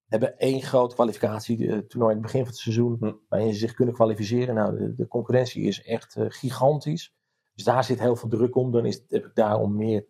Hebben 0.06 0.38
één 0.38 0.62
groot 0.62 0.94
kwalificatietoernooi 0.94 2.10
in 2.10 2.16
het 2.16 2.26
begin 2.26 2.40
van 2.40 2.50
het 2.50 2.60
seizoen. 2.60 2.96
Hm. 3.00 3.12
Waarin 3.28 3.52
ze 3.52 3.58
zich 3.58 3.74
kunnen 3.74 3.94
kwalificeren. 3.94 4.54
Nou, 4.54 4.78
de, 4.78 4.94
de 4.94 5.08
concurrentie 5.08 5.62
is 5.62 5.82
echt 5.82 6.16
eh, 6.16 6.24
gigantisch. 6.28 7.14
Dus 7.54 7.64
daar 7.64 7.84
zit 7.84 8.00
heel 8.00 8.16
veel 8.16 8.28
druk 8.28 8.56
om. 8.56 8.72
Dan 8.72 8.86
is, 8.86 9.04
heb 9.08 9.24
ik 9.24 9.34
daarom 9.34 9.76
meer, 9.76 10.06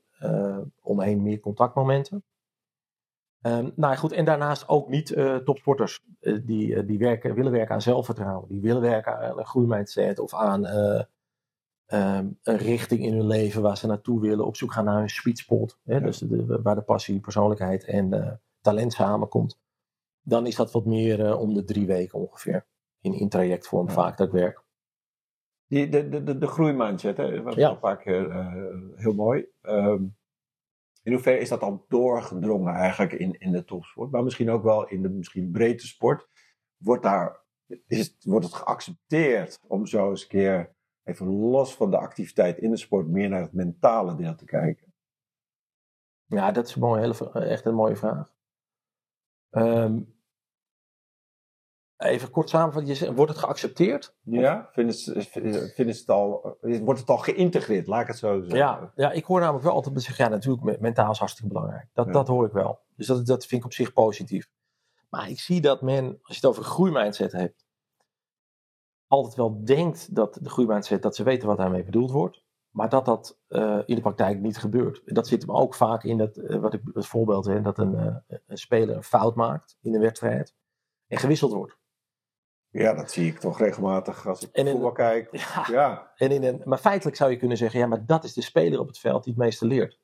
omheen 0.83 1.23
meer 1.23 1.41
contactmomenten. 1.41 2.25
Ehm, 3.41 3.63
nou 3.75 3.93
ja, 3.93 3.95
goed, 3.95 4.13
en 4.13 4.25
daarnaast 4.25 4.69
ook 4.69 4.89
niet 4.89 5.13
eh, 5.13 5.37
topsporters 5.37 6.01
eh, 6.21 6.39
die, 6.45 6.75
eh, 6.75 6.87
die 6.87 6.99
werken, 6.99 7.35
willen 7.35 7.53
werken 7.53 7.75
aan 7.75 7.83
zelfvertrouwen. 7.83 8.49
Die 8.49 8.61
willen 8.61 8.83
werken 8.83 9.19
aan 9.19 9.39
een 9.39 9.47
groeimindset 9.47 10.19
of 10.19 10.35
aan 10.35 10.67
eh, 10.67 11.03
ehm, 11.87 12.29
een 12.43 12.57
richting 12.57 13.01
in 13.05 13.13
hun 13.13 13.27
leven 13.27 13.63
waar 13.63 13.77
ze 13.77 13.87
naartoe 13.87 14.21
willen. 14.21 14.47
Op 14.47 14.57
zoek 14.57 14.73
gaan 14.73 14.85
naar 14.85 14.99
hun 14.99 15.09
sweet 15.09 15.39
spot. 15.39 15.79
Hè? 15.85 15.95
Ja. 15.95 16.01
Dus 16.01 16.19
de, 16.19 16.61
waar 16.63 16.75
de 16.75 16.83
passie, 16.83 17.21
persoonlijkheid 17.21 17.85
en 17.85 18.41
talent 18.61 18.93
samenkomt. 18.93 19.59
Dan 20.23 20.47
is 20.47 20.57
dat 20.57 20.73
wat 20.73 20.85
meer 20.85 21.37
om 21.37 21.55
de 21.55 21.65
drie 21.65 21.87
weken 21.87 22.19
ongeveer. 22.19 22.67
In, 23.01 23.13
in 23.15 23.29
trajectvorm 23.29 23.87
Ja. 23.87 23.93
vaak 23.93 24.17
dat 24.17 24.31
werk. 24.31 24.63
Die, 25.67 25.89
de, 25.89 26.09
de, 26.09 26.23
de, 26.23 26.39
de 26.39 26.47
groeimindset, 26.47 27.17
hè, 27.17 27.25
Ja. 27.25 27.71
een 27.71 27.79
paar 27.79 27.97
keer 27.97 28.31
eh, 28.31 28.55
heel 28.95 29.15
mooi. 29.15 29.47
Ehm, 29.61 30.03
in 31.03 31.13
hoeverre 31.13 31.39
is 31.39 31.49
dat 31.49 31.63
al 31.63 31.85
doorgedrongen 31.89 32.75
eigenlijk 32.75 33.13
in, 33.13 33.39
in 33.39 33.53
de 33.53 33.65
topsport, 33.65 34.11
maar 34.11 34.23
misschien 34.23 34.51
ook 34.51 34.63
wel 34.63 34.89
in 34.89 35.03
de 35.03 35.09
misschien 35.09 35.51
breedte 35.51 35.87
sport? 35.87 36.29
Wordt, 36.77 37.03
daar, 37.03 37.45
is 37.87 37.99
het, 37.99 38.25
wordt 38.25 38.45
het 38.45 38.55
geaccepteerd 38.55 39.61
om 39.67 39.87
zo 39.87 40.11
eens 40.11 40.23
een 40.23 40.29
keer 40.29 40.75
even 41.05 41.27
los 41.27 41.75
van 41.75 41.91
de 41.91 41.99
activiteit 41.99 42.59
in 42.59 42.71
de 42.71 42.77
sport 42.77 43.09
meer 43.09 43.29
naar 43.29 43.43
het 43.43 43.53
mentale 43.53 44.15
deel 44.15 44.35
te 44.35 44.45
kijken? 44.45 44.95
Ja, 46.25 46.53
dat 46.53 46.67
is 46.67 46.75
een 46.75 46.81
mooie, 46.81 47.01
hele, 47.01 47.47
echt 47.47 47.65
een 47.65 47.75
mooie 47.75 47.97
vraag. 47.97 48.33
Ehm, 49.51 50.01
even 52.01 52.31
kort 52.31 52.49
samenvatten. 52.49 53.15
Wordt 53.15 53.31
het 53.33 53.41
geaccepteerd? 53.41 54.15
Ja? 54.23 54.69
Vinden 54.73 54.95
ze, 54.95 55.23
vinden 55.75 55.95
ze 55.95 56.01
het 56.01 56.09
al, 56.11 56.57
wordt 56.61 57.01
het 57.01 57.09
al 57.09 57.19
geïntegreerd, 57.19 57.87
laat 57.87 58.01
ik 58.01 58.07
het 58.07 58.19
zo 58.19 58.41
zeggen? 58.41 58.59
Ja, 58.59 58.93
ja, 58.95 59.11
ik 59.11 59.25
hoor 59.25 59.41
namelijk 59.41 59.65
wel 59.65 59.75
altijd 59.75 60.03
zeggen, 60.03 60.25
ja 60.25 60.31
natuurlijk, 60.31 60.63
me- 60.63 60.77
mentaal 60.81 61.11
is 61.11 61.19
hartstikke 61.19 61.53
belangrijk. 61.53 61.89
Dat, 61.93 62.07
Ja. 62.07 62.13
dat 62.13 62.29
hoor 62.29 62.47
ik 62.47 62.53
wel. 62.53 62.79
Dus 62.97 63.07
dat, 63.07 63.27
dat 63.27 63.47
vind 63.47 63.61
ik 63.61 63.67
op 63.67 63.73
zich 63.73 63.93
positief. 63.93 64.51
Maar 65.09 65.29
ik 65.31 65.41
zie 65.41 65.61
dat 65.61 65.83
men, 65.83 66.05
als 66.05 66.19
je 66.23 66.35
het 66.35 66.47
over 66.47 66.63
groeimindset 66.65 67.33
hebt, 67.33 67.65
altijd 69.07 69.35
wel 69.35 69.65
denkt 69.65 70.15
dat 70.15 70.39
de 70.43 70.49
groeimindset, 70.51 71.03
dat 71.03 71.17
ze 71.17 71.23
weten 71.23 71.49
wat 71.49 71.57
daarmee 71.57 71.85
bedoeld 71.85 72.11
wordt. 72.11 72.43
Maar 72.71 72.89
dat 72.89 73.05
dat 73.05 73.39
eh, 73.49 73.79
in 73.87 73.95
de 73.95 74.01
praktijk 74.01 74.41
niet 74.41 74.59
gebeurt. 74.59 75.03
En 75.05 75.15
dat 75.15 75.27
zit 75.27 75.43
hem 75.43 75.57
ook 75.57 75.75
vaak 75.75 76.05
in 76.05 76.19
dat, 76.19 76.37
eh, 76.37 76.57
wat 76.59 76.75
ik, 76.75 76.81
het 76.95 77.07
voorbeeld, 77.07 77.45
hè, 77.47 77.61
dat 77.63 77.79
een, 77.79 77.95
eh, 77.95 78.39
een 78.47 78.59
speler 78.59 78.97
een 78.97 79.03
fout 79.03 79.35
maakt 79.35 79.77
in 79.81 79.95
een 79.95 80.01
wedstrijd 80.01 80.55
en 81.07 81.19
gewisseld 81.19 81.53
wordt. 81.53 81.79
Ja, 82.73 82.95
dat 82.95 83.11
zie 83.11 83.27
ik 83.27 83.39
toch 83.39 83.59
regelmatig 83.59 84.27
als 84.27 84.49
ik 84.51 84.67
voetbal 84.69 84.93
kijk. 84.93 85.29
Ja, 85.37 85.65
Ja, 85.71 86.13
en 86.17 86.31
in 86.31 86.45
een, 86.45 86.61
maar 86.65 86.79
feitelijk 86.79 87.17
zou 87.17 87.31
je 87.31 87.37
kunnen 87.37 87.57
zeggen, 87.57 87.81
ja, 87.81 87.87
maar 87.87 88.07
dat 88.07 88.25
is 88.25 88.35
de 88.35 88.43
speler 88.43 88.81
op 88.81 88.87
het 88.87 88.99
veld 88.99 89.25
die 89.25 89.33
het 89.33 89.43
meeste 89.43 89.67
leert. 89.67 89.99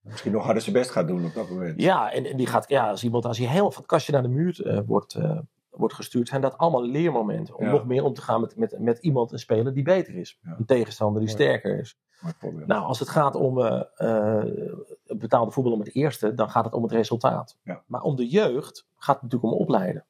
misschien 0.00 0.32
nog 0.32 0.44
harder 0.44 0.62
zijn 0.62 0.74
best 0.74 0.90
gaat 0.90 1.06
doen 1.08 1.24
op 1.24 1.34
dat 1.34 1.48
moment. 1.50 1.80
Ja, 1.80 2.12
en, 2.12 2.24
en 2.24 2.36
die 2.36 2.46
gaat, 2.46 2.68
ja, 2.68 2.90
als 2.90 3.04
iemand, 3.04 3.24
als 3.24 3.38
hij 3.38 3.46
heel 3.46 3.70
van 3.70 3.82
het 3.82 3.90
kastje 3.90 4.12
naar 4.12 4.22
de 4.22 4.28
muur 4.28 4.66
eh, 4.66 4.80
wordt, 4.86 5.14
eh, 5.14 5.38
wordt 5.70 5.94
gestuurd, 5.94 6.28
zijn 6.28 6.40
dat 6.40 6.58
allemaal 6.58 6.84
leermomenten. 6.84 7.56
Om 7.56 7.64
Ja. 7.64 7.70
nog 7.70 7.86
meer 7.86 8.04
om 8.04 8.14
te 8.14 8.22
gaan 8.22 8.40
met, 8.40 8.56
met, 8.56 8.78
met 8.78 8.98
iemand, 8.98 9.32
een 9.32 9.38
speler 9.38 9.74
die 9.74 9.82
beter 9.82 10.14
is. 10.14 10.38
Ja. 10.42 10.54
Een 10.58 10.64
tegenstander 10.66 11.20
die 11.22 11.30
Mooi. 11.36 11.42
sterker 11.42 11.78
is. 11.78 11.98
Mooi. 12.40 12.64
Nou, 12.66 12.84
als 12.84 12.98
het 12.98 13.08
gaat 13.08 13.34
om 13.34 13.56
het 13.58 15.18
betaalde 15.18 15.50
voetbal 15.50 15.72
om 15.72 15.78
het 15.80 15.94
eerste, 15.94 16.34
dan 16.34 16.50
gaat 16.50 16.64
het 16.64 16.74
om 16.74 16.82
het 16.82 16.92
resultaat. 16.92 17.58
Maar 17.86 18.02
om 18.02 18.16
de 18.16 18.28
jeugd 18.28 18.86
gaat 18.96 19.14
het 19.14 19.22
natuurlijk 19.22 19.52
om 19.52 19.58
opleiden. 19.60 20.04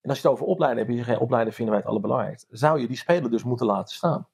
En 0.00 0.10
als 0.10 0.20
je 0.20 0.28
het 0.28 0.36
over 0.36 0.46
opleiden 0.46 0.78
hebt, 0.84 0.96
je 0.98 1.04
zegt, 1.04 1.16
ja, 1.18 1.22
opleiden 1.24 1.52
vinden 1.52 1.72
wij 1.74 1.82
het 1.82 1.90
allerbelangrijkst. 1.92 2.46
Zou 2.50 2.80
je 2.80 2.86
die 2.86 2.96
speler 2.96 3.30
dus 3.30 3.44
moeten 3.44 3.66
laten 3.66 3.94
staan. 3.94 4.28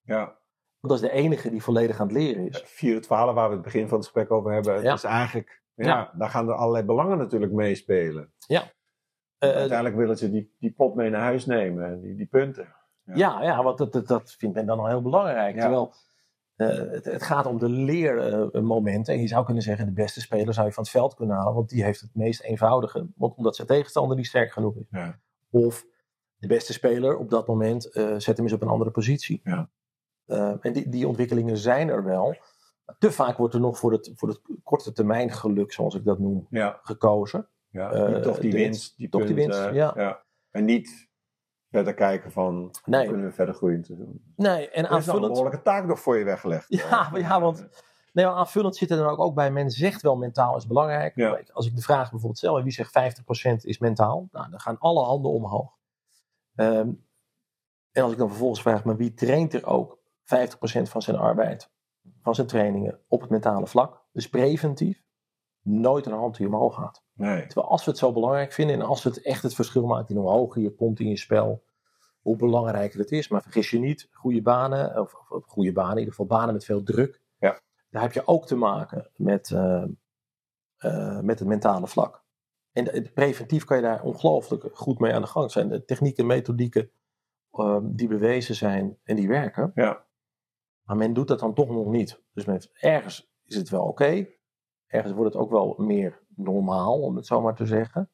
ja. 0.00 0.36
Want 0.80 0.92
dat 0.92 1.02
is 1.02 1.08
de 1.10 1.16
enige 1.22 1.50
die 1.50 1.62
volledig 1.62 2.00
aan 2.00 2.06
het 2.06 2.16
leren 2.16 2.48
is. 2.48 2.62
4 2.66 2.94
het 2.94 3.02
12 3.02 3.34
waar 3.34 3.48
we 3.48 3.54
het 3.54 3.62
begin 3.64 3.88
van 3.88 3.96
het 3.98 4.06
gesprek 4.06 4.30
over 4.30 4.52
hebben. 4.52 4.74
Het 4.74 4.82
Ja. 4.82 4.92
is 4.92 5.04
eigenlijk, 5.04 5.62
ja, 5.74 5.86
Ja. 5.86 6.12
daar 6.14 6.30
gaan 6.30 6.48
er 6.48 6.54
allerlei 6.54 6.84
belangen 6.84 7.18
natuurlijk 7.18 7.52
meespelen. 7.52 8.32
Eh, 8.46 9.50
Uiteindelijk 9.50 9.96
willen 9.96 10.16
ze 10.18 10.30
die, 10.30 10.54
die 10.58 10.72
pot 10.72 10.94
mee 10.94 11.10
naar 11.10 11.20
huis 11.20 11.46
nemen, 11.46 12.00
die, 12.00 12.14
die 12.14 12.26
punten. 12.26 12.74
Ja, 13.04 13.42
ja 13.42 13.62
want 13.62 13.78
dat, 13.78 13.92
dat, 13.92 14.06
dat 14.06 14.32
vindt 14.38 14.54
men 14.56 14.66
dan 14.66 14.78
al 14.78 14.86
heel 14.86 15.02
belangrijk. 15.02 15.54
Ja. 15.54 15.60
Terwijl 15.60 15.92
eh, 16.58 16.68
het, 16.68 17.04
het 17.04 17.22
gaat 17.22 17.46
om 17.46 17.58
de 17.58 17.68
leermomenten. 17.68 19.14
en 19.14 19.20
je 19.20 19.26
zou 19.28 19.44
kunnen 19.44 19.62
zeggen, 19.62 19.86
de 19.86 19.92
beste 19.92 20.20
speler 20.20 20.54
zou 20.54 20.66
je 20.66 20.72
van 20.72 20.82
het 20.82 20.92
veld 20.92 21.14
kunnen 21.14 21.36
halen. 21.36 21.54
Want 21.54 21.68
die 21.68 21.84
heeft 21.84 22.00
het 22.00 22.14
meest 22.14 22.42
eenvoudige. 22.42 23.06
Want 23.16 23.36
omdat 23.36 23.56
zijn 23.56 23.68
tegenstander 23.68 24.16
niet 24.16 24.26
sterk 24.26 24.52
genoeg 24.52 24.76
is. 24.76 24.86
Ja. 24.90 25.20
Of 25.50 25.84
de 26.36 26.46
beste 26.46 26.72
speler 26.72 27.16
op 27.16 27.30
dat 27.30 27.46
moment 27.46 27.90
eh, 27.92 28.14
zet 28.16 28.36
hem 28.36 28.46
eens 28.46 28.54
op 28.54 28.62
een 28.62 28.68
andere 28.68 28.90
positie. 28.90 29.40
Ja. 29.44 29.70
Eh, 30.24 30.54
en 30.60 30.72
die, 30.72 30.88
die 30.88 31.06
ontwikkelingen 31.08 31.56
zijn 31.56 31.88
er 31.88 32.04
wel. 32.04 32.36
Maar 32.84 32.96
te 32.98 33.12
vaak 33.12 33.36
wordt 33.36 33.54
er 33.54 33.60
nog 33.60 33.78
voor 33.78 33.92
het, 33.92 34.12
voor 34.14 34.28
het 34.28 34.40
korte 34.62 34.92
termijn 34.92 35.30
geluk, 35.32 35.72
zoals 35.72 35.94
ik 35.94 36.04
dat 36.04 36.18
noem, 36.18 36.46
Ja, 36.50 36.80
gekozen. 36.82 37.48
ja. 37.70 38.20
Toch 38.20 38.38
die 38.38 38.52
winst, 38.52 38.96
die 38.96 39.08
toch 39.08 39.26
die 39.26 39.34
winst, 39.34 39.70
ja. 39.72 40.24
En 40.50 40.64
niet 40.64 41.07
verder 41.70 41.94
kijken 41.94 42.32
van, 42.32 42.54
hoe 42.54 42.70
Nee. 42.84 43.06
kunnen 43.08 43.26
we 43.26 43.32
verder 43.32 43.54
groeien 43.54 43.82
te 43.82 43.96
doen. 43.96 44.22
Nee, 44.36 44.50
en 44.50 44.56
Er 44.60 44.68
is 44.70 44.74
nog 44.82 44.90
een 44.90 44.96
aanvullend. 44.96 45.32
behoorlijke 45.32 45.62
taak 45.62 45.86
nog 45.86 46.00
voor 46.00 46.18
je 46.18 46.24
weggelegd. 46.24 46.64
Ja, 46.68 47.08
maar 47.10 47.20
ja, 47.28 47.40
want 47.40 47.68
nee, 48.12 48.24
maar 48.26 48.34
aanvullend 48.34 48.76
zit 48.76 48.90
er 48.90 48.96
dan 48.96 49.08
ook, 49.08 49.18
ook 49.18 49.34
bij. 49.34 49.50
Men 49.50 49.70
zegt 49.70 50.02
wel 50.02 50.16
mentaal 50.16 50.56
is 50.56 50.66
belangrijk. 50.66 51.16
Ja. 51.16 51.40
Als 51.52 51.66
ik 51.66 51.76
de 51.76 51.82
vraag 51.82 52.10
bijvoorbeeld 52.10 52.38
stel, 52.38 52.62
wie 52.62 52.72
zegt 52.72 52.90
50% 52.92 53.64
is 53.64 53.78
mentaal? 53.78 54.28
Nou, 54.32 54.50
dan 54.50 54.60
gaan 54.60 54.78
alle 54.78 55.04
handen 55.04 55.30
omhoog. 55.30 55.76
Ehm, 56.54 56.90
en 57.92 58.02
als 58.02 58.12
ik 58.12 58.18
dan 58.18 58.28
vervolgens 58.28 58.62
vraag, 58.62 58.84
maar 58.84 58.96
wie 58.96 59.14
traint 59.14 59.54
er 59.54 59.66
ook 59.66 59.98
50% 60.22 60.88
van 60.88 61.02
zijn 61.02 61.16
arbeid, 61.16 61.70
van 62.22 62.34
zijn 62.34 62.46
trainingen 62.46 62.98
op 63.08 63.20
het 63.20 63.30
mentale 63.30 63.66
vlak? 63.66 64.02
Dus 64.12 64.28
preventief, 64.28 65.02
nooit 65.68 66.06
een 66.06 66.12
hand 66.12 66.36
die 66.36 66.46
omhoog 66.46 66.74
gaat. 66.74 67.02
Nee. 67.12 67.46
Terwijl 67.46 67.70
als 67.70 67.84
we 67.84 67.90
het 67.90 68.00
zo 68.00 68.12
belangrijk 68.12 68.52
vinden 68.52 68.76
en 68.76 68.82
als 68.82 69.04
het 69.04 69.22
echt 69.22 69.42
het 69.42 69.54
verschil 69.54 69.86
maakt 69.86 70.10
in 70.10 70.16
hoe 70.16 70.28
hoger 70.28 70.62
je 70.62 70.74
komt 70.74 71.00
in 71.00 71.08
je 71.08 71.16
spel, 71.16 71.64
hoe 72.20 72.36
belangrijker 72.36 72.98
het 72.98 73.10
is. 73.10 73.28
Maar 73.28 73.42
vergis 73.42 73.70
je 73.70 73.78
niet, 73.78 74.08
goede 74.12 74.42
banen, 74.42 75.00
of, 75.00 75.12
goede 75.46 75.72
banen, 75.72 75.92
in 75.92 75.98
ieder 75.98 76.14
geval 76.14 76.38
banen 76.38 76.54
met 76.54 76.64
veel 76.64 76.82
druk. 76.82 77.22
Ja. 77.38 77.60
Daar 77.90 78.02
heb 78.02 78.12
je 78.12 78.26
ook 78.26 78.46
te 78.46 78.56
maken 78.56 79.10
met, 79.16 79.50
eh, 79.50 79.84
eh, 80.76 81.20
met 81.20 81.38
het 81.38 81.48
mentale 81.48 81.86
vlak. 81.86 82.24
En 82.72 82.84
de- 82.84 83.10
preventief 83.14 83.64
kan 83.64 83.76
je 83.76 83.82
daar 83.82 84.02
ongelooflijk 84.02 84.64
goed 84.72 84.98
mee 84.98 85.14
aan 85.14 85.22
de 85.22 85.28
gang. 85.28 85.50
Zijn 85.50 85.68
de 85.68 85.84
technieken, 85.84 86.26
methodieken 86.26 86.90
eh, 87.50 87.78
die 87.82 88.08
bewezen 88.08 88.54
zijn 88.54 88.98
en 89.02 89.16
die 89.16 89.28
werken. 89.28 89.72
Ja. 89.74 90.06
Maar 90.82 90.96
men 90.96 91.12
doet 91.12 91.28
dat 91.28 91.38
dan 91.40 91.54
toch 91.54 91.68
nog 91.68 91.86
niet. 91.86 92.22
Dus 92.32 92.44
men, 92.44 92.60
ergens 92.80 93.32
is 93.44 93.56
het 93.56 93.68
wel 93.68 93.84
oké. 93.84 94.26
Ergens 94.88 95.12
wordt 95.14 95.32
het 95.32 95.42
ook 95.42 95.50
wel 95.50 95.74
meer 95.78 96.20
normaal, 96.36 97.00
om 97.00 97.16
het 97.16 97.26
zo 97.26 97.40
maar 97.40 97.54
te 97.54 97.66
zeggen. 97.66 98.10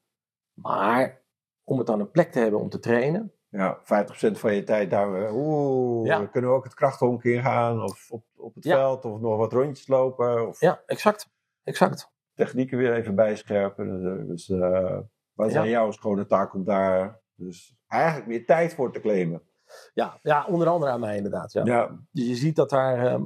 Maar 0.55 1.23
om 1.65 1.79
het 1.79 1.87
dan 1.87 2.01
een 2.01 2.11
plek 2.11 2.33
te 2.33 2.39
hebben 2.39 2.61
om 2.61 2.69
te 2.69 2.79
trainen. 2.79 3.33
Ja, 3.49 3.79
50% 3.83 4.39
van 4.39 4.55
je 4.55 4.63
tijd 4.63 4.91
daar, 4.91 5.15
eh, 5.25 5.35
oeh, 5.37 6.07
Ja. 6.07 6.27
kunnen 6.27 6.51
we 6.51 6.57
ook 6.57 6.65
het 6.65 6.75
krachthonk 6.75 7.25
ingaan 7.25 7.83
of 7.83 8.11
op, 8.11 8.25
op 8.37 8.55
het 8.55 8.65
Ja. 8.65 8.77
veld 8.77 9.05
of 9.05 9.21
nog 9.21 9.37
wat 9.37 9.53
rondjes 9.53 9.89
lopen 9.89 10.49
of 10.49 10.61
Ja, 10.61 10.83
exact. 10.87 11.33
Exact. 11.65 12.13
technieken 12.35 12.79
weer 12.79 12.95
even 12.95 13.15
bijscherpen. 13.15 14.27
Dus 14.27 14.49
eh 14.51 14.99
wat 15.33 15.47
is 15.47 15.53
Ja. 15.53 15.61
aan 15.61 15.69
jou 15.69 15.89
is 15.89 15.97
gewoon 15.97 16.17
de 16.17 16.27
taak 16.27 16.55
om 16.55 16.65
daar 16.65 17.21
dus 17.35 17.77
eigenlijk 17.87 18.27
meer 18.29 18.47
tijd 18.47 18.75
voor 18.75 18.93
te 18.93 19.01
claimen. 19.01 19.43
Ja, 19.95 20.19
ja 20.23 20.47
onder 20.47 20.69
andere 20.69 20.93
aan 20.93 21.01
mij 21.01 21.17
inderdaad. 21.17 21.53
Ja. 21.53 21.65
Ja. 21.65 21.99
Dus 22.11 22.27
je 22.27 22.35
ziet 22.35 22.57
dat 22.57 22.71
daar 22.71 23.07
ehm, 23.07 23.23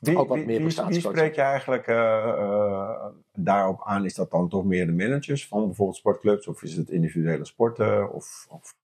Wie, 0.00 0.18
Ook 0.18 0.28
wat 0.28 0.44
meer 0.44 0.58
wie, 0.58 1.00
spreek 1.00 1.34
je 1.34 1.40
eigenlijk 1.40 1.86
eh, 1.86 2.28
eh, 2.28 3.06
daarop 3.32 3.82
aan? 3.84 4.04
Is 4.04 4.14
dat 4.14 4.30
dan 4.30 4.48
toch 4.48 4.64
meer 4.64 4.86
de 4.86 4.92
managers 4.92 5.48
van 5.48 5.66
bijvoorbeeld 5.66 5.98
sportclubs 5.98 6.46
of 6.46 6.62
is 6.62 6.76
het 6.76 6.90
individuele 6.90 7.44
sporten? 7.44 8.12
Of, 8.12 8.46
of... 8.48 8.74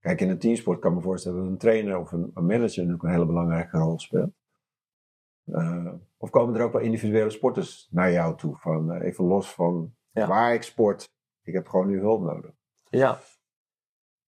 Kijk, 0.00 0.20
in 0.20 0.30
een 0.30 0.38
teamsport 0.38 0.80
kan 0.80 0.90
ik 0.90 0.96
me 0.96 1.02
voorstellen 1.02 1.38
dat 1.38 1.46
een 1.46 1.58
trainer 1.58 1.98
of 1.98 2.12
een, 2.12 2.30
een 2.34 2.46
manager 2.46 2.76
natuurlijk 2.76 3.02
een 3.02 3.10
hele 3.10 3.26
belangrijke 3.26 3.78
rol 3.78 3.98
speelt. 3.98 4.32
Uh, 5.46 5.92
of 6.16 6.30
komen 6.30 6.54
er 6.54 6.62
ook 6.62 6.72
wel 6.72 6.82
individuele 6.82 7.30
sporters 7.30 7.88
naar 7.90 8.12
jou 8.12 8.36
toe? 8.36 8.56
Van, 8.56 8.92
even 8.92 9.24
los 9.24 9.50
van 9.50 9.94
ja. 10.10 10.26
waar 10.26 10.54
ik 10.54 10.62
sport, 10.62 11.12
ik 11.42 11.54
heb 11.54 11.68
gewoon 11.68 11.86
nu 11.86 12.00
hulp 12.00 12.22
nodig. 12.22 12.50
Ja. 12.88 13.18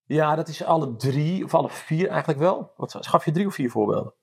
Ja, 0.04 0.34
dat 0.34 0.48
is 0.48 0.64
alle 0.64 0.96
drie, 0.96 1.44
of 1.44 1.54
alle 1.54 1.68
vier 1.68 2.08
eigenlijk 2.08 2.38
wel. 2.38 2.72
Wat, 2.76 2.96
schaf 3.00 3.24
je 3.24 3.30
drie 3.30 3.46
of 3.46 3.54
vier 3.54 3.70
voorbeelden? 3.70 4.14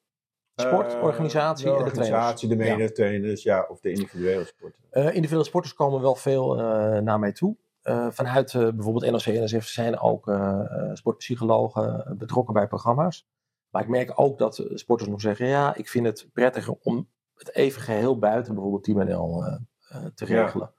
Sport, 0.61 0.93
Uh, 0.93 1.03
organisatie 1.03 1.65
de 1.65 1.71
en 1.71 1.77
de 1.77 1.83
trainers. 1.91 2.09
organisatie, 2.09 2.49
de 2.49 2.55
mede-trainers, 2.55 3.43
ja. 3.43 3.65
of 3.69 3.79
de 3.79 3.89
individuele 3.91 4.45
sporten. 4.45 4.83
Eh, 4.89 5.05
individuele 5.05 5.43
sporters 5.45 5.73
komen 5.73 6.01
wel 6.01 6.15
veel 6.15 6.59
eh, 6.59 6.99
naar 7.01 7.19
mij 7.19 7.31
toe. 7.31 7.55
Eh, 7.81 8.07
vanuit 8.11 8.53
eh, 8.53 8.61
bijvoorbeeld 8.69 9.11
NOC 9.11 9.35
en 9.35 9.43
NSF 9.43 9.67
zijn 9.67 9.99
ook 9.99 10.27
eh, 10.27 10.59
eh, 10.59 10.89
sportpsychologen 10.93 12.15
betrokken 12.17 12.53
bij 12.53 12.67
programma's. 12.67 13.27
Maar 13.69 13.81
ik 13.81 13.87
merk 13.87 14.11
ook 14.15 14.37
dat 14.37 14.57
eh, 14.57 14.75
sporters 14.75 15.09
nog 15.09 15.21
zeggen: 15.21 15.47
ja, 15.47 15.75
ik 15.75 15.89
vind 15.89 16.05
het 16.05 16.29
prettiger 16.33 16.75
om 16.81 17.09
het 17.33 17.53
even 17.55 17.81
geheel 17.81 18.19
buiten 18.19 18.53
bijvoorbeeld 18.53 18.83
Team 18.83 19.07
NL 19.07 19.43
eh, 19.45 19.53
eh, 19.89 20.05
te 20.15 20.25
Ja. 20.33 20.41
regelen. 20.43 20.73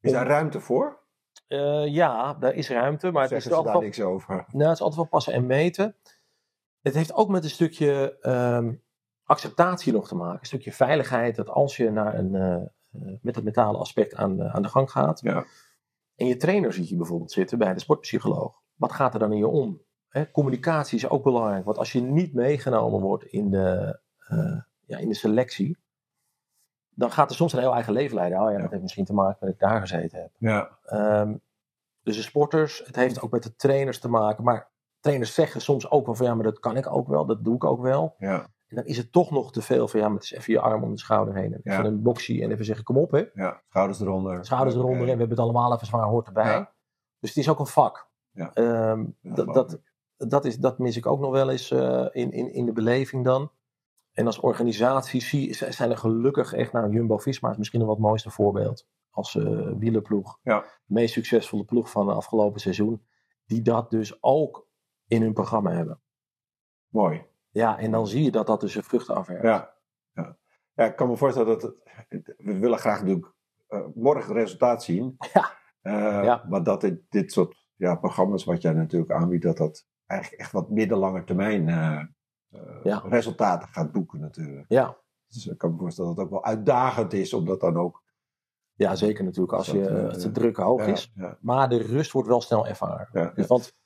Is 0.00 0.12
daar 0.12 0.26
ruimte 0.26 0.60
voor? 0.60 1.00
Eh, 1.48 1.86
ja, 1.86 2.34
daar 2.34 2.54
is 2.54 2.68
ruimte, 2.70 3.10
maar 3.10 3.22
het 3.22 3.32
is, 3.32 3.44
altijd 3.44 3.64
daar 3.64 3.72
wel, 3.72 3.82
niks 3.82 4.00
over? 4.00 4.34
nou, 4.48 4.62
het 4.64 4.72
is 4.72 4.80
altijd 4.80 4.94
wel 5.00 5.04
passen 5.10 5.32
en 5.32 5.46
meten. 5.46 5.96
Het 6.80 6.94
heeft 6.94 7.12
ook 7.14 7.28
met 7.28 7.44
een 7.44 7.50
stukje 7.50 8.18
ehm, 8.20 8.72
acceptatie 9.24 9.92
nog 9.92 10.08
te 10.08 10.14
maken. 10.14 10.38
Een 10.40 10.46
stukje 10.46 10.72
veiligheid. 10.72 11.36
Dat 11.36 11.48
als 11.48 11.76
je 11.76 11.90
naar 11.90 12.18
een, 12.18 12.34
eh, 12.34 12.54
eh, 12.54 12.62
met 13.22 13.34
het 13.34 13.44
mentale 13.44 13.78
aspect 13.78 14.14
aan, 14.14 14.36
de- 14.36 14.48
aan 14.50 14.62
de 14.62 14.68
gang 14.68 14.90
gaat. 14.90 15.20
Ja. 15.20 15.44
En 16.16 16.26
je 16.26 16.36
trainer 16.36 16.72
ziet 16.72 16.88
je 16.88 16.96
bijvoorbeeld 16.96 17.32
zitten 17.32 17.58
bij 17.58 17.74
de 17.74 17.80
sportpsycholoog. 17.80 18.60
Wat 18.74 18.92
gaat 18.92 19.14
er 19.14 19.20
dan 19.20 19.32
in 19.32 19.38
je 19.38 19.48
om? 19.48 19.82
Hè, 20.08 20.30
communicatie 20.30 20.96
is 20.98 21.08
ook 21.08 21.22
belangrijk. 21.22 21.64
Want 21.64 21.78
als 21.78 21.92
je 21.92 22.00
niet 22.00 22.34
meegenomen 22.34 23.00
wordt 23.00 23.24
in 23.24 23.50
de, 23.50 24.00
eh, 24.18 24.60
ja, 24.86 24.98
in 24.98 25.08
de 25.08 25.14
selectie. 25.14 25.78
Dan 26.94 27.10
gaat 27.10 27.30
er 27.30 27.36
soms 27.36 27.52
een 27.52 27.58
heel 27.58 27.74
eigen 27.74 27.92
leven 27.92 28.14
leiden. 28.16 28.40
Oh 28.40 28.50
ja, 28.52 28.58
dat 28.58 28.70
heeft 28.70 28.82
misschien 28.82 29.04
te 29.04 29.12
maken 29.14 29.36
met 29.40 29.40
dat 29.40 29.48
ik 29.48 29.58
daar 29.70 29.80
gezeten 29.80 30.20
heb. 30.20 30.30
Ja. 30.38 30.78
Ehm, 30.84 31.36
dus 32.02 32.16
de 32.16 32.22
sporters, 32.22 32.82
het 32.86 32.96
heeft 32.96 33.20
ook 33.20 33.30
met 33.30 33.42
de 33.42 33.54
trainers 33.56 33.98
te 33.98 34.08
maken. 34.08 34.44
Maar 34.44 34.70
trainers 35.00 35.34
zeggen 35.34 35.60
soms 35.60 35.90
ook 35.90 36.06
wel 36.06 36.14
van 36.14 36.26
ja, 36.26 36.34
maar 36.34 36.44
dat 36.44 36.58
kan 36.58 36.76
ik 36.76 36.92
ook 36.94 37.08
wel, 37.08 37.26
dat 37.26 37.44
doe 37.44 37.54
ik 37.54 37.64
ook 37.64 37.80
wel. 37.80 38.14
Ja. 38.18 38.46
En 38.72 38.78
dan 38.78 38.86
is 38.86 38.96
het 38.96 39.12
toch 39.12 39.30
nog 39.30 39.52
te 39.52 39.62
veel 39.62 39.88
van 39.88 40.00
ja, 40.00 40.06
maar 40.06 40.16
het 40.16 40.24
is 40.24 40.32
even 40.32 40.52
je 40.52 40.60
arm 40.60 40.82
om 40.82 40.90
de 40.90 40.98
schouder 40.98 41.34
heen. 41.34 41.52
En 41.52 41.60
Ja. 41.62 41.84
Een 41.84 42.02
boxie 42.02 42.42
en 42.42 42.50
even 42.50 42.64
zeggen 42.64 42.84
kom 42.84 42.96
op 42.96 43.10
hè. 43.10 43.24
ja. 43.34 43.62
Schouders 43.68 44.00
eronder. 44.00 44.44
Schouders 44.44 44.74
eronder 44.74 44.98
en 44.98 45.04
we 45.04 45.08
hebben 45.08 45.28
het 45.28 45.38
allemaal 45.38 45.74
even 45.74 45.86
zwaar 45.86 46.06
hoort 46.06 46.26
erbij. 46.26 46.44
Ja. 46.44 46.72
Dus 47.18 47.28
het 47.28 47.38
is 47.38 47.48
ook 47.48 47.58
een 47.58 47.66
vak. 47.66 48.10
Ja. 48.30 48.52
Ehm, 48.54 49.04
dat, 49.20 49.54
dat, 49.54 49.80
dat, 50.16 50.44
is, 50.44 50.58
dat 50.58 50.78
mis 50.78 50.96
ik 50.96 51.06
ook 51.06 51.20
nog 51.20 51.30
wel 51.30 51.50
eens 51.50 51.70
eh, 51.70 52.06
in, 52.10 52.30
in, 52.30 52.52
in 52.52 52.66
de 52.66 52.72
beleving 52.72 53.24
dan. 53.24 53.50
En 54.12 54.26
als 54.26 54.40
organisatie 54.40 55.20
zie, 55.20 55.54
zijn 55.54 55.90
er 55.90 55.96
gelukkig 55.96 56.52
echt, 56.52 56.72
nou 56.72 56.92
Jumbo-Visma 56.92 57.50
is 57.50 57.56
misschien 57.56 57.78
nog 57.78 57.88
wel 57.88 57.96
het 57.96 58.06
mooiste 58.06 58.30
voorbeeld. 58.30 58.86
Als 59.10 59.36
eh 59.36 59.70
wielerploeg. 59.78 60.38
Ja. 60.42 60.60
De 60.60 60.94
meest 60.94 61.12
succesvolle 61.12 61.64
ploeg 61.64 61.90
van 61.90 62.08
het 62.08 62.16
afgelopen 62.16 62.60
seizoen. 62.60 63.06
Die 63.46 63.62
dat 63.62 63.90
dus 63.90 64.22
ook 64.22 64.68
in 65.06 65.22
hun 65.22 65.32
programma 65.32 65.70
hebben. 65.70 66.00
Mooi. 66.88 67.30
Ja, 67.52 67.78
en 67.78 67.90
dan 67.90 68.06
zie 68.06 68.22
je 68.24 68.30
dat 68.30 68.46
dat 68.46 68.60
dus 68.60 68.72
zijn 68.72 68.84
vruchten 68.84 69.14
afwerkt. 69.14 69.42
Ja. 69.42 69.74
ja. 70.12 70.36
Ja, 70.74 70.84
ik 70.84 70.96
kan 70.96 71.08
me 71.08 71.16
voorstellen 71.16 71.48
dat 71.48 71.62
het, 72.08 72.34
we 72.38 72.58
willen 72.58 72.78
graag 72.78 72.98
natuurlijk 73.00 73.32
eh, 73.66 73.80
morgen 73.94 74.34
resultaat 74.34 74.82
zien. 74.82 75.16
Ja. 75.32 75.50
Eh, 75.80 76.24
Ja. 76.24 76.44
Maar 76.48 76.62
dat 76.62 76.80
dit, 76.80 77.00
dit 77.08 77.32
soort 77.32 77.66
ja, 77.76 77.94
programma's 77.96 78.44
wat 78.44 78.62
jij 78.62 78.72
natuurlijk 78.72 79.12
aanbiedt, 79.12 79.42
dat 79.42 79.56
dat 79.56 79.86
eigenlijk 80.06 80.40
echt 80.42 80.52
wat 80.52 80.70
middellange 80.70 81.24
termijn 81.24 81.68
eh, 81.68 82.04
Ja. 82.82 83.02
resultaten 83.08 83.68
gaat 83.68 83.92
boeken 83.92 84.20
natuurlijk. 84.20 84.64
Ja. 84.68 84.96
Dus 85.26 85.46
ik 85.46 85.58
kan 85.58 85.70
me 85.72 85.78
voorstellen 85.78 86.10
dat 86.14 86.18
het 86.18 86.26
ook 86.26 86.42
wel 86.42 86.44
uitdagend 86.52 87.12
is 87.12 87.34
om 87.34 87.44
dat 87.44 87.60
dan 87.60 87.76
ook 87.76 88.02
ja, 88.74 88.94
zeker 88.94 89.24
natuurlijk 89.24 89.52
als, 89.52 89.66
Dat, 89.66 89.74
je, 89.76 90.18
de 90.22 90.30
druk 90.30 90.56
hoog 90.56 90.86
is. 90.86 91.12
Maar 91.40 91.68
de 91.68 91.78
rust 91.82 92.12
wordt 92.12 92.28
wel 92.28 92.40
snel 92.40 92.66
ervaren. 92.66 93.32
Dus 93.34 93.46
want 93.46 93.76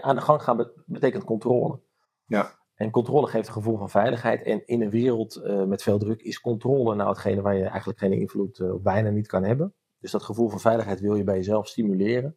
aan 0.00 0.14
de 0.16 0.20
gang 0.22 0.42
gaan 0.42 0.56
be- 0.56 0.82
betekent 0.86 1.24
controle. 1.24 1.80
Ja. 2.24 2.50
En 2.74 2.90
controle 2.90 3.26
geeft 3.26 3.46
een 3.46 3.52
gevoel 3.52 3.76
van 3.78 3.90
veiligheid. 3.90 4.42
En 4.42 4.66
in 4.66 4.82
een 4.82 4.90
wereld 4.90 5.36
eh, 5.36 5.64
met 5.64 5.82
veel 5.82 5.98
druk 5.98 6.22
is 6.22 6.40
controle 6.40 6.94
nou 6.94 7.08
hetgene 7.08 7.40
waar 7.42 7.54
je 7.56 7.64
eigenlijk 7.64 7.98
geen 7.98 8.12
invloed 8.12 8.58
eh, 8.58 8.74
bijna 8.74 9.10
niet 9.10 9.26
kan 9.26 9.44
hebben. 9.44 9.74
Dus 9.98 10.10
dat 10.10 10.22
gevoel 10.22 10.48
van 10.48 10.60
veiligheid 10.60 11.00
wil 11.00 11.14
je 11.14 11.24
bij 11.24 11.36
jezelf 11.36 11.68
stimuleren. 11.68 12.36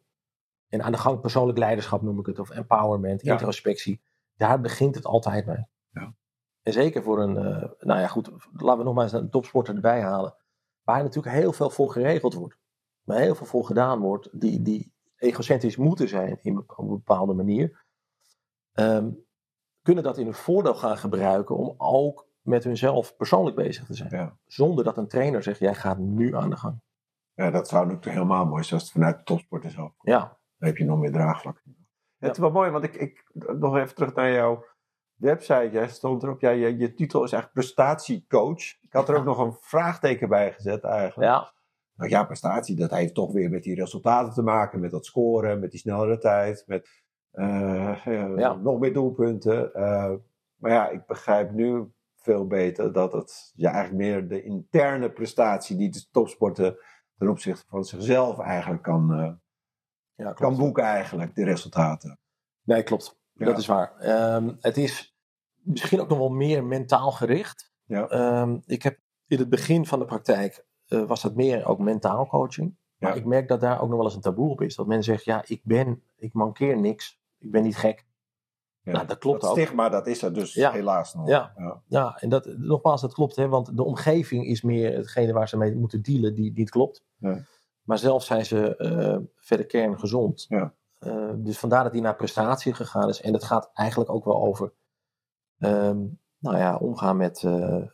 En 0.68 0.82
aan 0.82 0.92
de 0.92 0.98
gang 0.98 1.20
persoonlijk 1.20 1.58
leiderschap 1.58 2.02
noem 2.02 2.18
ik 2.18 2.26
het. 2.26 2.38
Of 2.38 2.50
empowerment, 2.50 3.22
Ja. 3.22 3.32
introspectie. 3.32 4.00
Daar 4.36 4.60
begint 4.60 4.94
het 4.94 5.04
altijd 5.04 5.46
mee. 5.46 5.66
Ja. 5.90 6.14
En 6.62 6.72
zeker 6.72 7.02
voor 7.02 7.20
een, 7.22 7.36
eh, 7.36 7.70
nou 7.80 8.00
ja 8.00 8.06
goed, 8.06 8.30
laten 8.52 8.78
we 8.78 8.84
nog 8.84 8.94
maar 8.94 9.04
eens 9.04 9.12
een 9.12 9.30
topsporter 9.30 9.74
erbij 9.74 10.00
halen. 10.00 10.36
Waar 10.82 11.02
natuurlijk 11.02 11.34
heel 11.34 11.52
veel 11.52 11.70
voor 11.70 11.90
geregeld 11.92 12.34
wordt. 12.34 12.58
Waar 13.02 13.18
heel 13.18 13.34
veel 13.34 13.46
voor 13.46 13.64
gedaan 13.64 14.00
wordt. 14.00 14.40
Die, 14.40 14.62
die 14.62 14.92
egocentrisch 15.16 15.76
moeten 15.76 16.08
zijn 16.08 16.38
in, 16.42 16.58
op 16.58 16.78
een 16.78 16.88
bepaalde 16.88 17.34
manier. 17.34 17.84
Ehm, 18.72 19.10
kunnen 19.88 20.06
dat 20.06 20.18
in 20.18 20.24
hun 20.24 20.34
voordeel 20.34 20.74
gaan 20.74 20.98
gebruiken 20.98 21.56
om 21.56 21.74
ook 21.76 22.26
met 22.40 22.64
hunzelf 22.64 23.16
persoonlijk 23.16 23.56
bezig 23.56 23.84
te 23.84 23.94
zijn. 23.94 24.10
Ja. 24.10 24.36
Zonder 24.46 24.84
dat 24.84 24.96
een 24.96 25.08
trainer 25.08 25.42
zegt, 25.42 25.58
jij 25.58 25.74
gaat 25.74 25.98
nu 25.98 26.36
aan 26.36 26.50
de 26.50 26.56
gang. 26.56 26.80
ja, 27.34 27.50
dat 27.50 27.68
zou 27.68 27.86
natuurlijk 27.86 28.12
helemaal 28.12 28.46
mooi 28.46 28.62
zijn 28.62 28.74
als 28.74 28.82
het 28.82 28.92
vanuit 28.92 29.18
de 29.18 29.22
topsport 29.22 29.64
is 29.64 29.78
ook. 29.78 29.94
Ja, 30.00 30.18
Dan 30.58 30.68
heb 30.68 30.76
je 30.76 30.84
nog 30.84 30.98
meer 30.98 31.12
draagvlak. 31.12 31.62
Het 32.18 32.30
is 32.30 32.38
wel 32.38 32.50
mooi, 32.50 32.70
want 32.70 32.84
ik, 32.84 32.94
ik 32.94 33.30
nog 33.32 33.76
even 33.76 33.94
terug 33.94 34.14
naar 34.14 34.32
jouw 34.32 34.64
website. 35.14 35.68
Jij 35.72 35.88
stond 35.88 36.22
erop, 36.22 36.40
ja, 36.40 36.50
je, 36.50 36.76
je 36.76 36.94
titel 36.94 37.24
is 37.24 37.32
eigenlijk 37.32 37.52
prestatiecoach. 37.52 38.62
Ik 38.80 38.92
had 38.92 39.08
er 39.08 39.16
ook 39.16 39.24
nog 39.24 39.38
een 39.38 39.56
vraagteken 39.60 40.28
bij 40.28 40.52
gezet 40.52 40.84
eigenlijk. 40.84 41.30
ja, 41.30 41.52
Nou 41.94 42.10
ja, 42.10 42.24
prestatie, 42.24 42.76
dat 42.76 42.90
heeft 42.90 43.14
toch 43.14 43.32
weer 43.32 43.50
met 43.50 43.62
die 43.62 43.74
resultaten 43.74 44.32
te 44.32 44.42
maken, 44.42 44.80
met 44.80 44.90
dat 44.90 45.06
scoren, 45.06 45.60
met 45.60 45.70
die 45.70 45.80
snellere 45.80 46.18
tijd, 46.18 46.64
met 46.66 47.06
Ja. 48.36 48.54
nog 48.54 48.78
meer 48.78 48.92
doelpunten. 48.92 49.74
Eh, 49.74 50.12
maar 50.56 50.70
ja, 50.70 50.88
ik 50.88 51.06
begrijp 51.06 51.50
nu 51.50 51.92
veel 52.16 52.46
beter 52.46 52.92
dat 52.92 53.12
het 53.12 53.52
ja, 53.54 53.72
eigenlijk 53.72 54.04
meer 54.04 54.28
de 54.28 54.42
interne 54.42 55.10
prestatie 55.10 55.76
die 55.76 55.90
de 55.90 56.06
topsporter 56.10 56.86
ten 57.18 57.28
opzichte 57.28 57.64
van 57.68 57.84
zichzelf 57.84 58.38
eigenlijk 58.38 58.82
kan, 58.82 59.12
eh, 59.12 59.32
ja 60.14 60.32
kan 60.32 60.56
boeken 60.56 60.84
eigenlijk, 60.84 61.34
de 61.34 61.44
resultaten. 61.44 62.18
Nee, 62.62 62.82
klopt. 62.82 63.20
Ja. 63.32 63.46
Dat 63.46 63.58
is 63.58 63.66
waar. 63.66 63.96
Ehm, 63.98 64.54
het 64.60 64.76
is 64.76 65.16
misschien 65.62 66.00
ook 66.00 66.08
nog 66.08 66.18
wel 66.18 66.30
meer 66.30 66.64
mentaal 66.64 67.12
gericht. 67.12 67.72
Ja. 67.84 68.08
Ehm, 68.08 68.58
ik 68.66 68.82
heb 68.82 68.98
in 69.26 69.38
het 69.38 69.48
begin 69.48 69.86
van 69.86 69.98
de 69.98 70.04
praktijk 70.04 70.66
eh, 70.86 71.04
was 71.04 71.22
dat 71.22 71.34
meer 71.34 71.66
ook 71.66 71.78
mentaal 71.78 72.26
coaching. 72.26 72.76
Maar 72.98 73.16
ik 73.16 73.24
merk 73.24 73.48
dat 73.48 73.60
daar 73.60 73.80
ook 73.80 73.88
nog 73.88 73.96
wel 73.96 74.06
eens 74.06 74.14
een 74.14 74.20
taboe 74.20 74.50
op 74.50 74.60
is. 74.60 74.74
Dat 74.74 74.86
men 74.86 75.02
zegt, 75.02 75.24
ja, 75.24 75.42
ik 75.46 75.60
ben, 75.64 76.02
ik 76.16 76.32
mankeer 76.32 76.80
niks. 76.80 77.17
Ik 77.38 77.50
ben 77.50 77.62
niet 77.62 77.76
gek. 77.76 78.06
Ja. 78.80 78.92
Nou, 78.92 79.06
dat 79.06 79.18
klopt 79.18 79.40
dat 79.40 79.50
ook. 79.50 79.56
stigma, 79.56 79.88
dat 79.88 80.06
is 80.06 80.22
er 80.22 80.32
dus 80.34 80.54
Ja. 80.54 80.72
helaas 80.72 81.14
nog. 81.14 81.28
Ja. 81.28 81.52
Ja. 81.56 81.82
Ja, 81.86 82.16
en 82.20 82.28
dat, 82.28 82.46
nogmaals, 82.56 83.00
dat 83.00 83.14
klopt. 83.14 83.36
Hè, 83.36 83.48
want 83.48 83.76
de 83.76 83.84
omgeving 83.84 84.46
is 84.46 84.62
meer 84.62 84.96
hetgene 84.96 85.32
waar 85.32 85.48
ze 85.48 85.56
mee 85.56 85.76
moeten 85.76 86.02
dealen 86.02 86.34
die 86.34 86.52
niet 86.52 86.70
klopt. 86.70 87.04
Ja. 87.16 87.44
Maar 87.82 87.98
zelf 87.98 88.24
zijn 88.24 88.44
ze 88.46 88.76
eh, 88.76 89.18
verder 89.36 89.66
kerngezond. 89.66 90.44
Ja. 90.48 90.74
Eh, 90.98 91.32
dus 91.36 91.58
vandaar 91.58 91.82
dat 91.82 91.92
hij 91.92 92.00
naar 92.00 92.16
prestatie 92.16 92.74
gegaan 92.74 93.08
is. 93.08 93.20
En 93.20 93.32
dat 93.32 93.44
gaat 93.44 93.70
eigenlijk 93.72 94.10
ook 94.10 94.24
wel 94.24 94.42
over 94.42 94.72
ehm, 95.58 96.06
nou 96.38 96.56
ja, 96.56 96.76
omgaan 96.76 97.16
met, 97.16 97.42
eh, 97.42 97.84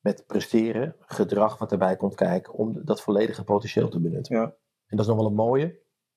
met 0.00 0.24
presteren, 0.26 0.96
gedrag 0.98 1.58
wat 1.58 1.72
erbij 1.72 1.96
komt 1.96 2.14
kijken, 2.14 2.52
om 2.52 2.84
dat 2.84 3.00
volledige 3.00 3.44
potentieel 3.44 3.88
te 3.88 4.00
benutten. 4.00 4.36
Ja. 4.36 4.42
En 4.86 4.96
dat 4.96 5.00
is 5.00 5.06
nog 5.06 5.16
wel 5.16 5.26
een 5.26 5.34
mooie. 5.34 5.66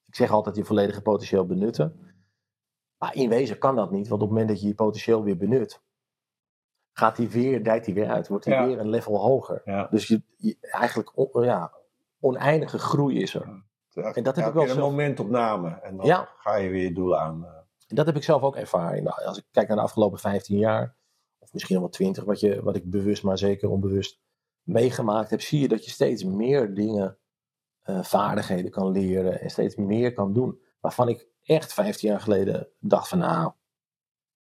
Ik 0.05 0.15
zeg 0.15 0.31
altijd 0.31 0.55
je 0.55 0.63
volledige 0.63 1.01
potentieel 1.01 1.45
benutten. 1.45 2.10
Maar 3.01 3.15
in 3.15 3.29
wezen 3.29 3.57
kan 3.57 3.75
dat 3.75 3.91
niet, 3.91 4.07
want 4.07 4.21
op 4.21 4.27
het 4.27 4.37
moment 4.37 4.47
dat 4.49 4.61
je 4.61 4.67
je 4.67 4.75
potentieel 4.75 5.23
weer 5.23 5.37
benut, 5.37 5.81
gaat 6.91 7.15
die 7.15 7.29
weer, 7.29 7.63
dijt 7.63 7.85
die 7.85 7.93
weer 7.93 8.07
uit, 8.09 8.27
wordt 8.27 8.43
die 8.45 8.53
Ja. 8.53 8.65
weer 8.65 8.79
een 8.79 8.89
level 8.89 9.17
hoger. 9.19 9.61
Ja. 9.65 9.87
Dus 9.91 10.07
je, 10.07 10.21
je- 10.37 10.57
eigenlijk 10.61 11.11
on- 11.17 11.43
ja, 11.43 11.71
oneindige 12.19 12.77
groei 12.79 13.21
is 13.21 13.33
er. 13.33 13.63
En 13.93 14.23
dat 14.23 14.35
heb 14.35 14.47
ik 14.47 14.53
wel 14.53 14.63
een 14.63 14.69
zelf- 14.69 14.79
momentopname. 14.89 15.69
En 15.69 15.97
dan 15.97 16.05
Ja. 16.05 16.29
ga 16.37 16.55
je 16.55 16.69
weer 16.69 16.83
je 16.83 16.93
doelen 16.93 17.19
aan. 17.19 17.45
eh. 17.45 17.51
En 17.87 17.95
dat 17.95 18.05
heb 18.05 18.15
ik 18.15 18.23
zelf 18.23 18.41
ook 18.41 18.55
ervaren. 18.55 19.03
Nou, 19.03 19.23
als 19.23 19.37
ik 19.37 19.45
kijk 19.51 19.67
naar 19.67 19.77
de 19.77 19.83
afgelopen 19.83 20.19
15 20.19 20.57
jaar, 20.57 20.95
of 21.39 21.53
misschien 21.53 21.79
wel 21.79 21.89
20, 21.89 22.23
wat, 22.23 22.39
je, 22.39 22.63
wat 22.63 22.75
ik 22.75 22.89
bewust, 22.89 23.23
maar 23.23 23.37
zeker 23.37 23.69
onbewust 23.69 24.19
meegemaakt 24.63 25.29
heb, 25.29 25.41
zie 25.41 25.59
je 25.59 25.67
dat 25.67 25.85
je 25.85 25.91
steeds 25.91 26.23
meer 26.23 26.73
dingen, 26.73 27.17
eh, 27.81 28.03
vaardigheden 28.03 28.71
kan 28.71 28.91
leren 28.91 29.41
en 29.41 29.49
steeds 29.49 29.75
meer 29.75 30.13
kan 30.13 30.33
doen. 30.33 30.59
Waarvan 30.79 31.07
ik 31.09 31.27
echt 31.43 31.73
15 31.73 32.09
jaar 32.09 32.21
geleden 32.21 32.67
dacht 32.79 33.07
van 33.07 33.17
nou, 33.17 33.51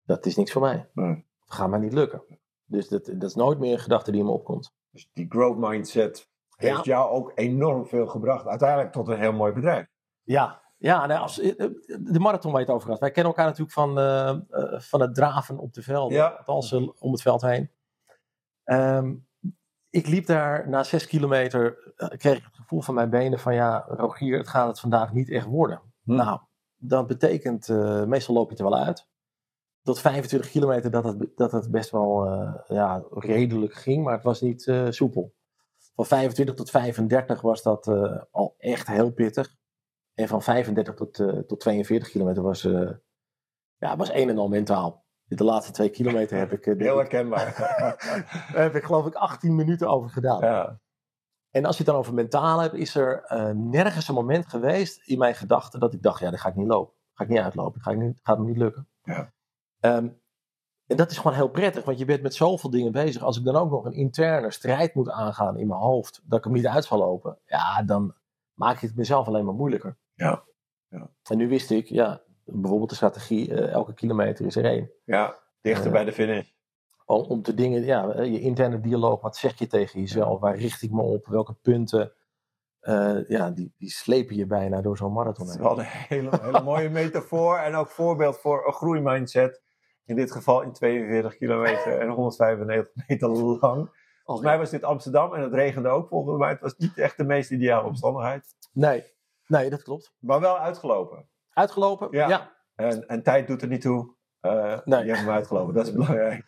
dat 0.02 0.26
is 0.26 0.36
niks 0.36 0.52
voor 0.52 0.62
mij. 0.62 0.88
Nee. 0.92 1.26
Dat 1.46 1.56
gaat 1.56 1.68
mij 1.68 1.78
niet 1.78 1.92
lukken. 1.92 2.22
Dus 2.64 2.88
dat, 2.88 3.04
dat 3.04 3.22
is 3.22 3.34
nooit 3.34 3.58
meer 3.58 3.72
een 3.72 3.78
gedachte 3.78 4.10
die 4.10 4.20
in 4.20 4.26
me 4.26 4.32
opkomt. 4.32 4.74
Dus 4.90 5.10
die 5.12 5.26
growth 5.28 5.58
mindset 5.58 6.28
Ja. 6.58 6.68
heeft 6.68 6.84
jou 6.84 7.10
ook 7.10 7.32
enorm 7.34 7.86
veel 7.86 8.06
gebracht. 8.06 8.46
Uiteindelijk 8.46 8.92
tot 8.92 9.08
een 9.08 9.18
heel 9.18 9.32
mooi 9.32 9.52
bedrijf. 9.52 9.86
Ja, 10.22 10.62
ja 10.76 11.06
nou, 11.06 11.20
als, 11.20 11.40
eh, 11.40 11.66
de 12.00 12.18
marathon 12.18 12.50
waar 12.52 12.60
je 12.60 12.66
het 12.66 12.76
over 12.76 12.90
had. 12.90 13.00
Wij 13.00 13.10
kennen 13.10 13.32
elkaar 13.32 13.46
natuurlijk 13.46 13.74
van, 13.74 13.98
eh, 13.98 14.28
eh, 14.28 14.80
van 14.80 15.00
het 15.00 15.14
draven 15.14 15.58
op 15.58 15.72
de 15.72 15.82
velden. 15.82 16.16
Ja. 16.16 16.26
Althans, 16.28 16.72
eh, 16.72 16.88
om 16.98 17.12
het 17.12 17.22
veld 17.22 17.42
heen. 17.42 17.70
Ehm, 18.64 19.14
ik 19.90 20.06
liep 20.06 20.26
daar 20.26 20.68
na 20.68 20.82
zes 20.82 21.06
kilometer, 21.06 21.94
kreeg 21.96 22.36
ik 22.36 22.44
het 22.44 22.56
gevoel 22.56 22.80
van 22.80 22.94
mijn 22.94 23.10
benen 23.10 23.38
van 23.38 23.54
ja, 23.54 23.84
Rogier, 23.88 24.38
het 24.38 24.48
gaat 24.48 24.68
het 24.68 24.80
vandaag 24.80 25.12
niet 25.12 25.30
echt 25.30 25.46
worden. 25.46 25.80
Hm. 26.02 26.14
Nou, 26.14 26.40
dat 26.76 27.06
betekent, 27.06 27.68
uh, 27.68 28.04
meestal 28.04 28.34
loop 28.34 28.50
je 28.50 28.56
er 28.56 28.64
wel 28.64 28.78
uit. 28.78 29.08
Tot 29.82 30.00
25 30.00 30.50
kilometer 30.50 30.90
dat 30.90 31.04
het, 31.04 31.30
dat 31.34 31.52
het 31.52 31.70
best 31.70 31.90
wel 31.90 32.26
uh, 32.26 32.54
ja, 32.66 33.04
redelijk 33.10 33.74
ging, 33.74 34.04
maar 34.04 34.14
het 34.14 34.24
was 34.24 34.40
niet 34.40 34.66
uh, 34.66 34.90
soepel. 34.90 35.34
Van 35.94 36.06
25 36.06 36.54
tot 36.54 36.70
35 36.70 37.40
was 37.40 37.62
dat 37.62 37.86
al 38.30 38.54
echt 38.58 38.86
heel 38.86 39.12
pittig. 39.12 39.54
En 40.14 40.28
van 40.28 40.42
35 40.42 40.94
tot, 40.94 41.14
tot 41.46 41.60
42 41.60 42.10
kilometer 42.10 42.42
was, 42.42 42.62
ja, 43.76 43.96
was 43.96 44.12
een 44.12 44.28
en 44.28 44.38
al 44.38 44.48
mentaal. 44.48 45.04
De 45.24 45.44
laatste 45.44 45.72
twee 45.72 45.88
kilometer 45.88 46.38
heb 46.38 46.52
ik. 46.52 46.64
Heel 46.64 46.96
herkenbaar. 46.96 47.54
heb 48.62 48.74
ik 48.74 48.84
geloof 48.84 49.06
ik 49.06 49.14
18 49.14 49.54
minuten 49.54 49.88
over 49.88 50.10
gedaan. 50.10 50.40
Ja. 50.40 50.80
En 51.56 51.64
als 51.64 51.76
je 51.76 51.82
het 51.82 51.92
dan 51.92 52.00
over 52.00 52.14
mentaal 52.14 52.60
hebt, 52.60 52.74
is 52.74 52.94
er 52.94 53.24
uh, 53.32 53.50
nergens 53.50 54.08
een 54.08 54.14
moment 54.14 54.48
geweest 54.48 55.08
in 55.08 55.18
mijn 55.18 55.34
gedachten 55.34 55.80
dat 55.80 55.92
ik 55.92 56.02
dacht: 56.02 56.20
ja, 56.20 56.30
dat 56.30 56.40
ga 56.40 56.48
ik 56.48 56.54
niet 56.54 56.66
lopen. 56.66 56.94
Ga 57.14 57.24
ik 57.24 57.30
niet 57.30 57.38
uitlopen. 57.38 57.80
Ga 57.80 57.90
ik 57.90 57.98
niet, 57.98 58.20
gaat 58.22 58.38
me 58.38 58.44
niet 58.44 58.56
lukken. 58.56 58.88
Ja. 59.02 59.32
Um, 59.80 60.20
en 60.86 60.96
dat 60.96 61.10
is 61.10 61.16
gewoon 61.16 61.36
heel 61.36 61.48
prettig, 61.48 61.84
want 61.84 61.98
je 61.98 62.04
bent 62.04 62.22
met 62.22 62.34
zoveel 62.34 62.70
dingen 62.70 62.92
bezig. 62.92 63.22
Als 63.22 63.38
ik 63.38 63.44
dan 63.44 63.56
ook 63.56 63.70
nog 63.70 63.84
een 63.84 63.92
interne 63.92 64.50
strijd 64.50 64.94
moet 64.94 65.10
aangaan 65.10 65.58
in 65.58 65.66
mijn 65.66 65.80
hoofd, 65.80 66.22
dat 66.24 66.38
ik 66.38 66.44
hem 66.44 66.52
niet 66.52 66.66
uit 66.66 66.84
zal 66.84 66.98
lopen, 66.98 67.38
ja, 67.46 67.82
dan 67.82 68.14
maak 68.54 68.80
je 68.80 68.86
het 68.86 68.96
mezelf 68.96 69.26
alleen 69.26 69.44
maar 69.44 69.54
moeilijker. 69.54 69.96
Ja. 70.14 70.44
ja. 70.88 71.10
En 71.30 71.36
nu 71.36 71.48
wist 71.48 71.70
ik, 71.70 71.86
ja, 71.86 72.22
bijvoorbeeld 72.44 72.90
de 72.90 72.96
strategie, 72.96 73.48
uh, 73.48 73.72
elke 73.72 73.94
kilometer 73.94 74.46
is 74.46 74.56
er 74.56 74.64
één. 74.64 74.90
Ja, 75.04 75.38
dichter 75.60 75.86
uh, 75.86 75.92
bij 75.92 76.04
de 76.04 76.12
finish. 76.12 76.50
Om, 77.06 77.24
om 77.24 77.42
te 77.42 77.54
dingen, 77.54 77.84
ja, 77.84 78.22
je 78.22 78.40
interne 78.40 78.80
dialoog, 78.80 79.20
wat 79.20 79.36
zeg 79.36 79.58
je 79.58 79.66
tegen 79.66 80.00
jezelf? 80.00 80.40
Waar 80.40 80.56
richt 80.56 80.82
ik 80.82 80.90
me 80.90 81.02
op? 81.02 81.26
Welke 81.26 81.54
punten? 81.54 82.12
Uh, 82.80 83.28
ja, 83.28 83.50
die, 83.50 83.74
die 83.78 83.90
slepen 83.90 84.36
je 84.36 84.46
bijna 84.46 84.80
door 84.80 84.96
zo'n 84.96 85.12
marathon. 85.12 85.46
Dat 85.46 85.54
is 85.54 85.60
wel 85.60 85.78
een 85.78 85.84
hele, 85.84 86.30
hele 86.42 86.62
mooie 86.62 86.88
metafoor 86.88 87.58
en 87.58 87.74
ook 87.74 87.88
voorbeeld 87.88 88.38
voor 88.38 88.66
een 88.66 88.72
groeimindset. 88.72 89.62
In 90.04 90.16
dit 90.16 90.32
geval 90.32 90.62
in 90.62 90.72
42 90.72 91.36
kilometer 91.36 92.00
en 92.00 92.08
195 92.08 93.06
meter 93.08 93.28
lang. 93.28 94.04
Volgens 94.24 94.46
mij 94.46 94.58
was 94.58 94.70
dit 94.70 94.84
Amsterdam 94.84 95.34
en 95.34 95.42
het 95.42 95.52
regende 95.52 95.88
ook 95.88 96.08
volgens 96.08 96.38
mij. 96.38 96.48
Het 96.48 96.60
was 96.60 96.76
niet 96.76 96.98
echt 96.98 97.16
de 97.16 97.24
meest 97.24 97.50
ideale 97.50 97.88
omstandigheid. 97.88 98.54
Nee, 98.72 99.04
nee 99.46 99.70
dat 99.70 99.82
klopt. 99.82 100.14
Maar 100.18 100.40
wel 100.40 100.58
uitgelopen. 100.58 101.28
Uitgelopen, 101.52 102.08
ja. 102.10 102.28
ja. 102.28 102.52
En, 102.74 103.08
en 103.08 103.22
tijd 103.22 103.46
doet 103.46 103.62
er 103.62 103.68
niet 103.68 103.80
toe. 103.80 104.15
Uh, 104.46 104.78
nee. 104.84 105.04
Je 105.04 105.10
hebt 105.10 105.18
hem 105.18 105.30
uitgelopen, 105.30 105.74
dat 105.74 105.86
is 105.86 105.92
belangrijk. 105.98 106.44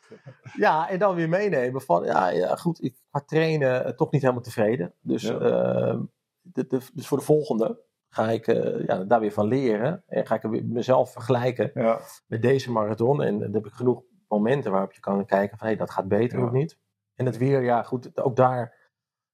Ja, 0.56 0.88
en 0.88 0.98
dan 0.98 1.14
weer 1.14 1.28
meenemen 1.28 1.80
van, 1.80 2.04
ja, 2.04 2.28
ja 2.28 2.56
goed, 2.56 2.82
ik 2.82 2.96
ga 3.10 3.20
trainen 3.20 3.86
uh, 3.86 3.92
toch 3.92 4.10
niet 4.10 4.22
helemaal 4.22 4.42
tevreden. 4.42 4.94
Dus, 5.00 5.22
ja. 5.22 5.34
uh, 5.34 6.00
de, 6.40 6.66
de, 6.66 6.80
dus 6.94 7.06
voor 7.06 7.18
de 7.18 7.24
volgende 7.24 7.86
ga 8.08 8.30
ik 8.30 8.46
ja, 8.86 9.04
daar 9.04 9.20
weer 9.20 9.32
van 9.32 9.46
leren. 9.46 10.02
En 10.06 10.26
ga 10.26 10.34
ik 10.34 10.42
weer 10.42 10.64
mezelf 10.64 11.12
vergelijken 11.12 11.70
ja. 11.74 12.00
met 12.26 12.42
deze 12.42 12.70
marathon. 12.70 13.22
En 13.22 13.38
dan 13.38 13.52
heb 13.52 13.66
ik 13.66 13.72
genoeg 13.72 14.02
momenten 14.28 14.72
waarop 14.72 14.92
je 14.92 15.00
kan 15.00 15.26
kijken 15.26 15.58
van, 15.58 15.66
hey, 15.66 15.76
dat 15.76 15.90
gaat 15.90 16.08
beter 16.08 16.44
of 16.44 16.50
niet. 16.50 16.78
En 17.14 17.26
het 17.26 17.36
weer, 17.36 17.62
ja 17.62 17.82
goed, 17.82 18.20
ook 18.22 18.36
daar... 18.36 18.76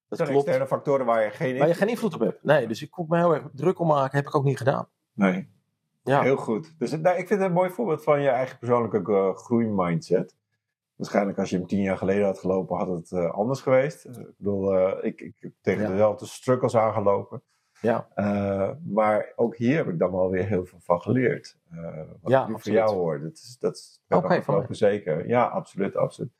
Dat 0.07 0.17
zijn 0.19 0.35
externe 0.35 0.67
factoren 0.67 1.05
waar 1.05 1.23
je 1.23 1.29
geen 1.29 1.57
waar 1.57 1.67
je 1.67 1.73
geen 1.73 1.87
invloed 1.87 2.13
op 2.13 2.19
hebt. 2.19 2.43
Nee, 2.43 2.67
dus 2.67 2.81
ik 2.81 2.91
kon 2.91 3.05
me 3.09 3.17
heel 3.17 3.35
erg 3.35 3.47
druk 3.53 3.79
om 3.79 3.87
maken, 3.87 4.17
heb 4.17 4.27
ik 4.27 4.35
ook 4.35 4.43
niet 4.43 4.57
gedaan. 4.57 4.89
Nee. 5.13 5.54
Ja. 6.05 6.21
Heel 6.21 6.37
goed. 6.37 6.75
Dus 6.77 6.91
nou, 6.91 7.17
ik 7.17 7.27
vind 7.27 7.39
het 7.39 7.49
een 7.49 7.55
mooi 7.55 7.69
voorbeeld 7.69 8.03
van 8.03 8.21
je 8.21 8.29
eigen 8.29 8.57
persoonlijke 8.57 9.11
uh, 9.11 9.35
groeimindset. 9.35 10.35
Waarschijnlijk 10.95 11.39
als 11.39 11.49
je 11.49 11.57
hem 11.57 11.67
tien 11.67 11.81
jaar 11.81 11.97
geleden 11.97 12.25
had 12.25 12.39
gelopen, 12.39 12.77
had 12.77 12.87
het 12.87 13.11
uh, 13.11 13.31
anders 13.31 13.61
geweest. 13.61 14.05
ik 14.05 14.37
bedoel, 14.37 15.05
ik, 15.05 15.21
ik 15.21 15.35
heb 15.39 15.51
tegen 15.61 15.81
ja. 15.81 15.89
dezelfde 15.89 16.25
struggles 16.25 16.75
aangelopen. 16.75 17.43
Ja. 17.81 18.07
maar 18.83 19.33
ook 19.35 19.55
hier 19.55 19.75
heb 19.75 19.87
ik 19.87 19.99
dan 19.99 20.11
wel 20.11 20.29
weer 20.29 20.45
heel 20.45 20.65
veel 20.65 20.79
van 20.81 21.01
geleerd. 21.01 21.57
wat 22.21 22.31
ja, 22.31 22.41
ik 22.41 22.47
nu 22.47 22.59
voor 22.59 22.71
jou 22.71 22.95
hoor. 22.95 23.21
Dat 23.21 23.33
is, 23.33 23.57
dat 23.59 23.75
is 23.75 24.01
okay, 24.09 24.37
afgelopen 24.37 24.75
zeker. 24.75 25.27
Ja, 25.27 25.45
absoluut, 25.45 25.95
absoluut. 25.95 26.31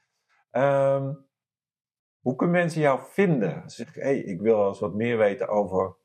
Um, 0.52 1.26
hoe 2.20 2.36
kunnen 2.36 2.56
mensen 2.56 2.82
jou 2.82 3.00
vinden? 3.04 3.64
Zeg, 3.66 3.94
hey, 3.94 4.18
ik 4.18 4.42
wil 4.42 4.68
eens 4.68 4.80
wat 4.80 4.94
meer 4.94 5.18
weten 5.18 5.48
over 5.48 5.96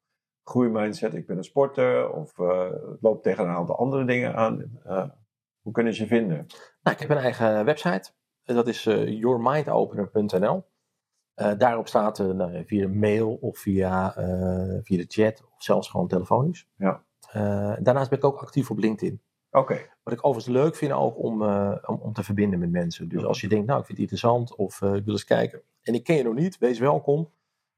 groeimindset, 0.45 1.15
ik 1.15 1.27
ben 1.27 1.37
een 1.37 1.45
sporter 1.45 2.11
of 2.11 2.39
uh, 2.39 2.71
loop 3.01 3.23
tegen 3.23 3.45
een 3.45 3.55
aantal 3.55 3.79
andere 3.79 4.05
dingen 4.05 4.35
aan. 4.35 4.81
Uh, 4.87 5.09
hoe 5.61 5.73
kunnen 5.73 5.95
ze 5.95 6.03
je 6.03 6.09
vinden? 6.09 6.47
Nou, 6.83 6.97
ik 6.97 6.99
heb 6.99 7.11
een 7.11 7.25
eigen 7.25 7.65
website. 7.65 8.11
Dat 8.45 8.69
is 8.69 8.87
uh, 8.87 9.09
yourmindopener.nl. 9.09 10.65
daarop 11.35 11.89
staat 11.89 12.19
nou, 12.19 12.65
via 12.67 12.89
mail 12.89 13.35
of 13.35 13.59
via, 13.59 14.13
via 14.83 14.97
de 14.97 15.05
chat 15.09 15.45
of 15.55 15.63
zelfs 15.63 15.89
gewoon 15.89 16.09
telefonisch. 16.09 16.69
Ja. 16.77 17.05
daarnaast 17.81 18.11
ben 18.11 18.19
ik 18.19 18.25
ook 18.25 18.41
actief 18.41 18.71
op 18.71 18.79
LinkedIn. 18.79 19.23
Oké. 19.51 19.73
Okay. 19.73 19.91
Wat 20.03 20.13
ik 20.13 20.27
overigens 20.27 20.55
leuk 20.55 20.75
vind 20.77 20.93
ook 20.93 21.19
om, 21.19 21.43
om, 21.43 22.01
om, 22.01 22.13
te 22.13 22.23
verbinden 22.23 22.59
met 22.59 22.71
mensen. 22.71 23.09
Dus 23.09 23.25
als 23.25 23.41
je 23.41 23.49
denkt, 23.49 23.67
nou 23.67 23.81
ik 23.81 23.87
vind 23.87 23.99
het 23.99 24.11
interessant 24.11 24.57
of 24.57 24.83
ik 24.83 25.05
wil 25.05 25.13
eens 25.13 25.25
kijken. 25.25 25.63
En 25.83 25.95
ik 25.95 26.05
ken 26.05 26.17
je 26.17 26.23
nog 26.23 26.35
niet, 26.35 26.59
wees 26.59 26.79
welkom. 26.79 27.31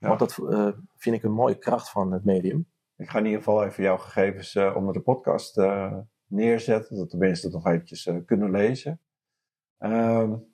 Ja. 0.02 0.08
Want 0.08 0.18
dat 0.18 0.38
uh, 0.38 0.68
vind 0.96 1.16
ik 1.16 1.22
een 1.22 1.32
mooie 1.32 1.58
kracht 1.58 1.90
van 1.90 2.12
het 2.12 2.24
medium. 2.24 2.70
Ik 2.96 3.10
ga 3.10 3.18
in 3.18 3.24
ieder 3.24 3.38
geval 3.38 3.64
even 3.64 3.82
jouw 3.82 3.96
gegevens 3.98 4.54
uh, 4.54 4.76
onder 4.76 4.94
de 4.94 5.00
podcast 5.00 5.58
uh, 5.58 5.98
neerzetten. 6.26 6.96
Dat 6.96 7.10
de 7.10 7.16
mensen 7.16 7.44
het 7.44 7.54
nog 7.54 7.72
eventjes 7.72 8.10
kunnen 8.26 8.50
lezen. 8.50 9.00
Um, 9.78 10.50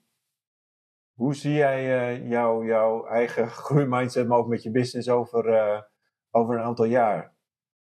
hoe 1.13 1.35
zie 1.35 1.53
jij 1.53 2.23
jou, 2.23 2.67
jouw 2.67 3.07
eigen 3.07 3.51
groeimindset, 3.65 4.29
maar 4.29 4.39
ook 4.39 4.49
met 4.49 4.63
je 4.63 4.71
business 4.71 5.09
over, 5.09 5.45
over 6.31 6.55
een 6.55 6.65
aantal 6.65 6.85
jaar? 6.85 7.35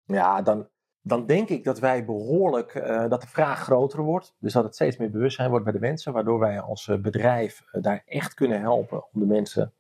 Ja, 0.04 0.42
dan, 0.42 0.70
dan 1.02 1.26
denk 1.26 1.50
ik 1.50 1.64
dat 1.64 1.80
wij 1.80 2.06
behoorlijk, 2.06 2.74
dat 3.10 3.22
de 3.22 3.28
vraag 3.28 3.60
groter 3.60 4.02
wordt. 4.02 4.36
Dus 4.40 4.54
dat 4.54 4.64
het 4.64 4.76
steeds 4.76 4.98
meer 4.98 5.12
bewustzijn 5.12 5.50
wordt 5.50 5.64
bij 5.64 5.74
de 5.74 5.80
mensen. 5.80 6.14
Waardoor 6.14 6.40
wij 6.40 6.62
als 6.62 6.92
bedrijf 7.02 7.64
daar 7.72 8.04
echt 8.06 8.34
kunnen 8.34 8.62
helpen 8.62 9.14
om 9.14 9.20
de 9.20 9.26
mensen... 9.28 9.74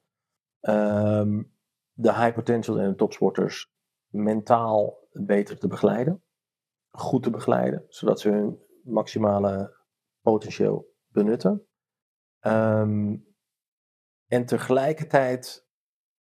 Um, 0.61 1.52
de 1.93 2.13
high 2.13 2.33
potential 2.33 2.79
en 2.79 2.89
de 2.89 2.95
topsporters 2.95 3.71
mentaal 4.07 5.07
beter 5.11 5.59
te 5.59 5.67
begeleiden. 5.67 6.23
Goed 6.91 7.23
te 7.23 7.29
begeleiden, 7.29 7.85
zodat 7.87 8.19
ze 8.19 8.29
hun 8.29 8.59
maximale 8.83 9.77
potentieel 10.21 10.93
benutten. 11.07 11.67
Um, 12.41 13.25
en 14.27 14.45
tegelijkertijd 14.45 15.67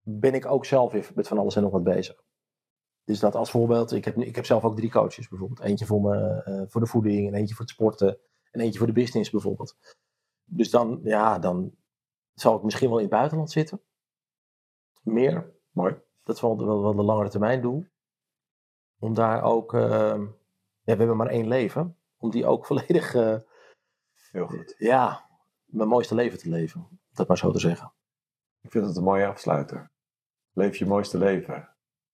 ben 0.01 0.35
ik 0.35 0.47
ook 0.47 0.65
zelf 0.65 1.15
met 1.15 1.29
van 1.29 1.39
alles 1.39 1.57
en 1.57 1.63
nog 1.63 1.73
wat 1.73 1.83
bezig. 1.83 2.25
Dus 3.05 3.21
dat 3.21 3.35
als 3.35 3.51
voorbeeld, 3.51 3.93
ik 3.93 4.05
heb, 4.05 4.17
ik 4.17 4.35
heb 4.35 4.45
zelf 4.45 4.65
ook 4.65 4.77
drie 4.77 4.91
coaches 4.91 5.29
bijvoorbeeld. 5.29 5.61
Eentje 5.61 5.87
voor, 5.87 6.01
me, 6.01 6.45
uh, 6.49 6.63
voor 6.67 6.81
de 6.81 6.87
voeding, 6.87 7.29
en 7.29 7.35
eentje 7.35 7.55
voor 7.55 7.65
het 7.65 7.75
sporten 7.75 8.19
en 8.51 8.61
eentje 8.61 8.79
voor 8.79 8.87
de 8.87 8.93
business 8.93 9.31
bijvoorbeeld. 9.31 9.77
Dus 10.45 10.71
dan, 10.71 11.01
ja, 11.03 11.39
dan 11.39 11.77
zal 12.35 12.57
ik 12.57 12.63
misschien 12.63 12.89
wel 12.89 12.99
in 12.99 13.05
het 13.05 13.13
buitenland 13.13 13.51
zitten 13.51 13.81
meer. 15.07 15.53
Mooi. 15.71 15.97
Dat 16.23 16.35
is 16.37 16.41
wel, 16.41 16.67
wel, 16.67 16.83
wel 16.83 16.95
de 16.95 17.03
langere 17.03 17.29
termijn 17.29 17.61
doel. 17.61 17.87
Om 18.99 19.15
daar 19.15 19.43
ook, 19.43 19.73
uh, 19.73 19.81
ja, 19.81 20.17
we 20.83 20.95
hebben 20.97 21.17
maar 21.17 21.27
één 21.27 21.49
leven, 21.49 21.97
om 22.17 22.31
die 22.31 22.47
ook 22.47 22.67
volledig, 22.67 23.15
uh, 23.15 23.37
heel 24.31 24.47
goed. 24.47 24.75
Ja, 24.79 25.29
mijn 25.65 25.89
mooiste 25.89 26.15
leven 26.15 26.39
te 26.39 26.49
leven, 26.49 26.81
om 26.91 27.01
dat 27.13 27.29
maar 27.29 27.39
zo 27.39 27.53
te 27.53 27.59
zeggen. 27.59 27.93
Ik 28.61 28.71
vind 28.71 28.87
het 28.87 28.97
een 28.97 29.03
mooie 29.05 29.27
afsluiter. 29.27 29.91
Leef 30.53 30.77
je 30.77 30.87
mooiste 30.87 31.19
leven. 31.19 31.55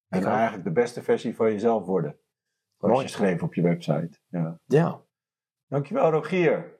En 0.09 0.21
Ik 0.21 0.27
eigenlijk 0.27 0.65
de 0.65 0.73
beste 0.73 1.03
versie 1.03 1.37
van 1.37 1.53
jezelf 1.53 1.87
worden. 1.87 2.19
Zoals 2.79 2.95
Mooi. 2.95 3.07
je 3.07 3.13
schreef 3.13 3.43
op 3.43 3.55
je 3.55 3.63
website. 3.63 4.19
Ja. 4.29 4.59
Ja, 4.65 5.03
Dankjewel 5.67 6.11
Rogier. 6.11 6.79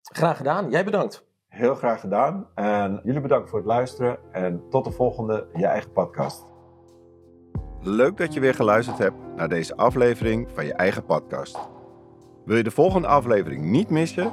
graag 0.00 0.36
gedaan. 0.36 0.70
Jij 0.70 0.84
bedankt. 0.84 1.27
Heel 1.48 1.74
graag 1.74 2.00
gedaan. 2.00 2.46
En 2.54 3.00
jullie 3.04 3.20
bedankt 3.20 3.50
voor 3.50 3.58
het 3.58 3.68
luisteren. 3.68 4.18
En 4.32 4.62
tot 4.70 4.84
de 4.84 4.90
volgende 4.90 5.46
Je 5.54 5.66
Eigen 5.66 5.92
Podcast. 5.92 6.44
Leuk 7.80 8.16
dat 8.16 8.34
je 8.34 8.40
weer 8.40 8.54
geluisterd 8.54 8.98
hebt 8.98 9.16
naar 9.36 9.48
deze 9.48 9.76
aflevering 9.76 10.48
van 10.54 10.66
Je 10.66 10.72
Eigen 10.72 11.04
Podcast. 11.04 11.58
Wil 12.44 12.56
je 12.56 12.62
de 12.62 12.70
volgende 12.70 13.08
aflevering 13.08 13.64
niet 13.64 13.90
missen? 13.90 14.32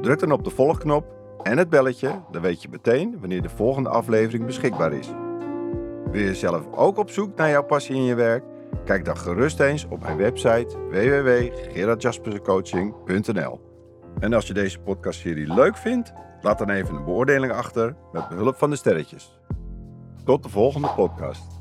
Druk 0.00 0.18
dan 0.18 0.32
op 0.32 0.44
de 0.44 0.50
volgknop 0.50 1.06
en 1.42 1.58
het 1.58 1.68
belletje. 1.68 2.20
Dan 2.30 2.42
weet 2.42 2.62
je 2.62 2.68
meteen 2.68 3.20
wanneer 3.20 3.42
de 3.42 3.48
volgende 3.48 3.88
aflevering 3.88 4.46
beschikbaar 4.46 4.92
is. 4.92 5.10
Wil 6.10 6.22
je 6.22 6.34
zelf 6.34 6.66
ook 6.74 6.98
op 6.98 7.10
zoek 7.10 7.36
naar 7.36 7.50
jouw 7.50 7.64
passie 7.64 7.96
in 7.96 8.04
je 8.04 8.14
werk? 8.14 8.44
Kijk 8.84 9.04
dan 9.04 9.16
gerust 9.16 9.60
eens 9.60 9.86
op 9.88 10.02
mijn 10.02 10.16
website 10.16 10.76
www.gerardjaspersencoaching.nl 10.90 13.60
En 14.18 14.32
als 14.32 14.46
je 14.46 14.54
deze 14.54 14.78
podcastserie 14.78 15.54
leuk 15.54 15.76
vindt, 15.76 16.12
laat 16.46 16.58
dan 16.58 16.70
even 16.70 16.94
een 16.94 17.04
beoordeling 17.04 17.52
achter 17.52 17.96
met 18.12 18.28
behulp 18.28 18.56
van 18.56 18.70
de 18.70 18.76
sterretjes. 18.76 19.38
Tot 20.24 20.42
de 20.42 20.48
volgende 20.48 20.88
podcast. 20.88 21.55